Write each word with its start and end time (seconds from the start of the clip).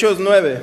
Hechos 0.00 0.18
9. 0.18 0.58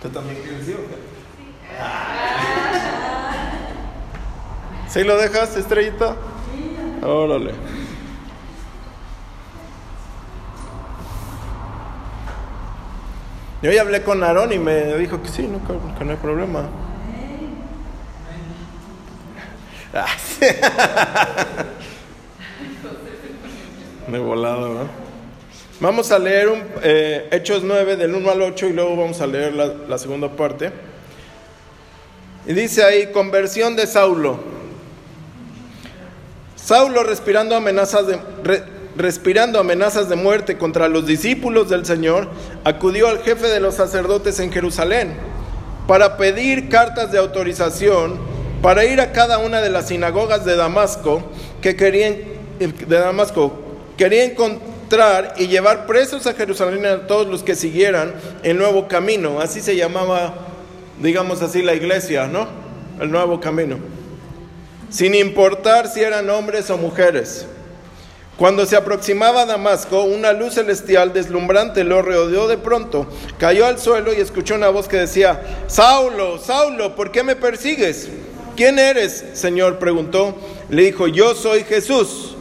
¿Tú 0.00 0.08
también 0.10 0.40
quieres 0.42 0.68
ir 0.68 0.76
o 0.76 0.86
qué? 0.86 0.94
¿Sí 4.90 5.02
lo 5.02 5.16
dejas, 5.16 5.56
estrellita? 5.56 6.14
Órale. 7.02 7.52
Yo 13.60 13.72
ya 13.72 13.80
hablé 13.80 14.04
con 14.04 14.22
Aarón 14.22 14.52
y 14.52 14.60
me 14.60 14.96
dijo 14.98 15.20
que 15.20 15.28
sí, 15.30 15.48
no, 15.48 15.58
que, 15.66 15.74
que 15.98 16.04
no 16.04 16.12
hay 16.12 16.18
problema. 16.18 16.68
Volado, 24.20 24.68
¿no? 24.68 25.04
Vamos 25.80 26.12
a 26.12 26.18
leer 26.18 26.48
eh, 26.82 27.28
Hechos 27.32 27.62
9 27.64 27.96
del 27.96 28.14
1 28.14 28.30
al 28.30 28.42
8 28.42 28.68
y 28.68 28.72
luego 28.72 28.96
vamos 28.96 29.20
a 29.20 29.26
leer 29.26 29.52
la, 29.54 29.98
segunda 29.98 30.30
parte. 30.30 30.70
Y 32.46 32.52
dice 32.52 32.84
ahí, 32.84 33.10
conversión 33.12 33.74
de 33.74 33.86
Saulo. 33.86 34.38
Saulo 36.56 37.02
respirando 37.02 37.56
amenazas 37.56 38.06
de, 38.06 38.18
re- 38.42 38.62
respirando 38.96 39.58
amenazas 39.58 40.08
de 40.08 40.16
muerte 40.16 40.56
contra 40.56 40.88
los 40.88 41.06
discípulos 41.06 41.68
del 41.68 41.84
Señor, 41.84 42.28
acudió 42.64 43.08
al 43.08 43.18
jefe 43.18 43.48
de 43.48 43.60
los 43.60 43.74
sacerdotes 43.74 44.38
en 44.40 44.52
Jerusalén 44.52 45.14
para 45.86 46.16
pedir 46.16 46.68
cartas 46.68 47.12
de 47.12 47.18
autorización 47.18 48.18
para 48.62 48.86
ir 48.86 49.00
a 49.02 49.12
cada 49.12 49.38
una 49.38 49.60
de 49.60 49.68
las 49.68 49.88
sinagogas 49.88 50.46
de 50.46 50.56
Damasco 50.56 51.22
que 51.60 51.76
querían 51.76 52.16
de 52.58 52.98
Damasco 52.98 53.63
quería 53.96 54.24
encontrar 54.24 55.34
y 55.38 55.48
llevar 55.48 55.86
presos 55.86 56.26
a 56.26 56.34
Jerusalén 56.34 56.86
a 56.86 57.06
todos 57.06 57.26
los 57.26 57.42
que 57.42 57.54
siguieran 57.54 58.14
el 58.42 58.58
nuevo 58.58 58.88
camino, 58.88 59.40
así 59.40 59.60
se 59.60 59.76
llamaba, 59.76 60.34
digamos 61.00 61.42
así, 61.42 61.62
la 61.62 61.74
iglesia, 61.74 62.26
¿no? 62.26 62.46
El 63.00 63.10
nuevo 63.10 63.40
camino 63.40 63.94
sin 64.94 65.16
importar 65.16 65.88
si 65.88 66.02
eran 66.02 66.30
hombres 66.30 66.70
o 66.70 66.78
mujeres. 66.78 67.46
Cuando 68.36 68.64
se 68.64 68.76
aproximaba 68.76 69.42
a 69.42 69.46
Damasco, 69.46 70.02
una 70.04 70.32
luz 70.32 70.54
celestial 70.54 71.12
deslumbrante 71.12 71.82
lo 71.82 72.00
rodeó 72.00 72.46
de 72.46 72.58
pronto, 72.58 73.08
cayó 73.36 73.66
al 73.66 73.80
suelo 73.80 74.14
y 74.14 74.20
escuchó 74.20 74.54
una 74.54 74.68
voz 74.68 74.86
que 74.86 74.98
decía, 74.98 75.64
Saulo, 75.66 76.38
Saulo, 76.38 76.94
¿por 76.94 77.10
qué 77.10 77.24
me 77.24 77.34
persigues? 77.34 78.08
¿Quién 78.56 78.78
eres? 78.78 79.24
Señor 79.32 79.80
preguntó. 79.80 80.36
Le 80.68 80.82
dijo, 80.82 81.08
yo 81.08 81.34
soy 81.34 81.64
Jesús, 81.64 82.33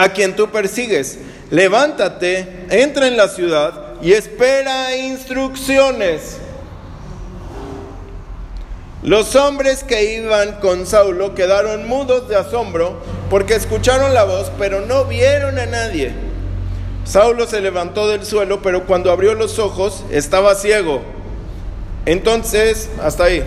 a 0.00 0.08
quien 0.14 0.34
tú 0.34 0.48
persigues. 0.48 1.18
Levántate, 1.50 2.64
entra 2.70 3.06
en 3.06 3.18
la 3.18 3.28
ciudad 3.28 4.00
y 4.00 4.12
espera 4.12 4.96
instrucciones. 4.96 6.38
Los 9.02 9.36
hombres 9.36 9.84
que 9.84 10.14
iban 10.14 10.52
con 10.60 10.86
Saulo 10.86 11.34
quedaron 11.34 11.86
mudos 11.86 12.30
de 12.30 12.36
asombro 12.36 12.98
porque 13.28 13.54
escucharon 13.54 14.14
la 14.14 14.24
voz, 14.24 14.50
pero 14.58 14.80
no 14.80 15.04
vieron 15.04 15.58
a 15.58 15.66
nadie. 15.66 16.12
Saulo 17.04 17.46
se 17.46 17.60
levantó 17.60 18.08
del 18.08 18.24
suelo, 18.24 18.62
pero 18.62 18.86
cuando 18.86 19.10
abrió 19.10 19.34
los 19.34 19.58
ojos 19.58 20.04
estaba 20.10 20.54
ciego. 20.54 21.02
Entonces, 22.06 22.88
hasta 23.02 23.24
ahí. 23.24 23.44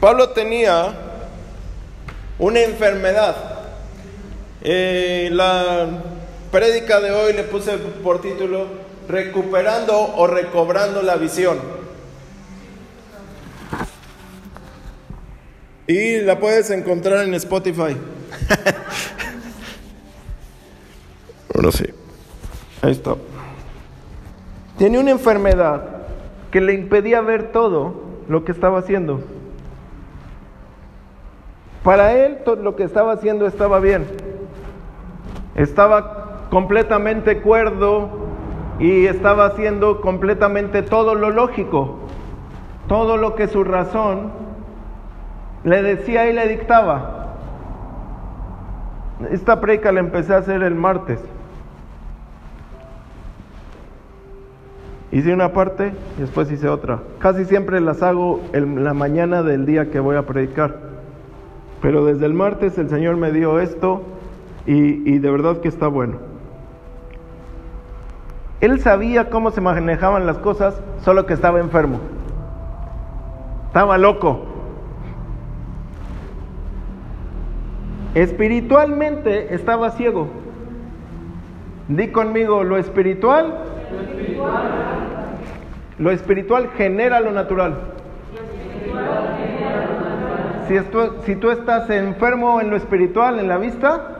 Pablo 0.00 0.30
tenía 0.30 1.03
una 2.38 2.60
enfermedad. 2.60 3.36
Eh, 4.62 5.28
la 5.32 5.88
prédica 6.50 7.00
de 7.00 7.10
hoy 7.10 7.32
le 7.32 7.42
puse 7.44 7.76
por 8.02 8.20
título 8.20 8.66
recuperando 9.08 10.14
o 10.16 10.26
recobrando 10.26 11.02
la 11.02 11.16
visión. 11.16 11.58
Y 15.86 16.20
la 16.20 16.40
puedes 16.40 16.70
encontrar 16.70 17.24
en 17.24 17.34
Spotify. 17.34 17.94
Ahora 21.54 21.70
sí. 21.72 21.84
Ahí 22.80 22.92
está. 22.92 23.16
Tenía 24.78 25.00
una 25.00 25.10
enfermedad 25.10 25.82
que 26.50 26.60
le 26.60 26.74
impedía 26.74 27.20
ver 27.20 27.52
todo 27.52 28.02
lo 28.28 28.44
que 28.44 28.52
estaba 28.52 28.78
haciendo. 28.78 29.22
Para 31.84 32.14
él 32.14 32.38
todo 32.44 32.56
lo 32.56 32.74
que 32.74 32.82
estaba 32.82 33.12
haciendo 33.12 33.46
estaba 33.46 33.78
bien. 33.78 34.06
Estaba 35.54 36.48
completamente 36.50 37.40
cuerdo, 37.40 38.24
y 38.78 39.06
estaba 39.06 39.46
haciendo 39.46 40.00
completamente 40.00 40.82
todo 40.82 41.14
lo 41.14 41.30
lógico, 41.30 41.98
todo 42.88 43.16
lo 43.16 43.34
que 43.34 43.46
su 43.46 43.62
razón 43.64 44.32
le 45.62 45.82
decía 45.82 46.28
y 46.28 46.32
le 46.32 46.48
dictaba. 46.48 47.36
Esta 49.30 49.60
preca 49.60 49.92
la 49.92 50.00
empecé 50.00 50.34
a 50.34 50.38
hacer 50.38 50.62
el 50.62 50.74
martes. 50.74 51.20
Hice 55.12 55.32
una 55.32 55.52
parte 55.52 55.92
y 56.18 56.22
después 56.22 56.50
hice 56.50 56.68
otra. 56.68 56.98
Casi 57.20 57.44
siempre 57.44 57.80
las 57.80 58.02
hago 58.02 58.40
en 58.52 58.82
la 58.82 58.94
mañana 58.94 59.44
del 59.44 59.64
día 59.64 59.90
que 59.92 60.00
voy 60.00 60.16
a 60.16 60.26
predicar. 60.26 60.93
Pero 61.84 62.06
desde 62.06 62.24
el 62.24 62.32
martes 62.32 62.78
el 62.78 62.88
Señor 62.88 63.18
me 63.18 63.30
dio 63.30 63.60
esto 63.60 64.00
y, 64.64 65.06
y 65.06 65.18
de 65.18 65.30
verdad 65.30 65.58
que 65.58 65.68
está 65.68 65.86
bueno. 65.86 66.16
Él 68.62 68.80
sabía 68.80 69.28
cómo 69.28 69.50
se 69.50 69.60
manejaban 69.60 70.24
las 70.24 70.38
cosas, 70.38 70.80
solo 71.02 71.26
que 71.26 71.34
estaba 71.34 71.60
enfermo. 71.60 72.00
Estaba 73.66 73.98
loco. 73.98 74.46
Espiritualmente 78.14 79.54
estaba 79.54 79.90
ciego. 79.90 80.28
Di 81.88 82.08
conmigo, 82.08 82.64
lo 82.64 82.78
espiritual, 82.78 83.58
lo 85.98 86.10
espiritual 86.10 86.70
genera 86.78 87.20
lo 87.20 87.32
natural. 87.32 87.76
Si, 90.66 90.76
esto- 90.76 91.22
si 91.24 91.36
tú 91.36 91.50
estás 91.50 91.90
enfermo 91.90 92.60
en 92.60 92.70
lo 92.70 92.76
espiritual, 92.76 93.38
en 93.38 93.48
la 93.48 93.58
vista, 93.58 94.10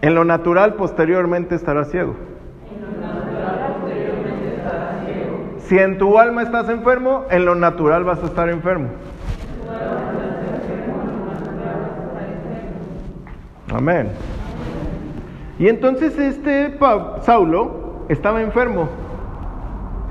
En 0.00 0.14
lo 0.16 0.24
natural 0.24 0.74
posteriormente 0.74 1.54
estarás 1.54 1.90
ciego. 1.90 2.16
Si 5.58 5.78
en 5.78 5.96
tu 5.98 6.18
alma 6.18 6.42
estás 6.42 6.68
enfermo, 6.68 7.24
en 7.30 7.44
lo 7.44 7.54
natural 7.54 8.02
vas 8.02 8.20
a 8.22 8.26
estar 8.26 8.48
enfermo. 8.48 8.88
Amén. 13.72 14.08
Y 15.58 15.68
entonces 15.68 16.18
este 16.18 16.76
Saulo 17.22 18.04
estaba 18.08 18.42
enfermo, 18.42 18.88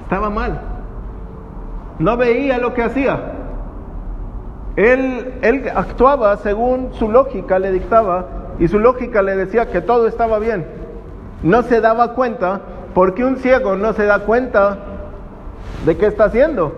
estaba 0.04 0.30
mal, 0.30 0.62
no 2.02 2.18
veía 2.18 2.58
lo 2.58 2.74
que 2.74 2.84
hacía. 2.84 3.34
Él, 4.76 5.36
él 5.42 5.70
actuaba 5.76 6.38
según 6.38 6.94
su 6.94 7.10
lógica 7.10 7.60
le 7.60 7.72
dictaba 7.72 8.26
y 8.60 8.68
su 8.68 8.80
lógica 8.80 9.22
le 9.22 9.36
decía 9.36 9.70
que 9.70 9.82
todo 9.82 10.08
estaba 10.08 10.40
bien. 10.40 10.66
No 11.44 11.64
se 11.64 11.82
daba 11.82 12.14
cuenta 12.14 12.62
porque 12.94 13.24
un 13.24 13.38
ciego 13.38 13.76
no 13.76 13.94
se 13.94 14.06
da 14.06 14.20
cuenta 14.20 14.78
de 15.86 15.98
qué 15.98 16.08
está 16.08 16.26
haciendo. 16.26 16.74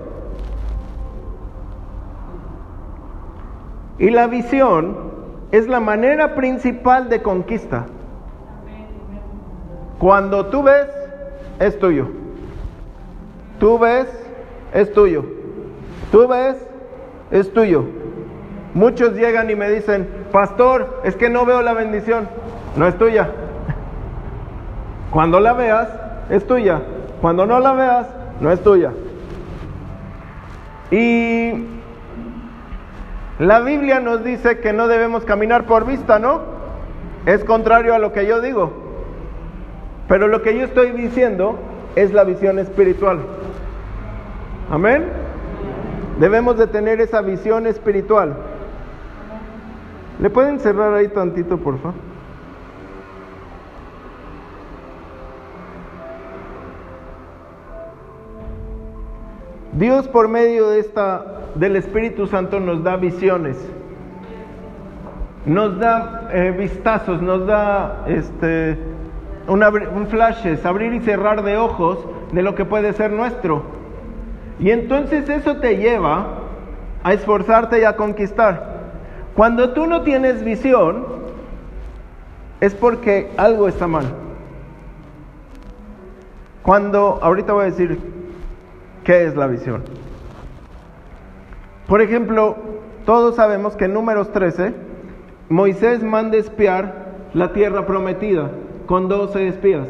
Y 4.00 4.10
la 4.10 4.28
visión 4.28 4.98
es 5.52 5.68
la 5.68 5.80
manera 5.80 6.36
principal 6.36 7.10
de 7.10 7.22
conquista. 7.22 7.86
Cuando 10.00 10.48
tú 10.48 10.64
ves, 10.64 10.88
es 11.60 11.78
tuyo. 11.80 12.08
Tú 13.60 13.78
ves, 13.80 14.08
es 14.74 14.92
tuyo. 14.92 15.24
Tú 16.12 16.28
ves, 16.28 16.56
es 17.32 17.52
tuyo. 17.54 17.86
Muchos 18.74 19.14
llegan 19.14 19.50
y 19.50 19.56
me 19.56 19.70
dicen, 19.70 20.08
pastor, 20.32 21.02
es 21.04 21.16
que 21.16 21.30
no 21.30 21.46
veo 21.46 21.62
la 21.62 21.74
bendición. 21.74 22.28
No 22.76 22.88
es 22.88 22.98
tuya. 22.98 23.30
Cuando 25.12 25.40
la 25.40 25.54
veas, 25.54 25.90
es 26.30 26.46
tuya. 26.46 26.82
Cuando 27.22 27.46
no 27.46 27.60
la 27.60 27.74
veas, 27.74 28.08
no 28.42 28.52
es 28.52 28.62
tuya. 28.62 28.92
Y 30.92 31.66
la 33.40 33.60
Biblia 33.62 34.00
nos 34.00 34.24
dice 34.24 34.60
que 34.60 34.74
no 34.74 34.88
debemos 34.88 35.24
caminar 35.24 35.66
por 35.66 35.86
vista, 35.86 36.20
¿no? 36.20 36.42
Es 37.26 37.44
contrario 37.44 37.94
a 37.94 38.00
lo 38.00 38.12
que 38.12 38.26
yo 38.26 38.42
digo. 38.42 38.74
Pero 40.08 40.28
lo 40.28 40.42
que 40.42 40.58
yo 40.58 40.66
estoy 40.66 40.92
diciendo 40.92 41.58
es 41.96 42.14
la 42.14 42.24
visión 42.24 42.60
espiritual. 42.60 43.20
Amén. 44.70 45.06
Debemos 46.20 46.58
de 46.58 46.68
tener 46.68 47.02
esa 47.02 47.22
visión 47.22 47.68
espiritual. 47.68 48.36
¿Le 50.20 50.30
pueden 50.30 50.60
cerrar 50.60 50.94
ahí 50.94 51.08
tantito, 51.08 51.58
por 51.58 51.78
favor? 51.80 51.96
Dios 59.74 60.08
por 60.08 60.28
medio 60.28 60.70
de 60.70 60.80
esta 60.80 61.26
del 61.56 61.76
Espíritu 61.76 62.28
Santo 62.28 62.60
nos 62.60 62.84
da 62.84 62.96
visiones, 62.96 63.58
nos 65.46 65.80
da 65.80 66.30
eh, 66.32 66.56
vistazos, 66.58 67.22
nos 67.22 67.46
da 67.48 68.06
este, 68.08 68.78
un 69.48 70.08
flashes, 70.08 70.64
abrir 70.66 70.94
y 70.94 71.02
cerrar 71.02 71.44
de 71.44 71.58
ojos 71.58 72.06
de 72.32 72.44
lo 72.44 72.54
que 72.56 72.66
puede 72.66 72.94
ser 72.94 73.12
nuestro. 73.12 73.83
Y 74.60 74.72
entonces 74.72 75.28
eso 75.30 75.58
te 75.58 75.78
lleva 75.78 76.40
a 77.04 77.14
esforzarte 77.14 77.82
y 77.82 77.84
a 77.84 77.96
conquistar. 77.96 78.74
Cuando 79.36 79.72
tú 79.74 79.88
no 79.88 80.04
tienes 80.04 80.44
visión, 80.44 81.06
es 82.62 82.74
porque 82.74 83.30
algo 83.36 83.68
está 83.68 83.88
mal. 83.88 84.06
Cuando, 86.62 87.20
ahorita 87.22 87.54
voy 87.54 87.64
a 87.64 87.66
decir 87.66 88.00
qué 89.04 89.26
es 89.26 89.36
la 89.36 89.48
visión. 89.48 89.84
Por 91.88 92.02
ejemplo, 92.02 92.56
todos 93.06 93.36
sabemos 93.36 93.76
que 93.76 93.86
en 93.86 93.94
números 93.94 94.32
13, 94.32 94.74
Moisés 95.50 96.02
manda 96.04 96.38
espiar 96.38 97.04
la 97.34 97.52
tierra 97.52 97.86
prometida 97.86 98.50
con 98.86 99.10
12 99.10 99.48
espías. 99.48 99.88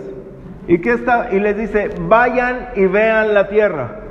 ¿Y 0.68 0.88
está? 0.89 1.30
Y 1.31 1.39
les 1.39 1.57
dice, 1.57 1.89
vayan 2.07 2.69
y 2.75 2.86
vean 2.86 3.33
la 3.33 3.50
tierra. 3.50 4.02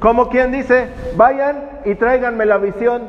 Como 0.00 0.30
quien 0.30 0.50
dice, 0.50 0.88
vayan 1.16 1.82
y 1.84 1.94
tráiganme 1.94 2.46
la 2.46 2.56
visión 2.56 3.02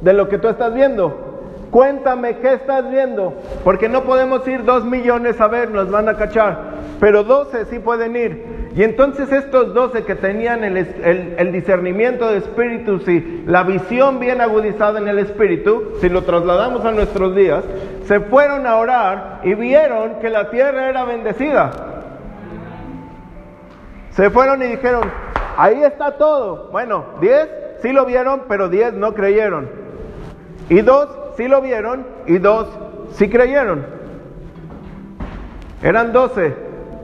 de 0.00 0.12
lo 0.12 0.28
que 0.28 0.38
tú 0.38 0.48
estás 0.48 0.72
viendo. 0.72 1.28
Cuéntame 1.70 2.38
qué 2.38 2.54
estás 2.54 2.88
viendo, 2.90 3.34
porque 3.62 3.90
no 3.90 4.04
podemos 4.04 4.46
ir 4.48 4.64
dos 4.64 4.84
millones 4.84 5.38
a 5.40 5.48
ver, 5.48 5.70
nos 5.70 5.90
van 5.90 6.08
a 6.08 6.16
cachar, 6.16 6.76
pero 6.98 7.24
doce 7.24 7.66
sí 7.66 7.78
pueden 7.78 8.16
ir. 8.16 8.70
Y 8.74 8.84
entonces 8.84 9.30
estos 9.32 9.74
doce 9.74 10.04
que 10.04 10.14
tenían 10.14 10.64
el, 10.64 10.76
el, 10.76 11.52
discernimiento 11.52 12.30
de 12.30 12.38
espíritus 12.38 13.06
y 13.08 13.42
la 13.44 13.64
visión 13.64 14.20
bien 14.20 14.40
agudizada 14.40 14.98
en 14.98 15.08
el 15.08 15.18
espíritu, 15.18 15.94
si 16.00 16.08
lo 16.08 16.22
trasladamos 16.22 16.84
a 16.84 16.92
nuestros 16.92 17.34
días, 17.34 17.64
se 18.04 18.20
fueron 18.20 18.66
a 18.66 18.76
orar 18.76 19.40
y 19.42 19.54
vieron 19.54 20.20
que 20.20 20.30
la 20.30 20.50
tierra 20.50 20.88
era 20.88 21.04
bendecida. 21.04 21.97
Se 24.18 24.30
fueron 24.30 24.60
y 24.64 24.66
dijeron, 24.66 25.02
ahí 25.56 25.80
está 25.84 26.18
todo. 26.18 26.70
Bueno, 26.72 27.04
diez 27.20 27.48
sí 27.80 27.92
lo 27.92 28.04
vieron, 28.04 28.42
pero 28.48 28.68
diez 28.68 28.92
no 28.92 29.14
creyeron. 29.14 29.70
Y 30.68 30.80
dos 30.80 31.08
sí 31.36 31.46
lo 31.46 31.60
vieron 31.60 32.04
y 32.26 32.38
dos 32.38 32.66
sí 33.12 33.30
creyeron. 33.30 33.86
Eran 35.84 36.12
doce 36.12 36.52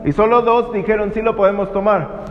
y 0.05 0.11
solo 0.11 0.43
dos 0.43 0.73
dijeron 0.73 1.13
sí 1.15 1.23
lo 1.23 1.37
podemos 1.37 1.73
tomar. 1.73 2.25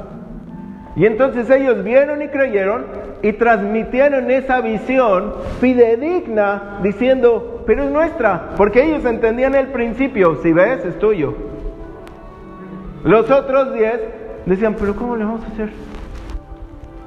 Y 0.98 1.06
entonces 1.06 1.50
ellos 1.50 1.82
vieron 1.86 2.22
y 2.22 2.28
creyeron 2.28 2.86
y 3.22 3.32
transmitieron 3.32 4.30
esa 4.32 4.60
visión 4.60 5.36
fidedigna 5.62 6.80
diciendo, 6.84 7.64
pero 7.66 7.84
es 7.84 7.90
nuestra, 7.90 8.50
porque 8.58 8.84
ellos 8.84 9.06
entendían 9.06 9.56
el 9.56 9.68
principio, 9.68 10.40
si 10.44 10.52
ves, 10.52 10.84
es 10.84 11.00
tuyo. 11.00 11.34
Los 13.06 13.32
otros 13.32 13.74
diez 13.74 14.02
decían, 14.46 14.76
pero 14.80 14.96
¿cómo 14.96 15.16
le 15.16 15.24
vamos 15.24 15.44
a 15.44 15.48
hacer? 15.48 15.72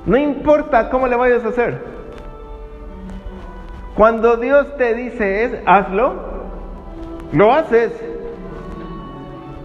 No 0.06 0.16
importa 0.16 0.88
cómo 0.88 1.06
le 1.08 1.16
vayas 1.16 1.44
a 1.44 1.48
hacer. 1.48 1.82
Cuando 3.96 4.36
Dios 4.36 4.76
te 4.76 4.94
dice 4.94 5.62
hazlo, 5.66 6.14
lo 7.32 7.52
haces. 7.52 7.92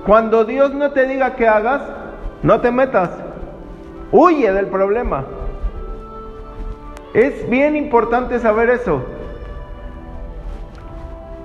Cuando 0.06 0.46
Dios 0.46 0.74
no 0.74 0.92
te 0.92 1.06
diga 1.06 1.36
que 1.36 1.48
hagas, 1.48 1.82
no 2.42 2.60
te 2.60 2.72
metas. 2.72 3.12
Huye 4.12 4.52
del 4.52 4.68
problema. 4.68 5.26
Es 7.14 7.48
bien 7.50 7.76
importante 7.76 8.40
saber 8.40 8.70
eso. 8.70 9.04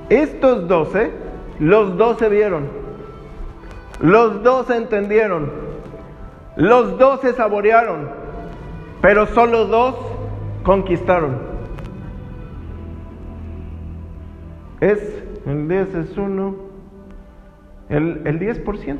Estos 0.08 0.69
doce, 0.69 1.11
los 1.58 1.96
doce 1.96 2.28
vieron. 2.28 2.69
Los 4.00 4.43
doce 4.43 4.76
entendieron. 4.76 5.66
Los 6.56 6.99
doce 6.99 7.32
saborearon. 7.32 8.08
Pero 9.00 9.26
solo 9.26 9.67
dos 9.67 9.94
conquistaron. 10.62 11.56
es, 14.81 15.25
el 15.47 15.69
10 15.69 15.94
es 15.94 16.19
1, 16.19 16.56
el, 17.88 18.23
el 18.26 18.38
10%. 18.38 18.99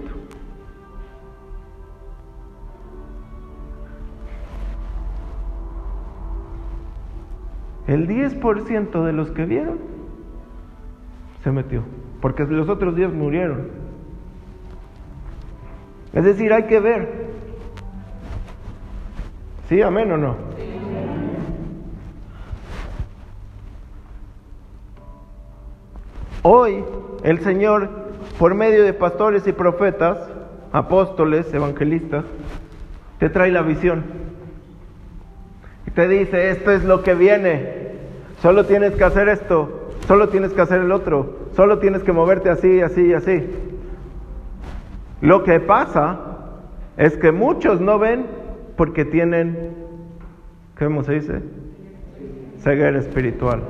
El 7.87 8.09
10% 8.09 9.05
de 9.05 9.13
los 9.13 9.31
que 9.31 9.45
vieron 9.45 9.79
se 11.45 11.53
metió, 11.53 11.85
porque 12.21 12.45
los 12.45 12.69
otros 12.69 12.97
10 12.97 13.13
murieron. 13.13 13.69
Es 16.13 16.25
decir, 16.25 16.53
hay 16.53 16.65
que 16.65 16.81
ver. 16.81 17.27
¿Sí, 19.69 19.83
amén 19.83 20.13
o 20.13 20.17
no? 20.17 20.37
Hoy 26.43 26.85
el 27.25 27.41
Señor, 27.41 27.89
por 28.39 28.55
medio 28.55 28.85
de 28.85 28.93
pastores 28.93 29.45
y 29.49 29.53
profetas, 29.53 30.19
apóstoles, 30.71 31.53
evangelistas, 31.53 32.25
te 33.19 33.29
trae 33.29 33.51
la 33.51 33.63
visión. 33.63 34.05
Y 35.89 35.91
te 35.91 36.07
dice, 36.07 36.51
esto 36.51 36.71
es 36.71 36.85
lo 36.85 37.03
que 37.03 37.15
viene. 37.15 37.97
Solo 38.41 38.67
tienes 38.67 38.95
que 38.95 39.03
hacer 39.03 39.29
esto, 39.29 39.89
solo 40.07 40.29
tienes 40.29 40.53
que 40.53 40.61
hacer 40.61 40.83
el 40.83 40.93
otro, 40.93 41.49
solo 41.57 41.81
tienes 41.81 42.05
que 42.05 42.13
moverte 42.13 42.51
así, 42.51 42.81
así, 42.83 43.13
así. 43.13 43.45
Lo 45.21 45.43
que 45.43 45.59
pasa 45.59 46.21
es 46.97 47.17
que 47.17 47.33
muchos 47.33 47.81
no 47.81 47.99
ven 47.99 48.36
porque 48.77 49.05
tienen, 49.05 49.75
¿cómo 50.79 51.03
se 51.03 51.15
dice? 51.15 51.43
Ceguera 52.59 52.99
espiritual. 52.99 53.63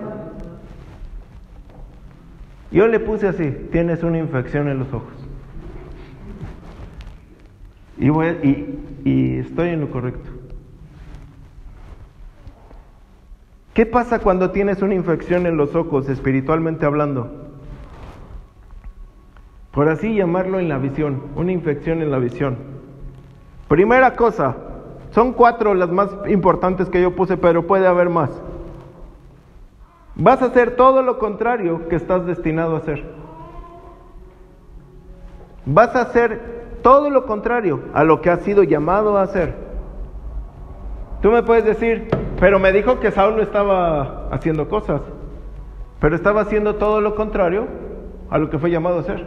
Yo 2.71 2.89
le 2.89 2.99
puse 3.01 3.29
así, 3.29 3.51
tienes 3.71 4.03
una 4.03 4.19
infección 4.19 4.69
en 4.69 4.81
los 4.81 4.93
ojos. 4.93 5.13
Y, 7.99 8.09
y, 9.09 9.39
estoy 9.39 9.71
en 9.71 9.81
lo 9.81 9.91
correcto. 9.91 10.29
¿Qué 13.73 13.87
pasa 13.87 14.19
cuando 14.19 14.51
tienes 14.51 14.83
una 14.83 14.95
infección 14.95 15.47
en 15.47 15.57
los 15.57 15.75
ojos, 15.75 16.09
espiritualmente 16.09 16.85
hablando? 16.85 17.51
Por 19.71 19.89
así 19.89 20.15
llamarlo 20.15 20.59
en 20.59 20.69
la 20.69 20.79
visión, 20.79 21.23
una 21.37 21.53
infección 21.53 22.03
en 22.03 22.11
la 22.11 22.19
visión. 22.19 22.57
Primera 23.69 24.17
cosa, 24.17 24.57
son 25.17 25.33
cuatro 25.33 25.73
las 25.73 25.91
más 25.91 26.11
importantes 26.29 26.91
que 26.91 27.01
yo 27.01 27.17
puse, 27.17 27.39
pero 27.39 27.67
puede 27.67 27.87
haber 27.87 28.11
más. 28.11 28.29
Vas 30.15 30.43
a 30.43 30.45
hacer 30.45 30.77
todo 30.77 31.01
lo 31.01 31.19
contrario 31.19 31.89
que 31.89 31.97
estás 31.97 32.27
destinado 32.27 32.75
a 32.75 32.81
hacer. 32.81 33.03
Vas 35.65 35.97
a 35.97 36.03
hacer 36.03 36.77
todo 36.83 37.09
lo 37.09 37.25
contrario 37.25 37.81
a 37.95 38.05
lo 38.05 38.21
que 38.21 38.29
has 38.29 38.43
sido 38.43 38.63
llamado 38.63 39.17
a 39.17 39.23
hacer. 39.23 39.55
Tú 41.23 41.31
me 41.31 41.43
puedes 41.43 41.65
decir, 41.65 42.09
pero 42.39 42.59
me 42.59 42.71
dijo 42.71 43.01
que 43.01 43.11
Saúl 43.11 43.37
no 43.37 43.43
estaba 43.43 44.29
haciendo 44.29 44.69
cosas, 44.69 45.01
pero 45.99 46.15
estaba 46.15 46.43
haciendo 46.43 46.75
todo 46.75 47.01
lo 47.01 47.15
contrario 47.15 47.69
a 48.29 48.37
lo 48.37 48.51
que 48.51 48.59
fue 48.59 48.71
llamado 48.71 48.99
a 48.99 49.01
hacer. 49.01 49.27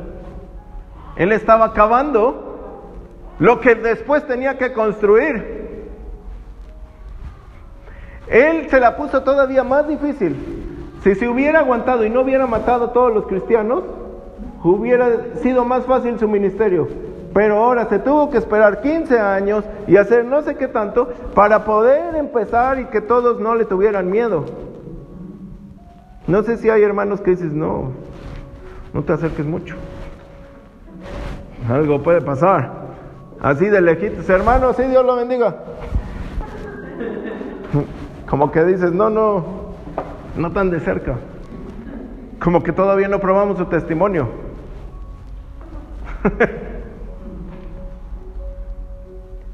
Él 1.15 1.31
estaba 1.31 1.65
acabando 1.65 2.45
lo 3.39 3.59
que 3.59 3.73
después 3.73 4.27
tenía 4.27 4.59
que 4.59 4.71
construir. 4.71 5.58
Él 8.29 8.69
se 8.69 8.79
la 8.79 8.95
puso 8.95 9.23
todavía 9.23 9.63
más 9.63 9.87
difícil. 9.87 10.35
Si 11.03 11.15
se 11.15 11.27
hubiera 11.27 11.59
aguantado 11.59 12.05
y 12.05 12.09
no 12.09 12.21
hubiera 12.21 12.45
matado 12.45 12.85
a 12.85 12.93
todos 12.93 13.13
los 13.13 13.25
cristianos, 13.25 13.83
hubiera 14.63 15.35
sido 15.41 15.65
más 15.65 15.85
fácil 15.85 16.19
su 16.19 16.27
ministerio. 16.27 16.87
Pero 17.33 17.63
ahora 17.63 17.85
se 17.85 17.99
tuvo 17.99 18.29
que 18.29 18.37
esperar 18.37 18.81
15 18.81 19.19
años 19.19 19.63
y 19.87 19.97
hacer 19.97 20.25
no 20.25 20.41
sé 20.41 20.55
qué 20.55 20.67
tanto 20.67 21.09
para 21.33 21.63
poder 21.63 22.15
empezar 22.15 22.79
y 22.79 22.85
que 22.85 23.01
todos 23.01 23.39
no 23.39 23.55
le 23.55 23.65
tuvieran 23.65 24.09
miedo. 24.09 24.45
No 26.27 26.43
sé 26.43 26.57
si 26.57 26.69
hay 26.69 26.83
hermanos 26.83 27.21
que 27.21 27.31
dices, 27.31 27.53
no, 27.53 27.91
no 28.93 29.03
te 29.03 29.13
acerques 29.13 29.45
mucho. 29.45 29.75
Algo 31.69 32.01
puede 32.01 32.21
pasar. 32.21 32.71
Así 33.41 33.67
de 33.67 33.81
lejitos, 33.81 34.29
hermanos, 34.29 34.75
sí, 34.75 34.83
Dios 34.83 35.05
lo 35.05 35.15
bendiga. 35.15 35.55
Como 38.29 38.51
que 38.51 38.63
dices, 38.63 38.91
no, 38.91 39.09
no, 39.09 39.43
no 40.37 40.51
tan 40.51 40.69
de 40.69 40.79
cerca. 40.79 41.15
Como 42.39 42.61
que 42.61 42.71
todavía 42.71 43.07
no 43.07 43.19
probamos 43.19 43.57
su 43.57 43.65
testimonio. 43.65 44.29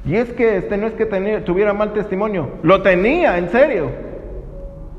y 0.05 0.15
es 0.15 0.33
que 0.33 0.57
este 0.57 0.75
no 0.77 0.87
es 0.87 0.93
que 0.93 1.05
tuviera 1.45 1.73
mal 1.73 1.93
testimonio, 1.93 2.49
lo 2.63 2.81
tenía, 2.81 3.37
en 3.37 3.49
serio, 3.49 3.91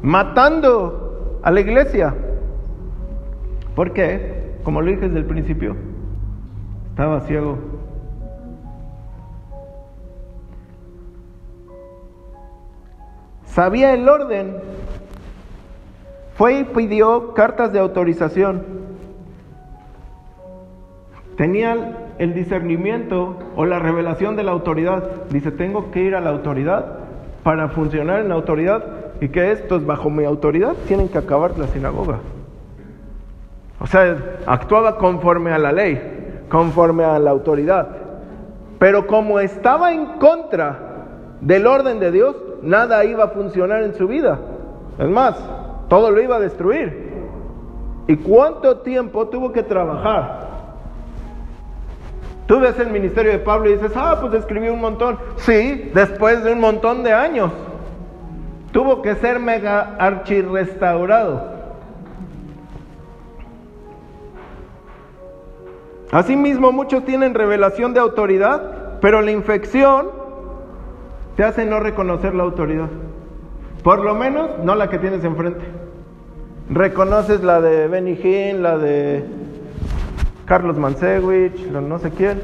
matando 0.01 1.41
a 1.43 1.51
la 1.51 1.61
iglesia. 1.61 2.15
¿Por 3.75 3.93
qué? 3.93 4.57
Como 4.65 4.81
lo 4.81 4.91
dije 4.91 5.03
desde 5.03 5.19
el 5.19 5.27
principio, 5.27 5.77
estaba 6.91 7.21
ciego. 7.21 7.76
Sabía 13.57 13.95
el 13.95 14.07
orden. 14.07 14.59
Fue 16.35 16.59
y 16.59 16.65
pidió 16.65 17.33
cartas 17.33 17.73
de 17.73 17.79
autorización. 17.79 18.63
Tenía 21.39 22.11
el 22.19 22.35
discernimiento 22.35 23.39
o 23.57 23.65
la 23.65 23.79
revelación 23.79 24.37
de 24.37 24.43
la 24.43 24.53
autoridad. 24.53 25.05
Dice, 25.31 25.53
tengo 25.53 25.91
que 25.91 26.03
ir 26.03 26.15
a 26.15 26.21
la 26.21 26.29
autoridad 26.29 26.99
para 27.45 27.69
funcionar 27.69 28.21
en 28.21 28.29
la 28.29 28.35
autoridad 28.35 28.85
y 29.23 29.31
que 29.31 29.51
estos 29.51 29.87
bajo 29.87 30.11
mi 30.11 30.27
autoridad 30.27 30.75
tienen 30.87 31.09
que 31.09 31.17
acabar 31.17 31.57
la 31.57 31.67
sinagoga. 31.69 32.19
O 33.81 33.87
sea, 33.87 34.19
actuaba 34.45 34.99
conforme 34.99 35.53
a 35.53 35.59
la 35.59 35.73
ley, 35.73 36.45
conforme 36.51 37.05
a 37.05 37.19
la 37.19 37.31
autoridad. 37.31 37.89
Pero 38.79 39.07
como 39.07 39.41
estaba 39.41 39.95
en 39.95 40.19
contra 40.19 41.07
del 41.41 41.67
orden 41.67 42.01
de 42.01 42.13
Dios, 42.13 42.37
nada 42.63 43.05
iba 43.05 43.25
a 43.25 43.29
funcionar 43.29 43.83
en 43.83 43.95
su 43.95 44.07
vida. 44.07 44.39
Es 44.99 45.09
más, 45.09 45.37
todo 45.89 46.11
lo 46.11 46.21
iba 46.21 46.37
a 46.37 46.41
destruir. 46.41 47.07
¿Y 48.07 48.17
cuánto 48.17 48.79
tiempo 48.79 49.29
tuvo 49.29 49.53
que 49.53 49.63
trabajar? 49.63 50.47
Tú 52.47 52.61
ves 52.61 52.79
el 52.79 52.91
ministerio 52.91 53.33
de 53.33 53.39
Pablo 53.39 53.69
y 53.69 53.73
dices, 53.73 53.93
ah, 53.97 54.19
pues 54.21 54.33
escribió 54.35 54.73
un 54.73 54.81
montón. 54.81 55.19
Sí, 55.37 55.91
después 55.93 56.45
de 56.45 56.53
un 56.53 56.61
montón 56.61 57.03
de 57.03 57.13
años. 57.13 57.51
Tuvo 58.71 59.03
que 59.03 59.17
ser 59.17 59.41
mega 59.41 59.97
archirrestaurado. 59.99 61.57
Asimismo, 66.13 66.71
muchos 66.71 67.05
tienen 67.05 67.35
revelación 67.35 67.93
de 67.93 68.01
autoridad, 68.01 68.99
pero 69.01 69.23
la 69.23 69.33
infección 69.33 70.26
te 71.37 71.45
hace 71.45 71.67
no 71.67 71.81
reconocer 71.81 72.35
la 72.35 72.45
autoridad. 72.45 72.89
Por 73.83 74.03
lo 74.03 74.15
menos 74.15 74.59
no 74.65 74.75
la 74.75 74.89
que 74.89 74.99
tienes 74.99 75.23
enfrente. 75.23 75.65
Reconoces 76.71 77.45
la 77.45 77.61
de 77.61 77.87
Benny 77.87 78.15
Hinn, 78.15 78.63
la 78.63 78.79
de 78.79 79.25
Carlos 80.47 80.79
Mansewich, 80.79 81.71
no 81.71 81.99
sé 81.99 82.11
quién. 82.11 82.41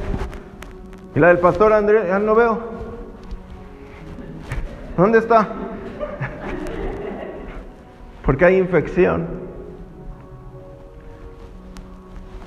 Y 1.14 1.18
la 1.18 1.28
del 1.28 1.38
pastor 1.38 1.72
Andrés, 1.72 2.06
ya 2.06 2.18
no 2.18 2.34
veo. 2.34 2.58
¿Dónde 4.96 5.18
está? 5.18 5.48
Porque 8.24 8.44
hay 8.44 8.56
infección. 8.58 9.26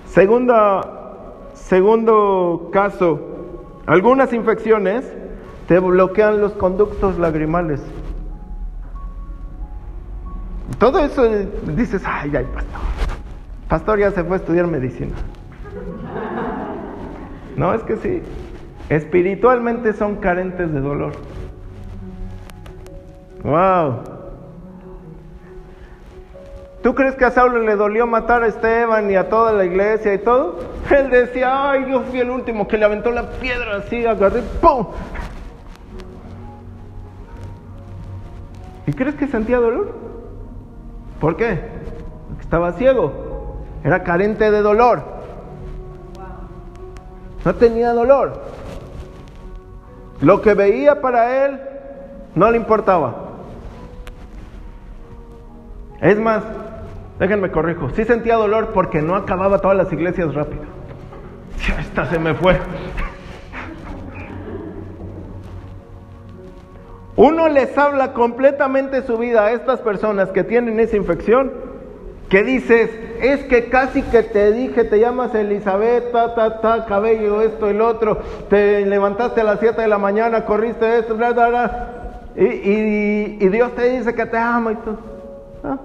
Segunda, 0.06 1.34
segundo 1.54 2.70
caso, 2.72 3.20
algunas 3.88 4.32
infecciones 4.32 5.12
te 5.68 5.80
bloquean 5.80 6.42
los 6.42 6.54
conductos 6.54 7.18
lagrimales. 7.18 7.82
Todo 10.80 11.00
eso 11.00 11.24
dices, 11.76 12.04
ay, 12.06 12.36
ay, 12.36 12.46
pastor. 12.54 12.82
Pastor 13.68 14.00
ya 14.00 14.12
se 14.12 14.24
fue 14.24 14.38
a 14.38 14.40
estudiar 14.40 14.68
medicina. 14.68 15.14
No, 17.56 17.74
es 17.74 17.84
que 17.84 17.96
sí. 17.96 18.22
Espiritualmente 18.90 19.94
son 19.94 20.18
carentes 20.18 20.74
de 20.74 20.82
dolor. 20.82 21.14
Wow. 23.44 24.02
¿Tú 26.84 26.94
crees 26.94 27.16
que 27.16 27.24
a 27.24 27.32
Saulo 27.32 27.64
le 27.64 27.78
dolió 27.78 28.06
matar 28.06 28.44
a 28.44 28.48
Esteban 28.48 29.10
y 29.10 29.16
a 29.16 29.30
toda 29.30 29.54
la 29.54 29.64
iglesia 29.64 30.14
y 30.14 30.18
todo? 30.18 30.60
Él 30.90 31.10
decía, 31.10 31.72
ay, 31.72 31.90
yo 31.90 32.02
fui 32.02 32.20
el 32.20 32.30
último 32.30 32.68
que 32.68 32.78
le 32.78 32.84
aventó 32.86 33.10
la 33.10 33.32
piedra 33.32 33.78
así, 33.78 34.06
agarré, 34.06 34.42
¡pum! 34.62 34.88
¿Y 38.88 38.94
crees 38.94 39.16
que 39.16 39.28
sentía 39.28 39.58
dolor? 39.58 39.94
¿Por 41.20 41.36
qué? 41.36 41.60
Porque 42.28 42.42
estaba 42.42 42.74
ciego. 42.74 43.64
Era 43.84 44.04
carente 44.04 44.52
de 44.52 44.62
dolor. 44.62 45.04
No 47.44 47.56
tenía 47.56 47.94
dolor. 47.94 48.42
Lo 50.22 50.42
que 50.42 50.54
veía 50.54 51.02
para 51.02 51.46
él 51.46 51.60
no 52.34 52.50
le 52.52 52.58
importaba. 52.58 53.26
Es 56.02 56.20
más, 56.20 56.44
déjenme 57.20 57.52
corrijo, 57.52 57.90
sí 57.92 58.04
sentía 58.04 58.36
dolor 58.36 58.72
porque 58.74 59.02
no 59.02 59.16
acababa 59.16 59.60
todas 59.60 59.78
las 59.78 59.92
iglesias 59.92 60.34
rápido. 60.34 60.64
Esta 61.80 62.06
se 62.08 62.20
me 62.20 62.34
fue. 62.34 62.60
Uno 67.18 67.48
les 67.48 67.78
habla 67.78 68.14
completamente 68.14 69.02
su 69.04 69.18
vida 69.18 69.46
a 69.46 69.52
estas 69.52 69.80
personas 69.80 70.30
que 70.32 70.44
tienen 70.44 70.80
esa 70.80 70.98
infección, 70.98 71.52
que 72.30 72.44
dices, 72.44 72.90
es 73.22 73.46
que 73.46 73.70
casi 73.70 74.02
que 74.02 74.24
te 74.24 74.52
dije, 74.52 74.84
te 74.84 75.00
llamas 75.00 75.34
Elizabeth, 75.34 76.12
ta, 76.12 76.36
ta, 76.36 76.60
ta, 76.60 76.86
cabello, 76.86 77.42
esto, 77.42 77.70
el 77.70 77.80
otro, 77.80 78.18
te 78.50 78.86
levantaste 78.86 79.42
a 79.42 79.46
las 79.46 79.60
7 79.60 79.82
de 79.82 79.88
la 79.88 79.98
mañana, 79.98 80.44
corriste 80.44 81.00
esto, 81.00 81.16
bla, 81.16 81.32
bla, 81.32 81.48
bla, 81.48 81.96
y, 82.36 83.48
Dios 83.48 83.74
te 83.76 83.98
dice 83.98 84.14
que 84.14 84.26
te 84.26 84.38
ama 84.38 84.74
y 84.74 84.76
tú. 84.76 84.98
¿ah? 85.64 85.78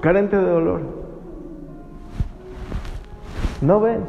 Carente 0.00 0.36
de 0.36 0.46
dolor. 0.46 0.80
No 3.60 3.80
ven. 3.80 4.04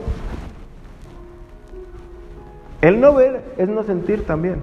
El 2.81 2.99
no 2.99 3.13
ver 3.13 3.53
es 3.57 3.69
no 3.69 3.83
sentir 3.83 4.25
también. 4.25 4.61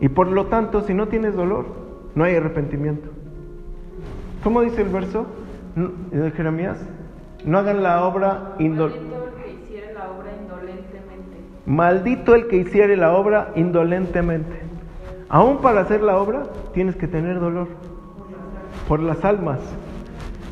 Y 0.00 0.08
por 0.08 0.28
lo 0.28 0.46
tanto, 0.46 0.82
si 0.82 0.94
no 0.94 1.08
tienes 1.08 1.34
dolor, 1.34 1.66
no 2.14 2.24
hay 2.24 2.36
arrepentimiento. 2.36 3.08
¿Cómo 4.42 4.62
dice 4.62 4.82
el 4.82 4.88
verso 4.88 5.26
de 5.74 6.30
Jeremías? 6.30 6.78
No 7.44 7.58
hagan 7.58 7.82
la 7.82 8.04
obra 8.04 8.54
indolentemente. 8.58 9.26
Maldito 11.66 12.34
el 12.34 12.46
que 12.46 12.56
hiciere 12.56 12.96
la 12.96 13.12
obra 13.12 13.52
indolentemente. 13.56 14.62
Aún 15.28 15.58
para 15.58 15.80
hacer 15.80 16.02
la 16.02 16.18
obra 16.18 16.44
tienes 16.72 16.96
que 16.96 17.08
tener 17.08 17.40
dolor 17.40 17.68
por 18.88 19.00
las 19.00 19.24
almas. 19.24 19.58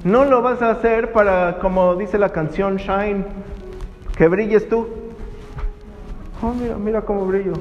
No 0.02 0.24
lo 0.24 0.42
vas 0.42 0.60
a 0.60 0.72
hacer 0.72 1.12
para, 1.12 1.58
como 1.60 1.94
dice 1.94 2.18
la 2.18 2.30
canción 2.30 2.76
Shine, 2.76 3.24
que 4.16 4.28
brilles 4.28 4.68
tú. 4.68 4.86
Oh, 6.42 6.52
mira, 6.52 6.76
mira 6.76 7.02
cómo 7.02 7.26
brillo. 7.26 7.54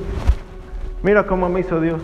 Mira 1.02 1.26
cómo 1.26 1.50
me 1.50 1.62
hizo 1.62 1.82
Dios. 1.82 2.02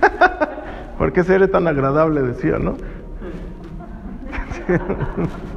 ¿Por 0.98 1.12
qué 1.12 1.24
seré 1.24 1.48
tan 1.48 1.68
agradable? 1.68 2.22
Decía, 2.22 2.58
¿no? 2.58 2.76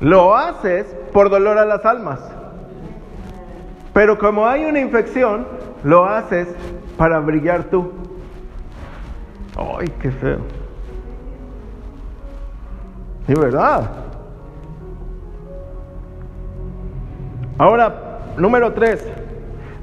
Lo 0.00 0.36
haces 0.36 0.86
por 1.12 1.30
dolor 1.30 1.58
a 1.58 1.64
las 1.64 1.84
almas. 1.84 2.20
Pero 3.92 4.18
como 4.18 4.46
hay 4.46 4.64
una 4.64 4.80
infección, 4.80 5.46
lo 5.84 6.06
haces 6.06 6.48
para 6.96 7.18
brillar 7.20 7.64
tú. 7.64 7.92
¡Ay, 9.56 9.88
qué 10.00 10.10
feo! 10.10 10.38
¿Y 13.28 13.34
verdad? 13.34 14.09
Ahora, 17.60 18.20
número 18.38 18.72
tres, 18.72 19.06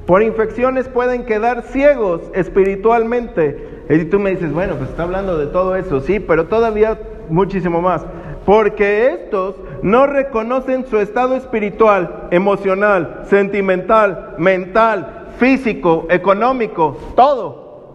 por 0.04 0.20
infecciones 0.20 0.88
pueden 0.88 1.24
quedar 1.24 1.62
ciegos 1.62 2.22
espiritualmente. 2.34 3.84
Y 3.88 4.04
tú 4.06 4.18
me 4.18 4.30
dices, 4.30 4.52
bueno, 4.52 4.74
pues 4.74 4.90
está 4.90 5.04
hablando 5.04 5.38
de 5.38 5.46
todo 5.46 5.76
eso, 5.76 6.00
sí, 6.00 6.18
pero 6.18 6.46
todavía 6.46 6.98
muchísimo 7.28 7.80
más. 7.80 8.04
Porque 8.44 9.12
estos 9.12 9.54
no 9.80 10.08
reconocen 10.08 10.86
su 10.86 10.98
estado 10.98 11.36
espiritual, 11.36 12.26
emocional, 12.32 13.22
sentimental, 13.26 14.34
mental, 14.38 15.28
físico, 15.36 16.08
económico, 16.10 16.98
todo. 17.14 17.92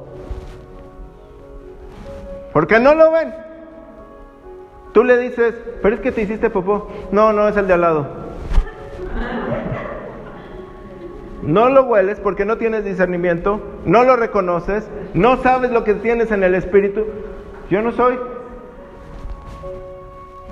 Porque 2.53 2.79
no 2.79 2.95
lo 2.95 3.11
ven. 3.11 3.33
Tú 4.93 5.03
le 5.03 5.17
dices, 5.17 5.55
pero 5.81 5.95
es 5.95 5.99
que 5.99 6.13
te 6.13 6.21
hiciste 6.21 6.49
popó. 6.49 6.87
No, 7.11 7.33
no, 7.33 7.49
es 7.49 7.57
el 7.57 7.67
de 7.67 7.73
al 7.73 7.81
lado. 7.81 8.23
No 11.43 11.69
lo 11.69 11.83
hueles 11.83 12.19
porque 12.19 12.45
no 12.45 12.57
tienes 12.57 12.85
discernimiento, 12.85 13.59
no 13.85 14.03
lo 14.05 14.15
reconoces, 14.15 14.87
no 15.13 15.37
sabes 15.37 15.71
lo 15.71 15.83
que 15.83 15.93
tienes 15.95 16.31
en 16.31 16.43
el 16.43 16.55
espíritu. 16.55 17.05
Yo 17.69 17.81
no 17.81 17.91
soy. 17.91 18.17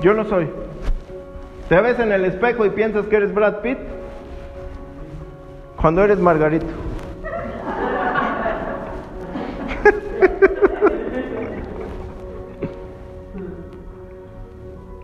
Yo 0.01 0.13
no 0.13 0.25
soy. 0.25 0.49
Te 1.69 1.79
ves 1.79 1.99
en 1.99 2.11
el 2.11 2.25
espejo 2.25 2.65
y 2.65 2.71
piensas 2.71 3.05
que 3.05 3.15
eres 3.15 3.33
Brad 3.33 3.61
Pitt 3.61 3.77
cuando 5.77 6.03
eres 6.03 6.19
Margarito. 6.19 6.67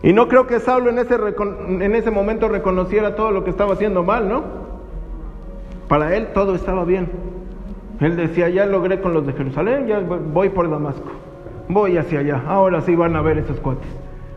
Y 0.08 0.14
no 0.14 0.26
creo 0.26 0.46
que 0.46 0.58
Saulo 0.58 0.88
en 0.88 0.98
ese, 0.98 1.16
en 1.16 1.94
ese 1.94 2.10
momento 2.10 2.48
reconociera 2.48 3.14
todo 3.14 3.30
lo 3.30 3.44
que 3.44 3.50
estaba 3.50 3.74
haciendo 3.74 4.02
mal, 4.02 4.26
¿no? 4.26 4.42
Para 5.86 6.16
él 6.16 6.28
todo 6.32 6.54
estaba 6.54 6.86
bien. 6.86 7.10
Él 8.00 8.16
decía, 8.16 8.48
ya 8.48 8.64
logré 8.64 9.02
con 9.02 9.12
los 9.12 9.26
de 9.26 9.34
Jerusalén, 9.34 9.86
ya 9.86 10.00
voy 10.00 10.48
por 10.48 10.70
Damasco, 10.70 11.10
voy 11.68 11.98
hacia 11.98 12.20
allá, 12.20 12.42
ahora 12.46 12.80
sí 12.80 12.96
van 12.96 13.16
a 13.16 13.20
ver 13.20 13.36
esos 13.36 13.60
cuates. 13.60 13.86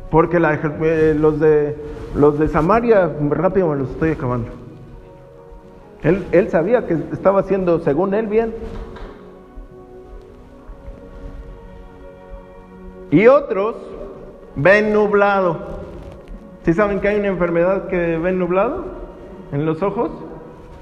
Porque 0.09 0.39
eh, 0.39 1.15
los, 1.17 1.39
de, 1.39 1.77
los 2.15 2.37
de 2.37 2.49
Samaria, 2.49 3.09
rápido 3.29 3.69
me 3.69 3.77
los 3.77 3.91
estoy 3.91 4.09
acabando. 4.09 4.49
Él, 6.03 6.25
él 6.33 6.49
sabía 6.49 6.85
que 6.85 6.97
estaba 7.13 7.39
haciendo, 7.39 7.79
según 7.79 8.13
él, 8.13 8.27
bien. 8.27 8.53
Y 13.09 13.27
otros 13.27 13.77
ven 14.55 14.93
nublado. 14.93 15.81
¿Sí 16.63 16.73
saben 16.73 16.99
que 16.99 17.07
hay 17.07 17.19
una 17.19 17.29
enfermedad 17.29 17.87
que 17.87 18.17
ven 18.17 18.37
nublado 18.37 18.85
en 19.51 19.65
los 19.65 19.81
ojos? 19.81 20.11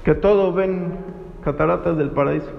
Que 0.04 0.14
todo 0.14 0.52
ven 0.52 0.98
cataratas 1.42 1.96
del 1.96 2.10
paraíso. 2.10 2.50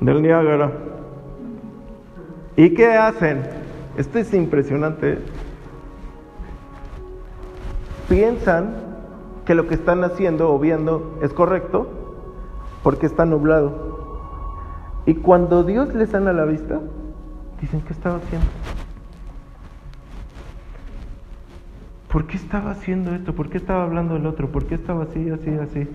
Del 0.00 0.22
Niágara. 0.22 0.72
¿Y 2.56 2.74
qué 2.74 2.94
hacen? 2.94 3.42
Esto 3.96 4.18
es 4.18 4.32
impresionante. 4.34 5.18
Piensan 8.08 8.74
que 9.44 9.54
lo 9.54 9.66
que 9.66 9.74
están 9.74 10.04
haciendo 10.04 10.52
o 10.52 10.58
viendo 10.58 11.18
es 11.22 11.32
correcto 11.32 11.86
porque 12.82 13.06
está 13.06 13.24
nublado. 13.24 13.95
Y 15.06 15.14
cuando 15.14 15.62
Dios 15.62 15.94
les 15.94 16.10
sana 16.10 16.32
la 16.32 16.44
vista, 16.44 16.80
dicen, 17.60 17.80
¿qué 17.82 17.92
estaba 17.92 18.16
haciendo? 18.16 18.46
¿Por 22.10 22.26
qué 22.26 22.36
estaba 22.36 22.72
haciendo 22.72 23.14
esto? 23.14 23.34
¿Por 23.34 23.48
qué 23.48 23.58
estaba 23.58 23.84
hablando 23.84 24.16
el 24.16 24.26
otro? 24.26 24.50
¿Por 24.50 24.66
qué 24.66 24.74
estaba 24.74 25.04
así, 25.04 25.30
así, 25.30 25.50
así? 25.50 25.88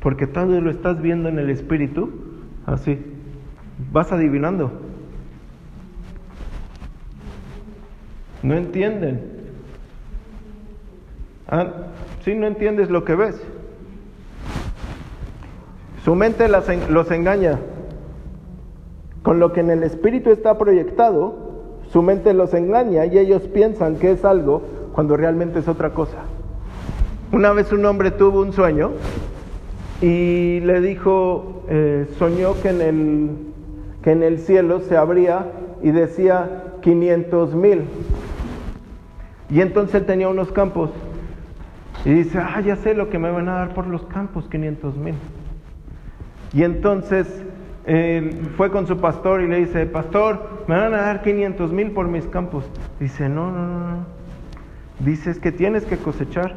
Porque 0.00 0.26
todo 0.26 0.60
lo 0.60 0.70
estás 0.70 1.00
viendo 1.00 1.28
en 1.28 1.38
el 1.38 1.50
espíritu, 1.50 2.10
así. 2.66 2.98
Vas 3.92 4.10
adivinando. 4.12 4.72
No 8.42 8.54
entienden. 8.54 9.22
Ah, 11.48 11.66
no 12.26 12.46
entiendes 12.46 12.90
lo 12.90 13.04
que 13.04 13.14
ves. 13.14 13.40
Su 16.04 16.14
mente 16.14 16.48
los 16.48 17.10
engaña. 17.10 17.58
Con 19.22 19.40
lo 19.40 19.54
que 19.54 19.60
en 19.60 19.70
el 19.70 19.82
espíritu 19.82 20.30
está 20.30 20.58
proyectado, 20.58 21.34
su 21.88 22.02
mente 22.02 22.34
los 22.34 22.52
engaña 22.52 23.06
y 23.06 23.16
ellos 23.16 23.40
piensan 23.44 23.96
que 23.96 24.10
es 24.10 24.22
algo 24.22 24.60
cuando 24.92 25.16
realmente 25.16 25.60
es 25.60 25.68
otra 25.68 25.94
cosa. 25.94 26.18
Una 27.32 27.54
vez 27.54 27.72
un 27.72 27.86
hombre 27.86 28.10
tuvo 28.10 28.42
un 28.42 28.52
sueño 28.52 28.90
y 30.02 30.60
le 30.60 30.82
dijo, 30.82 31.62
eh, 31.70 32.06
soñó 32.18 32.52
que 32.60 32.68
en, 32.68 32.80
el, 32.82 33.30
que 34.02 34.12
en 34.12 34.22
el 34.22 34.40
cielo 34.40 34.80
se 34.80 34.98
abría 34.98 35.52
y 35.82 35.90
decía 35.90 36.74
500 36.82 37.54
mil. 37.54 37.84
Y 39.48 39.62
entonces 39.62 39.94
él 39.94 40.04
tenía 40.04 40.28
unos 40.28 40.52
campos 40.52 40.90
y 42.04 42.10
dice, 42.10 42.40
ah, 42.40 42.60
ya 42.60 42.76
sé 42.76 42.92
lo 42.92 43.08
que 43.08 43.18
me 43.18 43.30
van 43.30 43.48
a 43.48 43.54
dar 43.54 43.72
por 43.72 43.86
los 43.86 44.04
campos, 44.04 44.46
500 44.50 44.96
mil. 44.96 45.14
Y 46.54 46.62
entonces 46.62 47.26
fue 48.56 48.70
con 48.70 48.86
su 48.86 48.98
pastor 48.98 49.42
y 49.42 49.48
le 49.48 49.58
dice, 49.58 49.84
pastor, 49.86 50.64
me 50.66 50.76
van 50.76 50.94
a 50.94 51.02
dar 51.02 51.22
500 51.22 51.72
mil 51.72 51.90
por 51.90 52.08
mis 52.08 52.26
campos. 52.26 52.64
Dice, 52.98 53.28
no, 53.28 53.50
no, 53.50 53.66
no, 53.66 53.78
no. 53.90 54.04
Dices 55.00 55.38
que 55.38 55.52
tienes 55.52 55.84
que 55.84 55.98
cosechar, 55.98 56.54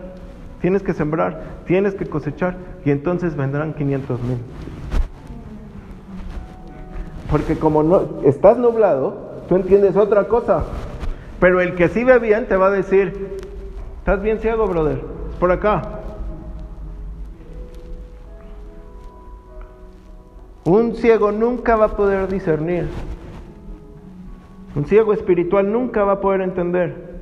tienes 0.62 0.84
que 0.84 0.94
sembrar, 0.94 1.44
tienes 1.66 1.96
que 1.96 2.06
cosechar 2.06 2.56
y 2.86 2.92
entonces 2.92 3.36
vendrán 3.36 3.74
500 3.74 4.22
mil. 4.22 4.38
Porque 7.30 7.58
como 7.58 7.84
no 7.84 8.22
estás 8.24 8.58
nublado, 8.58 9.42
tú 9.50 9.56
entiendes 9.56 9.98
otra 9.98 10.26
cosa. 10.26 10.64
Pero 11.40 11.60
el 11.60 11.76
que 11.76 11.90
sí 11.90 12.04
ve 12.04 12.20
bien 12.20 12.48
te 12.48 12.56
va 12.56 12.68
a 12.68 12.72
decir, 12.72 13.38
estás 13.98 14.22
bien 14.22 14.40
ciego, 14.40 14.68
brother, 14.68 15.02
es 15.30 15.36
por 15.36 15.52
acá. 15.52 15.97
Un 20.68 20.96
ciego 20.96 21.32
nunca 21.32 21.78
va 21.78 21.86
a 21.86 21.96
poder 21.96 22.28
discernir. 22.28 22.90
Un 24.76 24.86
ciego 24.86 25.14
espiritual 25.14 25.72
nunca 25.72 26.04
va 26.04 26.12
a 26.12 26.20
poder 26.20 26.42
entender. 26.42 27.22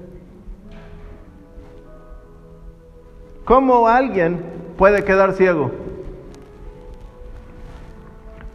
¿Cómo 3.43 3.87
alguien 3.87 4.43
puede 4.79 5.03
quedar 5.03 5.33
ciego? 5.33 5.69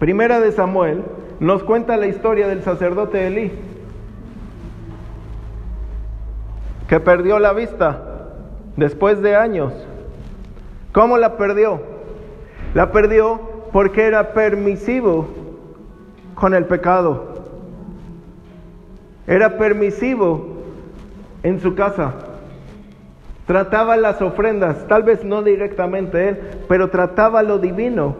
Primera 0.00 0.40
de 0.40 0.50
Samuel 0.50 1.04
nos 1.38 1.62
cuenta 1.62 1.96
la 1.96 2.08
historia 2.08 2.48
del 2.48 2.64
sacerdote 2.64 3.28
Elí, 3.28 3.52
que 6.88 6.98
perdió 6.98 7.38
la 7.38 7.52
vista 7.52 8.26
después 8.76 9.22
de 9.22 9.36
años. 9.36 9.72
¿Cómo 10.92 11.16
la 11.16 11.36
perdió? 11.36 11.80
La 12.74 12.90
perdió 12.90 13.49
porque 13.72 14.06
era 14.06 14.32
permisivo 14.32 15.28
con 16.34 16.54
el 16.54 16.66
pecado. 16.66 17.28
Era 19.26 19.58
permisivo 19.58 20.56
en 21.42 21.60
su 21.60 21.74
casa. 21.74 22.14
Trataba 23.46 23.96
las 23.96 24.22
ofrendas, 24.22 24.86
tal 24.86 25.02
vez 25.02 25.24
no 25.24 25.42
directamente 25.42 26.28
él, 26.28 26.38
pero 26.68 26.88
trataba 26.88 27.42
lo 27.42 27.58
divino 27.58 28.16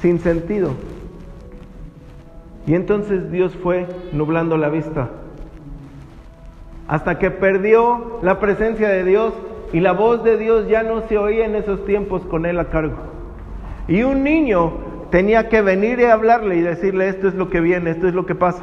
sin 0.00 0.20
sentido. 0.20 0.70
Y 2.66 2.74
entonces 2.74 3.30
Dios 3.30 3.56
fue 3.62 3.86
nublando 4.12 4.56
la 4.56 4.68
vista. 4.68 5.08
Hasta 6.86 7.18
que 7.18 7.30
perdió 7.30 8.18
la 8.22 8.38
presencia 8.38 8.88
de 8.88 9.04
Dios 9.04 9.34
y 9.72 9.80
la 9.80 9.92
voz 9.92 10.22
de 10.24 10.38
Dios 10.38 10.68
ya 10.68 10.82
no 10.82 11.02
se 11.02 11.18
oía 11.18 11.44
en 11.44 11.56
esos 11.56 11.84
tiempos 11.84 12.22
con 12.22 12.46
él 12.46 12.58
a 12.58 12.66
cargo. 12.66 13.17
Y 13.88 14.02
un 14.02 14.22
niño 14.22 14.72
tenía 15.10 15.48
que 15.48 15.62
venir 15.62 15.98
y 15.98 16.04
hablarle 16.04 16.56
y 16.56 16.60
decirle 16.60 17.08
esto 17.08 17.28
es 17.28 17.34
lo 17.34 17.48
que 17.48 17.60
viene, 17.60 17.90
esto 17.90 18.06
es 18.06 18.14
lo 18.14 18.26
que 18.26 18.34
pasa. 18.34 18.62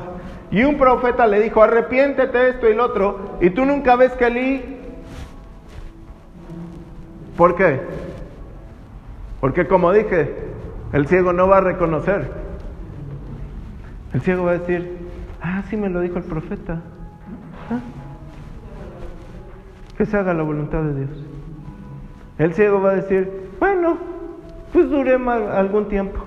Y 0.52 0.64
un 0.64 0.78
profeta 0.78 1.26
le 1.26 1.40
dijo, 1.40 1.64
arrepiéntete 1.64 2.50
esto 2.50 2.70
y 2.70 2.76
lo 2.76 2.86
otro, 2.86 3.38
y 3.42 3.50
tú 3.50 3.66
nunca 3.66 3.96
ves 3.96 4.12
que 4.14 4.28
Elí... 4.28 4.76
¿Por 7.36 7.56
qué? 7.56 7.82
Porque 9.42 9.68
como 9.68 9.92
dije, 9.92 10.34
el 10.94 11.08
ciego 11.08 11.34
no 11.34 11.48
va 11.48 11.58
a 11.58 11.62
reconocer. 11.62 12.32
El 14.14 14.22
ciego 14.22 14.46
va 14.46 14.52
a 14.52 14.58
decir, 14.60 14.98
ah, 15.42 15.64
sí 15.70 15.76
me 15.76 15.90
lo 15.90 16.00
dijo 16.00 16.18
el 16.18 16.24
profeta. 16.24 16.82
Ah, 17.70 17.80
que 19.98 20.06
se 20.06 20.16
haga 20.16 20.34
la 20.34 20.44
voluntad 20.44 20.82
de 20.84 20.96
Dios. 21.00 21.26
El 22.38 22.54
ciego 22.54 22.82
va 22.82 22.92
a 22.92 22.96
decir, 22.96 23.50
bueno, 23.60 23.98
pues 24.76 24.90
duré 24.90 25.14
algún 25.14 25.88
tiempo. 25.88 26.20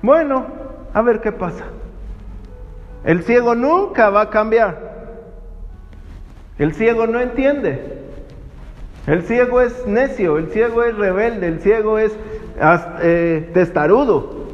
Bueno, 0.00 0.46
a 0.94 1.02
ver 1.02 1.20
qué 1.20 1.32
pasa. 1.32 1.64
El 3.04 3.24
ciego 3.24 3.54
nunca 3.54 4.08
va 4.08 4.22
a 4.22 4.30
cambiar. 4.30 4.88
El 6.58 6.72
ciego 6.72 7.06
no 7.06 7.20
entiende. 7.20 8.06
El 9.06 9.22
ciego 9.24 9.60
es 9.60 9.86
necio, 9.86 10.38
el 10.38 10.48
ciego 10.48 10.82
es 10.82 10.96
rebelde, 10.96 11.48
el 11.48 11.60
ciego 11.60 11.98
es 11.98 12.16
eh, 13.02 13.50
testarudo. 13.52 14.46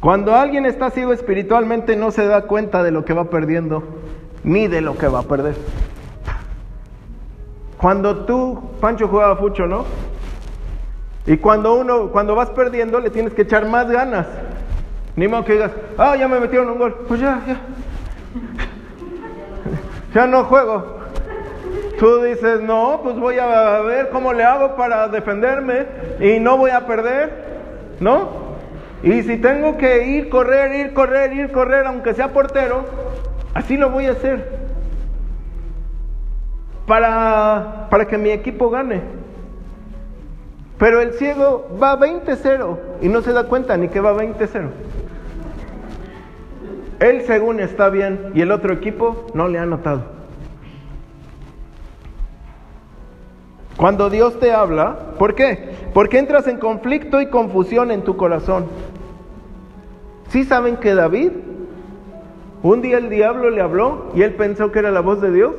Cuando 0.00 0.34
alguien 0.34 0.66
está 0.66 0.90
ciego 0.90 1.14
espiritualmente 1.14 1.96
no 1.96 2.10
se 2.10 2.26
da 2.26 2.42
cuenta 2.42 2.82
de 2.82 2.90
lo 2.90 3.06
que 3.06 3.14
va 3.14 3.30
perdiendo 3.30 3.82
ni 4.44 4.68
de 4.68 4.82
lo 4.82 4.98
que 4.98 5.08
va 5.08 5.20
a 5.20 5.22
perder. 5.22 5.54
Cuando 7.82 8.18
tú, 8.18 8.62
Pancho 8.80 9.08
jugaba 9.08 9.34
fucho, 9.34 9.66
¿no? 9.66 9.84
Y 11.26 11.36
cuando 11.38 11.74
uno, 11.74 12.10
cuando 12.12 12.36
vas 12.36 12.48
perdiendo, 12.50 13.00
le 13.00 13.10
tienes 13.10 13.34
que 13.34 13.42
echar 13.42 13.66
más 13.66 13.90
ganas. 13.90 14.24
Ni 15.16 15.26
modo 15.26 15.44
que 15.44 15.54
digas, 15.54 15.72
ah, 15.98 16.14
ya 16.14 16.28
me 16.28 16.38
metieron 16.38 16.70
un 16.70 16.78
gol. 16.78 16.94
Pues 17.08 17.18
ya, 17.18 17.42
ya. 17.44 17.56
ya 20.14 20.26
no 20.28 20.44
juego. 20.44 21.00
Tú 21.98 22.22
dices, 22.22 22.60
no, 22.60 23.00
pues 23.02 23.16
voy 23.18 23.40
a 23.40 23.80
ver 23.80 24.10
cómo 24.10 24.32
le 24.32 24.44
hago 24.44 24.76
para 24.76 25.08
defenderme 25.08 25.86
y 26.20 26.38
no 26.38 26.58
voy 26.58 26.70
a 26.70 26.86
perder. 26.86 27.32
¿No? 27.98 28.28
Y 29.02 29.22
si 29.22 29.38
tengo 29.38 29.76
que 29.76 30.06
ir, 30.06 30.28
correr, 30.28 30.72
ir, 30.72 30.92
correr, 30.92 31.32
ir, 31.32 31.50
correr, 31.50 31.84
aunque 31.88 32.14
sea 32.14 32.28
portero, 32.28 32.84
así 33.54 33.76
lo 33.76 33.90
voy 33.90 34.06
a 34.06 34.12
hacer. 34.12 34.61
Para, 36.86 37.86
para 37.90 38.06
que 38.06 38.18
mi 38.18 38.30
equipo 38.30 38.70
gane. 38.70 39.00
Pero 40.78 41.00
el 41.00 41.12
ciego 41.12 41.68
va 41.80 41.98
20-0 41.98 42.76
y 43.02 43.08
no 43.08 43.22
se 43.22 43.32
da 43.32 43.44
cuenta 43.44 43.76
ni 43.76 43.88
que 43.88 44.00
va 44.00 44.14
20-0. 44.14 44.68
Él 46.98 47.22
según 47.22 47.60
está 47.60 47.88
bien 47.88 48.32
y 48.34 48.40
el 48.40 48.50
otro 48.50 48.72
equipo 48.72 49.26
no 49.34 49.48
le 49.48 49.58
ha 49.58 49.66
notado. 49.66 50.02
Cuando 53.76 54.10
Dios 54.10 54.38
te 54.38 54.52
habla, 54.52 54.96
¿por 55.18 55.34
qué? 55.34 55.70
Porque 55.94 56.18
entras 56.18 56.46
en 56.46 56.58
conflicto 56.58 57.20
y 57.20 57.26
confusión 57.26 57.90
en 57.90 58.02
tu 58.02 58.16
corazón. 58.16 58.66
¿Sí 60.28 60.44
saben 60.44 60.76
que 60.76 60.94
David, 60.94 61.32
un 62.62 62.80
día 62.80 62.98
el 62.98 63.10
diablo 63.10 63.50
le 63.50 63.60
habló 63.60 64.12
y 64.14 64.22
él 64.22 64.34
pensó 64.34 64.70
que 64.70 64.78
era 64.78 64.90
la 64.90 65.00
voz 65.00 65.20
de 65.20 65.32
Dios? 65.32 65.54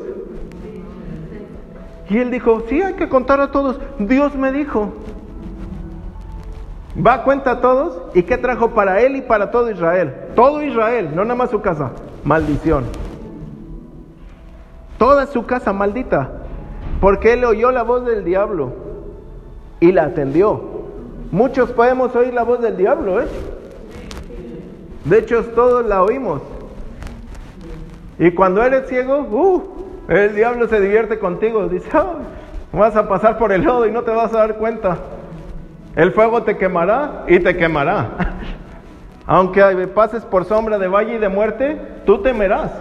Y 2.13 2.19
él 2.19 2.29
dijo, 2.29 2.61
sí, 2.69 2.79
hay 2.79 2.93
que 2.93 3.09
contar 3.09 3.41
a 3.41 3.49
todos. 3.49 3.79
Dios 3.97 4.35
me 4.35 4.51
dijo. 4.51 4.93
Va 6.95 7.23
cuenta 7.23 7.53
a 7.53 7.59
todos 7.59 8.03
y 8.13 8.21
qué 8.21 8.37
trajo 8.37 8.69
para 8.69 9.01
él 9.01 9.15
y 9.15 9.21
para 9.23 9.49
todo 9.49 9.71
Israel. 9.71 10.13
Todo 10.35 10.61
Israel, 10.61 11.09
no 11.15 11.23
nada 11.23 11.33
más 11.33 11.49
su 11.49 11.59
casa. 11.61 11.89
Maldición. 12.23 12.83
Toda 14.99 15.25
su 15.25 15.47
casa 15.47 15.73
maldita. 15.73 16.29
Porque 17.01 17.33
él 17.33 17.45
oyó 17.45 17.71
la 17.71 17.81
voz 17.81 18.05
del 18.05 18.23
diablo 18.23 18.73
y 19.79 19.91
la 19.91 20.03
atendió. 20.03 20.61
Muchos 21.31 21.71
podemos 21.71 22.15
oír 22.15 22.31
la 22.31 22.43
voz 22.43 22.61
del 22.61 22.77
diablo, 22.77 23.23
¿eh? 23.23 23.27
De 25.05 25.17
hecho, 25.17 25.43
todos 25.55 25.83
la 25.83 26.03
oímos. 26.03 26.43
Y 28.19 28.29
cuando 28.33 28.61
eres 28.61 28.87
ciego, 28.87 29.21
uh, 29.21 29.82
el 30.21 30.35
diablo 30.35 30.67
se 30.67 30.79
divierte 30.79 31.19
contigo. 31.19 31.67
Dice, 31.67 31.89
vas 32.71 32.95
a 32.95 33.07
pasar 33.07 33.37
por 33.37 33.51
el 33.51 33.63
lodo 33.63 33.87
y 33.87 33.91
no 33.91 34.03
te 34.03 34.11
vas 34.11 34.33
a 34.33 34.39
dar 34.39 34.55
cuenta. 34.55 34.97
El 35.95 36.11
fuego 36.11 36.43
te 36.43 36.57
quemará 36.57 37.23
y 37.27 37.39
te 37.39 37.55
quemará. 37.55 38.09
Aunque 39.25 39.61
pases 39.87 40.23
por 40.25 40.45
sombra 40.45 40.77
de 40.77 40.87
valle 40.87 41.15
y 41.15 41.19
de 41.19 41.29
muerte, 41.29 41.79
tú 42.05 42.21
temerás. 42.21 42.71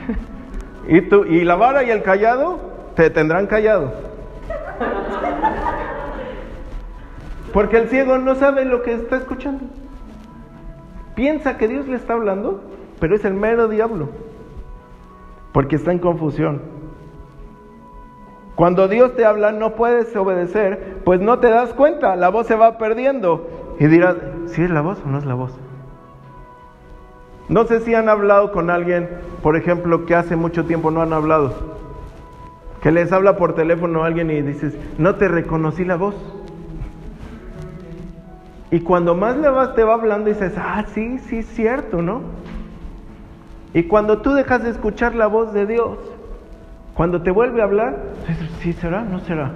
y, 0.88 1.00
tú, 1.02 1.24
y 1.24 1.44
la 1.44 1.54
vara 1.54 1.82
y 1.82 1.90
el 1.90 2.02
callado 2.02 2.58
te 2.94 3.10
tendrán 3.10 3.46
callado. 3.46 3.92
Porque 7.52 7.78
el 7.78 7.88
ciego 7.88 8.18
no 8.18 8.34
sabe 8.34 8.64
lo 8.64 8.82
que 8.82 8.92
está 8.92 9.16
escuchando. 9.16 9.64
Piensa 11.14 11.58
que 11.58 11.68
Dios 11.68 11.86
le 11.86 11.96
está 11.96 12.14
hablando, 12.14 12.62
pero 12.98 13.14
es 13.14 13.24
el 13.24 13.34
mero 13.34 13.68
diablo. 13.68 14.08
Porque 15.52 15.76
está 15.76 15.92
en 15.92 15.98
confusión. 15.98 16.62
Cuando 18.54 18.86
Dios 18.88 19.16
te 19.16 19.24
habla 19.24 19.52
no 19.52 19.74
puedes 19.74 20.14
obedecer, 20.14 20.98
pues 21.04 21.20
no 21.20 21.38
te 21.38 21.48
das 21.48 21.72
cuenta, 21.74 22.16
la 22.16 22.28
voz 22.28 22.46
se 22.46 22.54
va 22.54 22.78
perdiendo. 22.78 23.48
Y 23.78 23.86
dirás, 23.86 24.16
¿si 24.46 24.62
es 24.62 24.70
la 24.70 24.82
voz 24.82 25.02
o 25.04 25.08
no 25.08 25.18
es 25.18 25.24
la 25.24 25.34
voz? 25.34 25.52
No 27.48 27.64
sé 27.64 27.80
si 27.80 27.94
han 27.94 28.08
hablado 28.08 28.52
con 28.52 28.70
alguien, 28.70 29.08
por 29.42 29.56
ejemplo, 29.56 30.06
que 30.06 30.14
hace 30.14 30.36
mucho 30.36 30.64
tiempo 30.64 30.90
no 30.90 31.02
han 31.02 31.12
hablado. 31.12 31.52
Que 32.82 32.92
les 32.92 33.12
habla 33.12 33.36
por 33.36 33.54
teléfono 33.54 34.02
a 34.02 34.06
alguien 34.06 34.30
y 34.30 34.42
dices, 34.42 34.76
no 34.98 35.16
te 35.16 35.28
reconocí 35.28 35.84
la 35.84 35.96
voz. 35.96 36.14
Y 38.70 38.80
cuando 38.80 39.14
más 39.14 39.36
le 39.36 39.50
vas, 39.50 39.74
te 39.74 39.84
va 39.84 39.94
hablando 39.94 40.30
y 40.30 40.32
dices, 40.32 40.54
ah, 40.56 40.84
sí, 40.94 41.18
sí, 41.18 41.42
cierto, 41.42 42.00
¿no? 42.00 42.22
Y 43.74 43.84
cuando 43.84 44.20
tú 44.20 44.34
dejas 44.34 44.62
de 44.62 44.70
escuchar 44.70 45.14
la 45.14 45.26
voz 45.26 45.52
de 45.52 45.66
Dios, 45.66 45.98
cuando 46.94 47.22
te 47.22 47.30
vuelve 47.30 47.62
a 47.62 47.64
hablar, 47.64 47.96
¿sí 48.60 48.72
será? 48.74 49.02
¿No 49.02 49.20
será? 49.20 49.52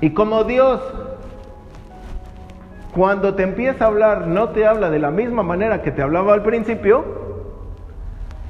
Y 0.00 0.10
como 0.10 0.44
Dios, 0.44 0.80
cuando 2.94 3.34
te 3.34 3.44
empieza 3.44 3.84
a 3.84 3.88
hablar, 3.88 4.26
no 4.26 4.50
te 4.50 4.66
habla 4.66 4.90
de 4.90 4.98
la 4.98 5.10
misma 5.10 5.42
manera 5.42 5.82
que 5.82 5.90
te 5.90 6.02
hablaba 6.02 6.34
al 6.34 6.42
principio, 6.42 7.04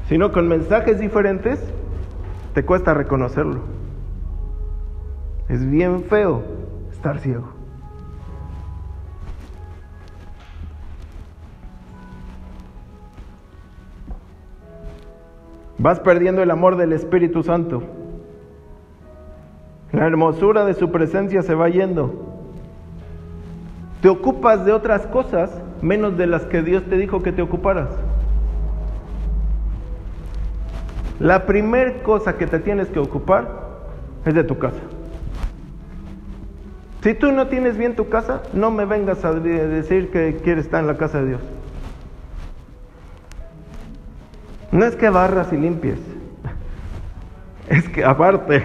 sino 0.09 0.33
con 0.33 0.49
mensajes 0.49 0.99
diferentes, 0.99 1.62
te 2.55 2.64
cuesta 2.64 2.94
reconocerlo. 2.94 3.61
Es 5.49 5.68
bien 5.68 6.05
feo 6.05 6.42
estar 6.90 7.18
ciego. 7.20 7.60
Vas 15.81 15.99
perdiendo 15.99 16.43
el 16.43 16.51
amor 16.51 16.77
del 16.77 16.93
Espíritu 16.93 17.43
Santo. 17.43 17.83
La 19.93 20.07
hermosura 20.07 20.66
de 20.66 20.75
su 20.75 20.90
presencia 20.93 21.40
se 21.40 21.55
va 21.55 21.71
yendo. 21.71 22.12
Te 24.03 24.11
ocupas 24.11 24.66
de 24.66 24.73
otras 24.73 25.07
cosas 25.07 25.51
menos 25.81 26.19
de 26.19 26.27
las 26.27 26.45
que 26.45 26.61
Dios 26.61 26.85
te 26.85 26.99
dijo 26.99 27.23
que 27.23 27.33
te 27.33 27.40
ocuparas. 27.40 27.88
La 31.19 31.47
primera 31.47 32.03
cosa 32.03 32.37
que 32.37 32.47
te 32.47 32.59
tienes 32.59 32.88
que 32.88 32.99
ocupar 32.99 33.49
es 34.27 34.35
de 34.35 34.45
tu 34.45 34.59
casa. 34.59 34.83
Si 37.01 37.14
tú 37.14 37.33
no 37.33 37.47
tienes 37.47 37.79
bien 37.79 37.97
tu 37.97 38.11
casa, 38.11 38.43
no 38.53 38.71
me 38.71 38.85
vengas 38.85 39.25
a 39.25 39.33
decir 39.33 40.11
que 40.11 40.37
quieres 40.45 40.66
estar 40.66 40.83
en 40.83 40.88
la 40.88 40.99
casa 40.99 41.23
de 41.23 41.29
Dios. 41.29 41.60
No 44.72 44.85
es 44.85 44.96
que 44.96 45.11
barras 45.11 45.52
y 45.52 45.56
limpies. 45.56 45.98
Es 47.68 47.88
que 47.88 48.04
aparte, 48.04 48.62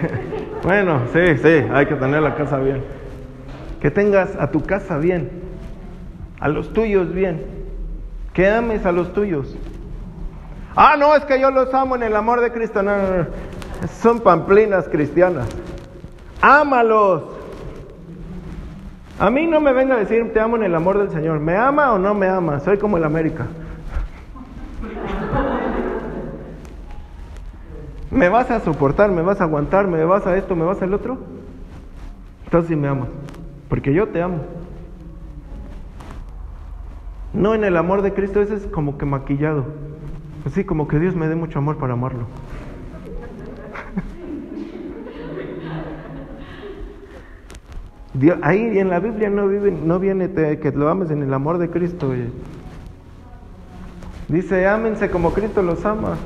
bueno, 0.62 1.02
sí, 1.12 1.38
sí, 1.38 1.64
hay 1.72 1.86
que 1.86 1.94
tener 1.94 2.22
la 2.22 2.34
casa 2.34 2.58
bien. 2.58 2.82
Que 3.80 3.90
tengas 3.90 4.34
a 4.36 4.50
tu 4.50 4.62
casa 4.62 4.98
bien, 4.98 5.30
a 6.40 6.48
los 6.48 6.72
tuyos 6.72 7.12
bien, 7.12 7.44
que 8.32 8.48
ames 8.48 8.84
a 8.84 8.92
los 8.92 9.12
tuyos. 9.12 9.56
Ah, 10.74 10.96
no, 10.98 11.14
es 11.14 11.24
que 11.24 11.40
yo 11.40 11.50
los 11.50 11.72
amo 11.72 11.96
en 11.96 12.02
el 12.02 12.16
amor 12.16 12.40
de 12.40 12.50
Cristo. 12.50 12.82
No, 12.82 12.96
no, 12.96 13.16
no. 13.18 13.26
Son 14.00 14.20
pamplinas 14.20 14.88
cristianas. 14.88 15.48
Ámalos. 16.40 17.22
A 19.18 19.30
mí 19.30 19.46
no 19.46 19.60
me 19.60 19.72
venga 19.72 19.94
a 19.94 19.98
decir 19.98 20.32
te 20.34 20.40
amo 20.40 20.56
en 20.56 20.64
el 20.64 20.74
amor 20.74 20.98
del 20.98 21.10
Señor. 21.10 21.40
¿Me 21.40 21.56
ama 21.56 21.92
o 21.92 21.98
no 21.98 22.12
me 22.14 22.28
ama? 22.28 22.60
Soy 22.60 22.76
como 22.76 22.98
el 22.98 23.04
América. 23.04 23.46
¿Me 28.10 28.28
vas 28.28 28.50
a 28.50 28.60
soportar? 28.60 29.10
¿Me 29.10 29.22
vas 29.22 29.40
a 29.40 29.44
aguantar? 29.44 29.88
¿Me 29.88 30.04
vas 30.04 30.26
a 30.26 30.36
esto? 30.36 30.54
¿Me 30.54 30.64
vas 30.64 30.80
al 30.82 30.94
otro? 30.94 31.18
Entonces 32.44 32.68
sí 32.68 32.76
me 32.76 32.88
amas, 32.88 33.08
porque 33.68 33.92
yo 33.92 34.08
te 34.08 34.22
amo. 34.22 34.38
No 37.32 37.54
en 37.54 37.64
el 37.64 37.76
amor 37.76 38.02
de 38.02 38.14
Cristo, 38.14 38.40
ese 38.40 38.54
es 38.54 38.66
como 38.66 38.96
que 38.96 39.04
maquillado. 39.04 39.66
Así 40.46 40.64
como 40.64 40.86
que 40.86 40.98
Dios 40.98 41.16
me 41.16 41.28
dé 41.28 41.34
mucho 41.34 41.58
amor 41.58 41.76
para 41.76 41.94
amarlo. 41.94 42.26
ahí 48.42 48.78
en 48.78 48.88
la 48.88 49.00
Biblia 49.00 49.28
no, 49.28 49.48
vive, 49.48 49.70
no 49.70 49.98
viene 49.98 50.30
que 50.32 50.72
lo 50.72 50.88
ames 50.88 51.10
en 51.10 51.22
el 51.22 51.34
amor 51.34 51.58
de 51.58 51.68
Cristo. 51.68 52.14
Dice, 54.28 54.66
ámense 54.66 55.10
como 55.10 55.32
Cristo 55.32 55.62
los 55.62 55.84
ama. 55.84 56.16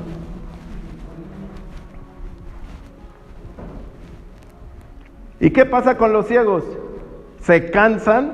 ¿Y 5.41 5.49
qué 5.49 5.65
pasa 5.65 5.97
con 5.97 6.13
los 6.13 6.27
ciegos? 6.27 6.63
Se 7.41 7.71
cansan 7.71 8.33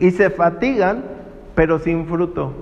y 0.00 0.10
se 0.10 0.30
fatigan, 0.30 1.04
pero 1.54 1.78
sin 1.78 2.06
fruto. 2.06 2.54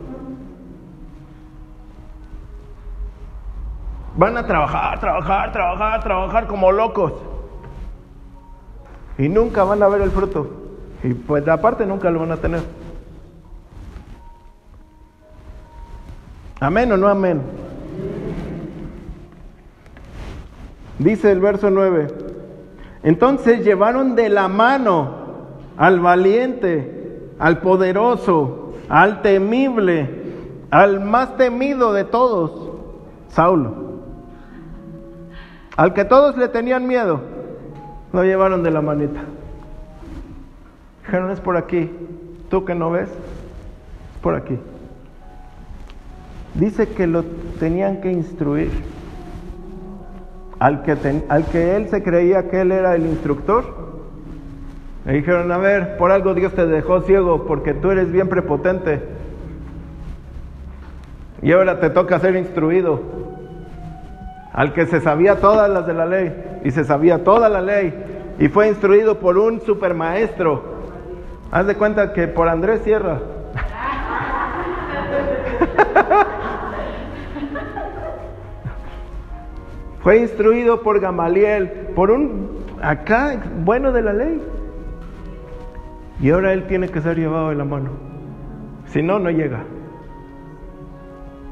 Van 4.17 4.37
a 4.37 4.45
trabajar, 4.45 4.99
trabajar, 4.99 5.53
trabajar, 5.53 6.03
trabajar 6.03 6.47
como 6.49 6.73
locos. 6.73 7.13
Y 9.19 9.29
nunca 9.29 9.63
van 9.63 9.81
a 9.85 9.89
ver 9.89 10.01
el 10.01 10.11
fruto. 10.11 10.51
Y 11.05 11.15
pues 11.15 11.47
aparte 11.47 11.87
nunca 11.87 12.11
lo 12.11 12.19
van 12.19 12.33
a 12.33 12.39
tener. 12.39 12.63
Amén 16.59 16.91
o 16.91 16.97
no 16.97 17.07
amén. 17.07 17.41
Dice 20.99 21.31
el 21.31 21.39
verso 21.39 21.71
9. 21.71 22.26
Entonces 23.07 23.65
llevaron 23.65 24.17
de 24.17 24.29
la 24.29 24.49
mano 24.49 25.11
al 25.77 26.01
valiente, 26.01 27.31
al 27.39 27.61
poderoso, 27.61 28.73
al 28.89 29.23
temible, 29.23 30.11
al 30.73 30.99
más 30.99 31.37
temido 31.37 31.93
de 31.93 32.03
todos, 32.03 32.73
Saulo. 33.29 34.01
Al 35.77 35.95
que 35.95 36.05
todos 36.05 36.37
le 36.37 36.49
tenían 36.49 36.89
miedo, 36.89 37.21
lo 38.13 38.25
llevaron 38.25 38.65
de 38.65 38.73
la 38.73 38.81
manita. 38.81 39.21
Dijeron, 41.05 41.31
es 41.31 41.39
por 41.39 41.57
aquí. 41.57 41.89
¿Tú 42.51 42.65
que 42.65 42.75
no 42.75 42.91
ves? 42.91 43.09
Es 43.09 44.21
por 44.21 44.35
aquí. 44.35 44.59
Dice 46.55 46.89
que 46.89 47.07
lo 47.07 47.23
tenían 47.61 48.01
que 48.01 48.11
instruir. 48.11 48.96
Al 50.59 50.83
que, 50.83 50.97
al 51.29 51.45
que 51.47 51.77
él 51.77 51.89
se 51.89 52.03
creía 52.03 52.49
que 52.49 52.63
él 52.63 52.73
era 52.73 52.95
el 52.95 53.07
instructor, 53.07 53.65
le 55.05 55.13
dijeron, 55.13 55.53
a 55.53 55.59
ver, 55.59 55.97
por 55.99 56.11
algo 56.11 56.35
Dios 56.35 56.53
te 56.55 56.67
dejó 56.67 57.03
ciego 57.03 57.47
porque 57.47 57.75
tú 57.75 57.91
eres 57.91 58.11
bien 58.11 58.29
prepotente. 58.29 59.03
Y 61.43 61.53
ahora 61.53 61.79
te 61.79 61.91
toca 61.91 62.19
ser 62.19 62.35
instruido. 62.37 63.01
Al 64.53 64.73
que 64.73 64.87
se 64.87 65.01
sabía 65.01 65.37
todas 65.37 65.71
las 65.71 65.87
de 65.87 65.95
la 65.95 66.07
ley 66.07 66.61
y 66.65 66.71
se 66.71 66.85
sabía 66.85 67.23
toda 67.23 67.49
la 67.49 67.61
ley 67.61 67.95
y 68.39 68.49
fue 68.49 68.69
instruido 68.69 69.19
por 69.19 69.39
un 69.39 69.61
supermaestro. 69.61 70.77
Haz 71.51 71.67
de 71.67 71.75
cuenta 71.77 72.13
que 72.13 72.27
por 72.27 72.49
Andrés 72.49 72.81
Sierra. 72.83 73.21
Fue 80.07 80.19
instruido 80.19 80.83
por 80.83 81.01
Gamaliel, 81.01 81.69
por 81.97 82.13
un 82.13 82.65
acá 82.81 83.43
bueno 83.65 83.91
de 83.91 84.03
la 84.03 84.13
ley. 84.13 84.41
Y 86.21 86.31
ahora 86.31 86.53
él 86.53 86.69
tiene 86.69 86.89
que 86.89 87.01
ser 87.01 87.19
llevado 87.19 87.49
de 87.49 87.57
la 87.57 87.65
mano. 87.65 87.91
Si 88.87 89.03
no, 89.03 89.19
no 89.19 89.31
llega. 89.31 89.65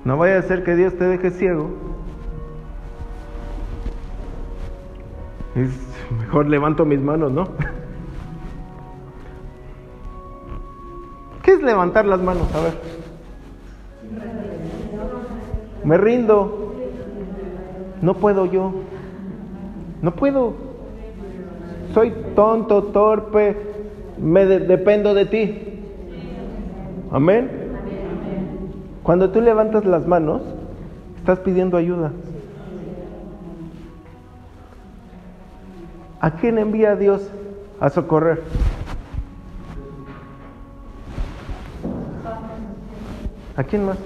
No 0.04 0.16
vaya 0.18 0.38
a 0.38 0.42
ser 0.42 0.62
que 0.62 0.76
Dios 0.76 0.96
te 0.96 1.02
deje 1.02 1.32
ciego. 1.32 1.68
Es 5.56 5.70
mejor 6.20 6.46
levanto 6.46 6.84
mis 6.84 7.00
manos, 7.00 7.32
¿no? 7.32 7.48
¿Qué 11.42 11.54
es 11.54 11.60
levantar 11.60 12.04
las 12.04 12.22
manos? 12.22 12.54
A 12.54 12.60
ver. 12.60 12.74
Me 15.82 15.98
rindo. 15.98 16.63
No 18.04 18.12
puedo 18.12 18.44
yo. 18.44 18.70
No 20.02 20.14
puedo. 20.14 20.52
Soy 21.94 22.12
tonto, 22.36 22.82
torpe. 22.82 23.56
Me 24.18 24.44
dependo 24.44 25.14
de 25.14 25.24
ti. 25.24 25.80
Amén. 27.10 27.50
Cuando 29.02 29.30
tú 29.30 29.40
levantas 29.40 29.86
las 29.86 30.06
manos, 30.06 30.42
estás 31.16 31.38
pidiendo 31.38 31.78
ayuda. 31.78 32.12
¿A 36.20 36.32
quién 36.32 36.58
envía 36.58 36.96
Dios 36.96 37.30
a 37.80 37.88
socorrer? 37.88 38.42
¿A 43.56 43.64
quién 43.64 43.86
más? 43.86 43.96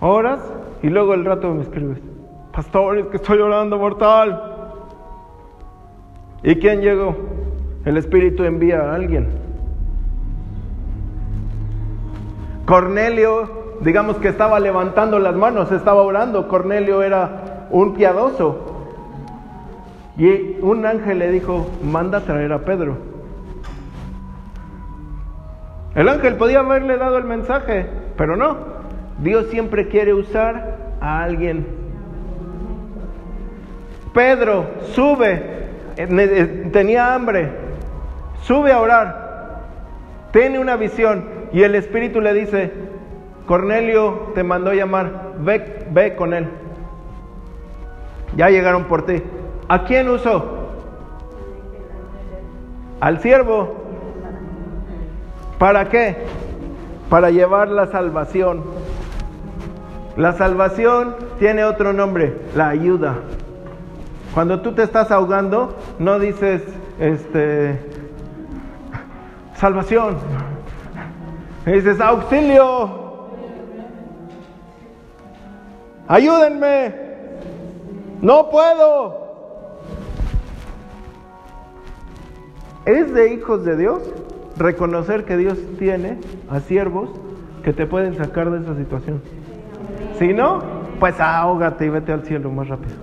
Oras 0.00 0.40
y 0.82 0.88
luego 0.88 1.14
el 1.14 1.24
rato 1.24 1.52
me 1.52 1.62
escribes, 1.62 1.98
pastor, 2.52 2.98
es 2.98 3.06
que 3.06 3.16
estoy 3.16 3.38
orando 3.38 3.78
mortal. 3.78 4.42
¿Y 6.42 6.56
quién 6.56 6.80
llegó? 6.80 7.14
El 7.84 7.98
Espíritu 7.98 8.44
envía 8.44 8.80
a 8.80 8.94
alguien. 8.94 9.28
Cornelio, 12.64 13.76
digamos 13.80 14.16
que 14.16 14.28
estaba 14.28 14.58
levantando 14.58 15.18
las 15.18 15.34
manos, 15.34 15.70
estaba 15.70 16.02
orando. 16.02 16.48
Cornelio 16.48 17.02
era 17.02 17.66
un 17.70 17.94
piadoso. 17.94 18.66
Y 20.16 20.58
un 20.62 20.86
ángel 20.86 21.18
le 21.18 21.30
dijo, 21.30 21.66
manda 21.82 22.18
a 22.18 22.20
traer 22.22 22.52
a 22.52 22.60
Pedro. 22.60 22.96
El 25.94 26.08
ángel 26.08 26.36
podía 26.36 26.60
haberle 26.60 26.96
dado 26.96 27.18
el 27.18 27.24
mensaje, 27.24 27.86
pero 28.16 28.36
no. 28.36 28.79
Dios 29.22 29.46
siempre 29.48 29.88
quiere 29.88 30.14
usar 30.14 30.76
a 31.00 31.22
alguien. 31.22 31.66
Pedro, 34.12 34.66
sube, 34.92 35.42
eh, 35.96 36.68
tenía 36.72 37.14
hambre, 37.14 37.50
sube 38.42 38.72
a 38.72 38.80
orar, 38.80 39.60
tiene 40.32 40.58
una 40.58 40.76
visión 40.76 41.24
y 41.52 41.62
el 41.62 41.74
Espíritu 41.74 42.20
le 42.20 42.32
dice, 42.34 42.72
Cornelio 43.46 44.32
te 44.34 44.42
mandó 44.42 44.72
llamar, 44.72 45.34
ve, 45.38 45.86
ve 45.90 46.16
con 46.16 46.34
él. 46.34 46.48
Ya 48.36 48.48
llegaron 48.48 48.84
por 48.84 49.06
ti. 49.06 49.22
¿A 49.68 49.84
quién 49.84 50.08
usó? 50.08 50.58
Al 53.00 53.20
siervo. 53.20 53.74
¿Para 55.58 55.88
qué? 55.88 56.16
Para 57.08 57.30
llevar 57.30 57.68
la 57.68 57.86
salvación. 57.86 58.62
La 60.20 60.34
salvación 60.34 61.16
tiene 61.38 61.64
otro 61.64 61.94
nombre, 61.94 62.36
la 62.54 62.68
ayuda. 62.68 63.20
Cuando 64.34 64.60
tú 64.60 64.72
te 64.72 64.82
estás 64.82 65.10
ahogando, 65.10 65.78
no 65.98 66.18
dices, 66.18 66.60
este, 66.98 67.80
salvación. 69.54 70.18
dices, 71.64 72.02
auxilio, 72.02 73.30
ayúdenme, 76.06 76.94
no 78.20 78.50
puedo. 78.50 79.20
Es 82.84 83.14
de 83.14 83.32
hijos 83.32 83.64
de 83.64 83.74
Dios 83.78 84.02
reconocer 84.58 85.24
que 85.24 85.38
Dios 85.38 85.56
tiene 85.78 86.18
a 86.50 86.60
siervos 86.60 87.08
que 87.64 87.72
te 87.72 87.86
pueden 87.86 88.18
sacar 88.18 88.50
de 88.50 88.60
esa 88.60 88.76
situación. 88.76 89.39
Si 90.18 90.32
no, 90.32 90.62
pues 90.98 91.18
ahógate 91.20 91.86
y 91.86 91.88
vete 91.88 92.12
al 92.12 92.22
cielo 92.22 92.50
más 92.50 92.68
rápido. 92.68 92.94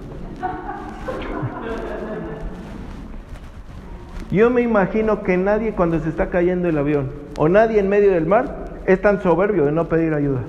Yo 4.30 4.50
me 4.50 4.62
imagino 4.62 5.23
que 5.23 5.38
nadie 5.38 5.73
cuando 5.73 6.00
se 6.00 6.10
está 6.10 6.30
cayendo 6.30 6.67
el 6.67 6.78
avión 6.78 7.12
o 7.38 7.47
nadie 7.47 7.80
en 7.80 7.88
medio 7.88 8.12
del 8.12 8.26
mar 8.26 8.65
es 8.86 9.02
tan 9.02 9.21
soberbio 9.21 9.65
de 9.65 9.71
no 9.71 9.86
pedir 9.86 10.13
ayuda. 10.13 10.41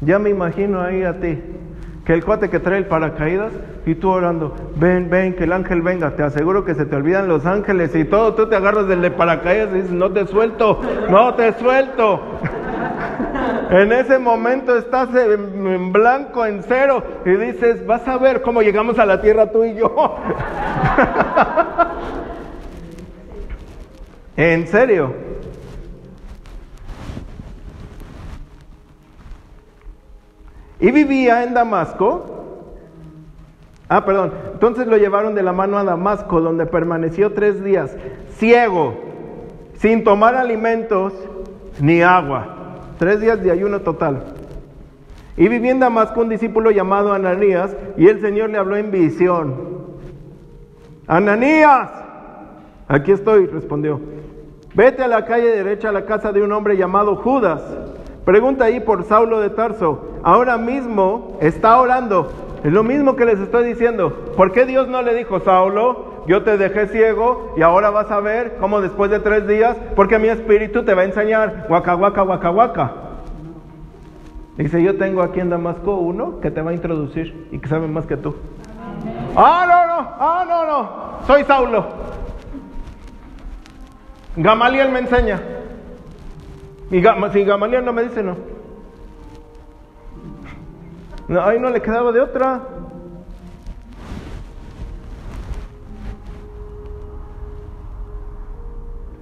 Ya 0.00 0.18
me 0.18 0.30
imagino 0.30 0.82
ahí 0.82 1.02
a 1.02 1.18
ti, 1.20 1.38
que 2.04 2.12
el 2.12 2.24
cuate 2.24 2.48
que 2.48 2.60
trae 2.60 2.78
el 2.78 2.86
paracaídas 2.86 3.52
y 3.86 3.94
tú 3.96 4.10
orando, 4.10 4.54
ven, 4.76 5.10
ven, 5.10 5.34
que 5.34 5.44
el 5.44 5.52
ángel 5.52 5.82
venga, 5.82 6.10
te 6.14 6.22
aseguro 6.22 6.64
que 6.64 6.74
se 6.74 6.84
te 6.84 6.94
olvidan 6.94 7.28
los 7.28 7.46
ángeles 7.46 7.94
y 7.96 8.04
todo, 8.04 8.34
tú 8.34 8.46
te 8.46 8.56
agarras 8.56 8.86
del 8.88 9.00
de 9.00 9.10
paracaídas 9.10 9.70
y 9.72 9.74
dices, 9.76 9.92
no 9.92 10.12
te 10.12 10.26
suelto, 10.26 10.80
no 11.10 11.34
te 11.34 11.54
suelto. 11.54 12.20
En 13.70 13.92
ese 13.92 14.18
momento 14.18 14.76
estás 14.76 15.08
en 15.14 15.92
blanco, 15.92 16.46
en 16.46 16.62
cero, 16.62 17.02
y 17.24 17.30
dices, 17.30 17.84
vas 17.84 18.06
a 18.06 18.16
ver 18.16 18.42
cómo 18.42 18.62
llegamos 18.62 18.98
a 18.98 19.06
la 19.06 19.20
tierra 19.20 19.50
tú 19.50 19.64
y 19.64 19.74
yo. 19.74 20.16
en 24.36 24.66
serio. 24.68 25.14
Y 30.78 30.90
vivía 30.92 31.42
en 31.42 31.54
Damasco. 31.54 32.74
Ah, 33.88 34.04
perdón. 34.04 34.32
Entonces 34.52 34.86
lo 34.86 34.96
llevaron 34.96 35.34
de 35.34 35.42
la 35.42 35.52
mano 35.52 35.78
a 35.78 35.84
Damasco, 35.84 36.40
donde 36.40 36.66
permaneció 36.66 37.32
tres 37.32 37.64
días, 37.64 37.96
ciego, 38.36 38.94
sin 39.74 40.04
tomar 40.04 40.34
alimentos 40.36 41.12
ni 41.80 42.02
agua. 42.02 42.55
Tres 42.98 43.20
días 43.20 43.42
de 43.42 43.50
ayuno 43.50 43.80
total. 43.80 44.22
Y 45.36 45.48
viviendo 45.48 45.88
más 45.90 46.12
con 46.12 46.24
un 46.24 46.28
discípulo 46.30 46.70
llamado 46.70 47.12
Ananías, 47.12 47.76
y 47.96 48.08
el 48.08 48.20
Señor 48.20 48.50
le 48.50 48.58
habló 48.58 48.76
en 48.76 48.90
visión. 48.90 49.54
Ananías, 51.06 51.90
aquí 52.88 53.12
estoy, 53.12 53.46
respondió. 53.46 54.00
Vete 54.74 55.02
a 55.02 55.08
la 55.08 55.24
calle 55.24 55.48
derecha 55.48 55.90
a 55.90 55.92
la 55.92 56.06
casa 56.06 56.32
de 56.32 56.42
un 56.42 56.52
hombre 56.52 56.76
llamado 56.76 57.16
Judas. 57.16 57.62
Pregunta 58.24 58.64
ahí 58.64 58.80
por 58.80 59.04
Saulo 59.04 59.40
de 59.40 59.50
Tarso. 59.50 60.08
Ahora 60.22 60.58
mismo 60.58 61.38
está 61.40 61.80
orando. 61.80 62.32
Es 62.64 62.72
lo 62.72 62.82
mismo 62.82 63.14
que 63.14 63.26
les 63.26 63.38
estoy 63.38 63.64
diciendo. 63.64 64.32
¿Por 64.36 64.52
qué 64.52 64.66
Dios 64.66 64.88
no 64.88 65.02
le 65.02 65.14
dijo, 65.14 65.40
Saulo, 65.40 66.15
yo 66.26 66.42
te 66.42 66.56
dejé 66.58 66.88
ciego 66.88 67.54
y 67.56 67.62
ahora 67.62 67.90
vas 67.90 68.10
a 68.10 68.20
ver 68.20 68.56
cómo 68.60 68.80
después 68.80 69.10
de 69.10 69.20
tres 69.20 69.46
días, 69.46 69.76
porque 69.94 70.18
mi 70.18 70.28
espíritu 70.28 70.84
te 70.84 70.94
va 70.94 71.02
a 71.02 71.06
enseñar, 71.06 71.66
guaca, 71.68 71.94
guaca, 71.94 72.22
guaca, 72.22 72.48
guaca. 72.48 72.92
Dice, 74.56 74.82
yo 74.82 74.96
tengo 74.96 75.22
aquí 75.22 75.40
en 75.40 75.50
Damasco 75.50 75.96
uno 75.96 76.40
que 76.40 76.50
te 76.50 76.62
va 76.62 76.70
a 76.70 76.74
introducir 76.74 77.48
y 77.52 77.58
que 77.58 77.68
sabe 77.68 77.86
más 77.88 78.06
que 78.06 78.16
tú. 78.16 78.34
Ah, 79.36 79.66
no, 79.68 79.86
no, 79.86 80.08
ah, 80.18 80.44
no, 80.48 80.66
no, 80.66 81.26
soy 81.26 81.44
Saulo. 81.44 81.86
Gamaliel 84.36 84.90
me 84.90 85.00
enseña. 85.00 85.40
Y 86.90 87.00
Gamaliel 87.00 87.84
no 87.84 87.92
me 87.92 88.02
dice, 88.02 88.22
no. 88.22 88.36
no. 91.28 91.44
Ahí 91.44 91.58
no 91.58 91.70
le 91.70 91.82
quedaba 91.82 92.12
de 92.12 92.20
otra. 92.20 92.60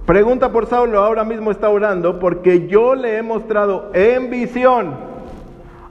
Pregunta 0.05 0.51
por 0.51 0.67
Saulo, 0.67 1.03
ahora 1.03 1.23
mismo 1.23 1.49
está 1.49 1.69
orando 1.69 2.19
porque 2.19 2.67
yo 2.67 2.93
le 2.93 3.17
he 3.17 3.23
mostrado 3.23 3.89
en 3.93 4.29
visión 4.29 4.93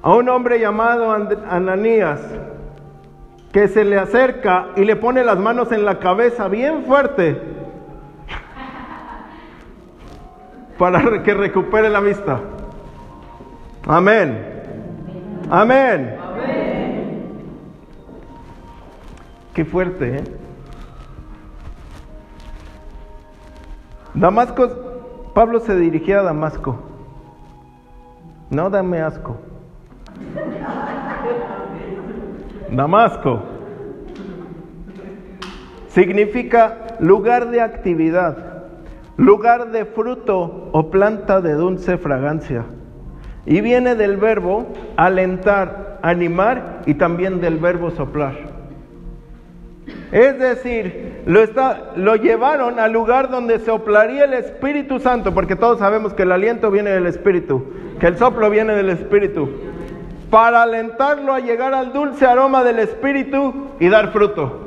a 0.02 0.14
un 0.14 0.28
hombre 0.28 0.60
llamado 0.60 1.10
Ananías 1.10 2.20
que 3.50 3.66
se 3.66 3.84
le 3.84 3.98
acerca 3.98 4.68
y 4.76 4.84
le 4.84 4.94
pone 4.94 5.24
las 5.24 5.38
manos 5.38 5.72
en 5.72 5.84
la 5.84 5.98
cabeza 5.98 6.46
bien 6.46 6.84
fuerte 6.84 7.40
para 10.78 11.22
que 11.24 11.34
recupere 11.34 11.90
la 11.90 12.00
vista. 12.00 12.40
Amén. 13.86 14.62
Amén. 15.50 16.16
Qué 19.52 19.64
fuerte, 19.64 20.18
¿eh? 20.18 20.24
Damasco, 24.14 24.70
Pablo 25.34 25.58
se 25.58 25.76
dirigía 25.76 26.20
a 26.20 26.22
Damasco. 26.22 26.78
No 28.50 28.70
dame 28.70 29.00
asco. 29.00 29.36
Damasco 32.70 33.42
significa 35.88 36.96
lugar 37.00 37.50
de 37.50 37.60
actividad, 37.60 38.64
lugar 39.16 39.72
de 39.72 39.84
fruto 39.84 40.70
o 40.72 40.90
planta 40.90 41.40
de 41.40 41.54
dulce 41.54 41.98
fragancia. 41.98 42.64
Y 43.46 43.60
viene 43.60 43.94
del 43.96 44.16
verbo 44.16 44.66
alentar, 44.96 45.98
animar 46.02 46.82
y 46.86 46.94
también 46.94 47.40
del 47.40 47.58
verbo 47.58 47.90
soplar. 47.90 48.34
Es 50.12 50.38
decir, 50.38 51.03
lo, 51.26 51.42
está, 51.42 51.92
lo 51.96 52.16
llevaron 52.16 52.78
al 52.78 52.92
lugar 52.92 53.30
donde 53.30 53.58
soplaría 53.60 54.24
el 54.24 54.34
Espíritu 54.34 54.98
Santo, 54.98 55.32
porque 55.32 55.56
todos 55.56 55.78
sabemos 55.78 56.12
que 56.14 56.22
el 56.24 56.32
aliento 56.32 56.70
viene 56.70 56.90
del 56.90 57.06
Espíritu, 57.06 57.64
que 57.98 58.06
el 58.06 58.18
soplo 58.18 58.50
viene 58.50 58.74
del 58.74 58.90
Espíritu 58.90 59.48
para 60.34 60.62
alentarlo 60.62 61.32
a 61.32 61.38
llegar 61.38 61.74
al 61.74 61.92
dulce 61.92 62.26
aroma 62.26 62.64
del 62.64 62.80
Espíritu 62.80 63.68
y 63.78 63.88
dar 63.88 64.10
fruto. 64.10 64.62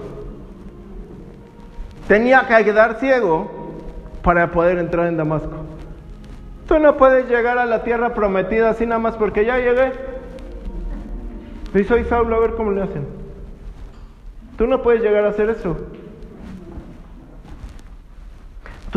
Tenía 2.07 2.47
que 2.47 2.63
quedar 2.63 2.95
ciego 3.01 3.51
para 4.23 4.49
poder 4.51 4.77
entrar 4.77 5.07
en 5.07 5.17
Damasco. 5.17 5.65
Tú 6.69 6.79
no 6.79 6.95
puedes 6.95 7.27
llegar 7.27 7.57
a 7.57 7.65
la 7.65 7.83
tierra 7.83 8.13
prometida 8.13 8.69
así 8.69 8.85
nada 8.85 8.99
más 8.99 9.15
porque 9.15 9.43
ya 9.43 9.57
llegué. 9.57 9.91
Y 11.73 11.83
soy 11.83 12.05
Saulo, 12.05 12.37
a 12.37 12.39
ver 12.39 12.51
cómo 12.51 12.71
le 12.71 12.83
hacen. 12.83 13.05
Tú 14.57 14.67
no 14.67 14.81
puedes 14.81 15.01
llegar 15.01 15.25
a 15.25 15.29
hacer 15.29 15.49
eso. 15.49 15.75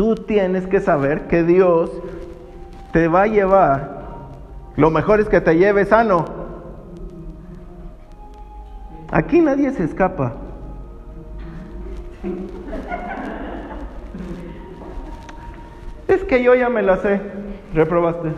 Tú 0.01 0.15
tienes 0.15 0.65
que 0.65 0.79
saber 0.79 1.27
que 1.27 1.43
Dios 1.43 1.91
te 2.91 3.07
va 3.07 3.21
a 3.21 3.27
llevar. 3.27 4.01
Lo 4.75 4.89
mejor 4.89 5.19
es 5.19 5.29
que 5.29 5.39
te 5.41 5.55
lleve 5.55 5.85
sano. 5.85 6.25
Aquí 9.11 9.41
nadie 9.41 9.69
se 9.69 9.83
escapa. 9.83 10.33
Es 16.07 16.23
que 16.23 16.41
yo 16.41 16.55
ya 16.55 16.69
me 16.69 16.81
la 16.81 16.97
sé. 16.97 17.21
Reprobaste. 17.75 18.31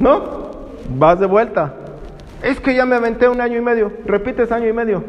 ¿No? 0.00 0.50
Vas 0.96 1.20
de 1.20 1.26
vuelta. 1.26 1.74
Es 2.42 2.58
que 2.58 2.74
ya 2.74 2.84
me 2.86 2.96
aventé 2.96 3.28
un 3.28 3.40
año 3.40 3.56
y 3.56 3.62
medio. 3.62 3.92
Repites 4.04 4.50
año 4.50 4.66
y 4.66 4.72
medio. 4.72 5.04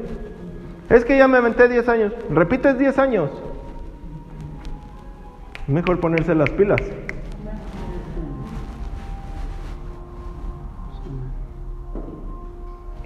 Es 0.87 1.03
que 1.03 1.17
ya 1.17 1.27
me 1.27 1.39
aventé 1.39 1.67
10 1.67 1.89
años. 1.89 2.13
Repites 2.29 2.77
10 2.77 2.99
años. 2.99 3.48
Mejor 5.69 5.99
ponerse 5.99 6.33
las 6.33 6.49
pilas. 6.49 6.81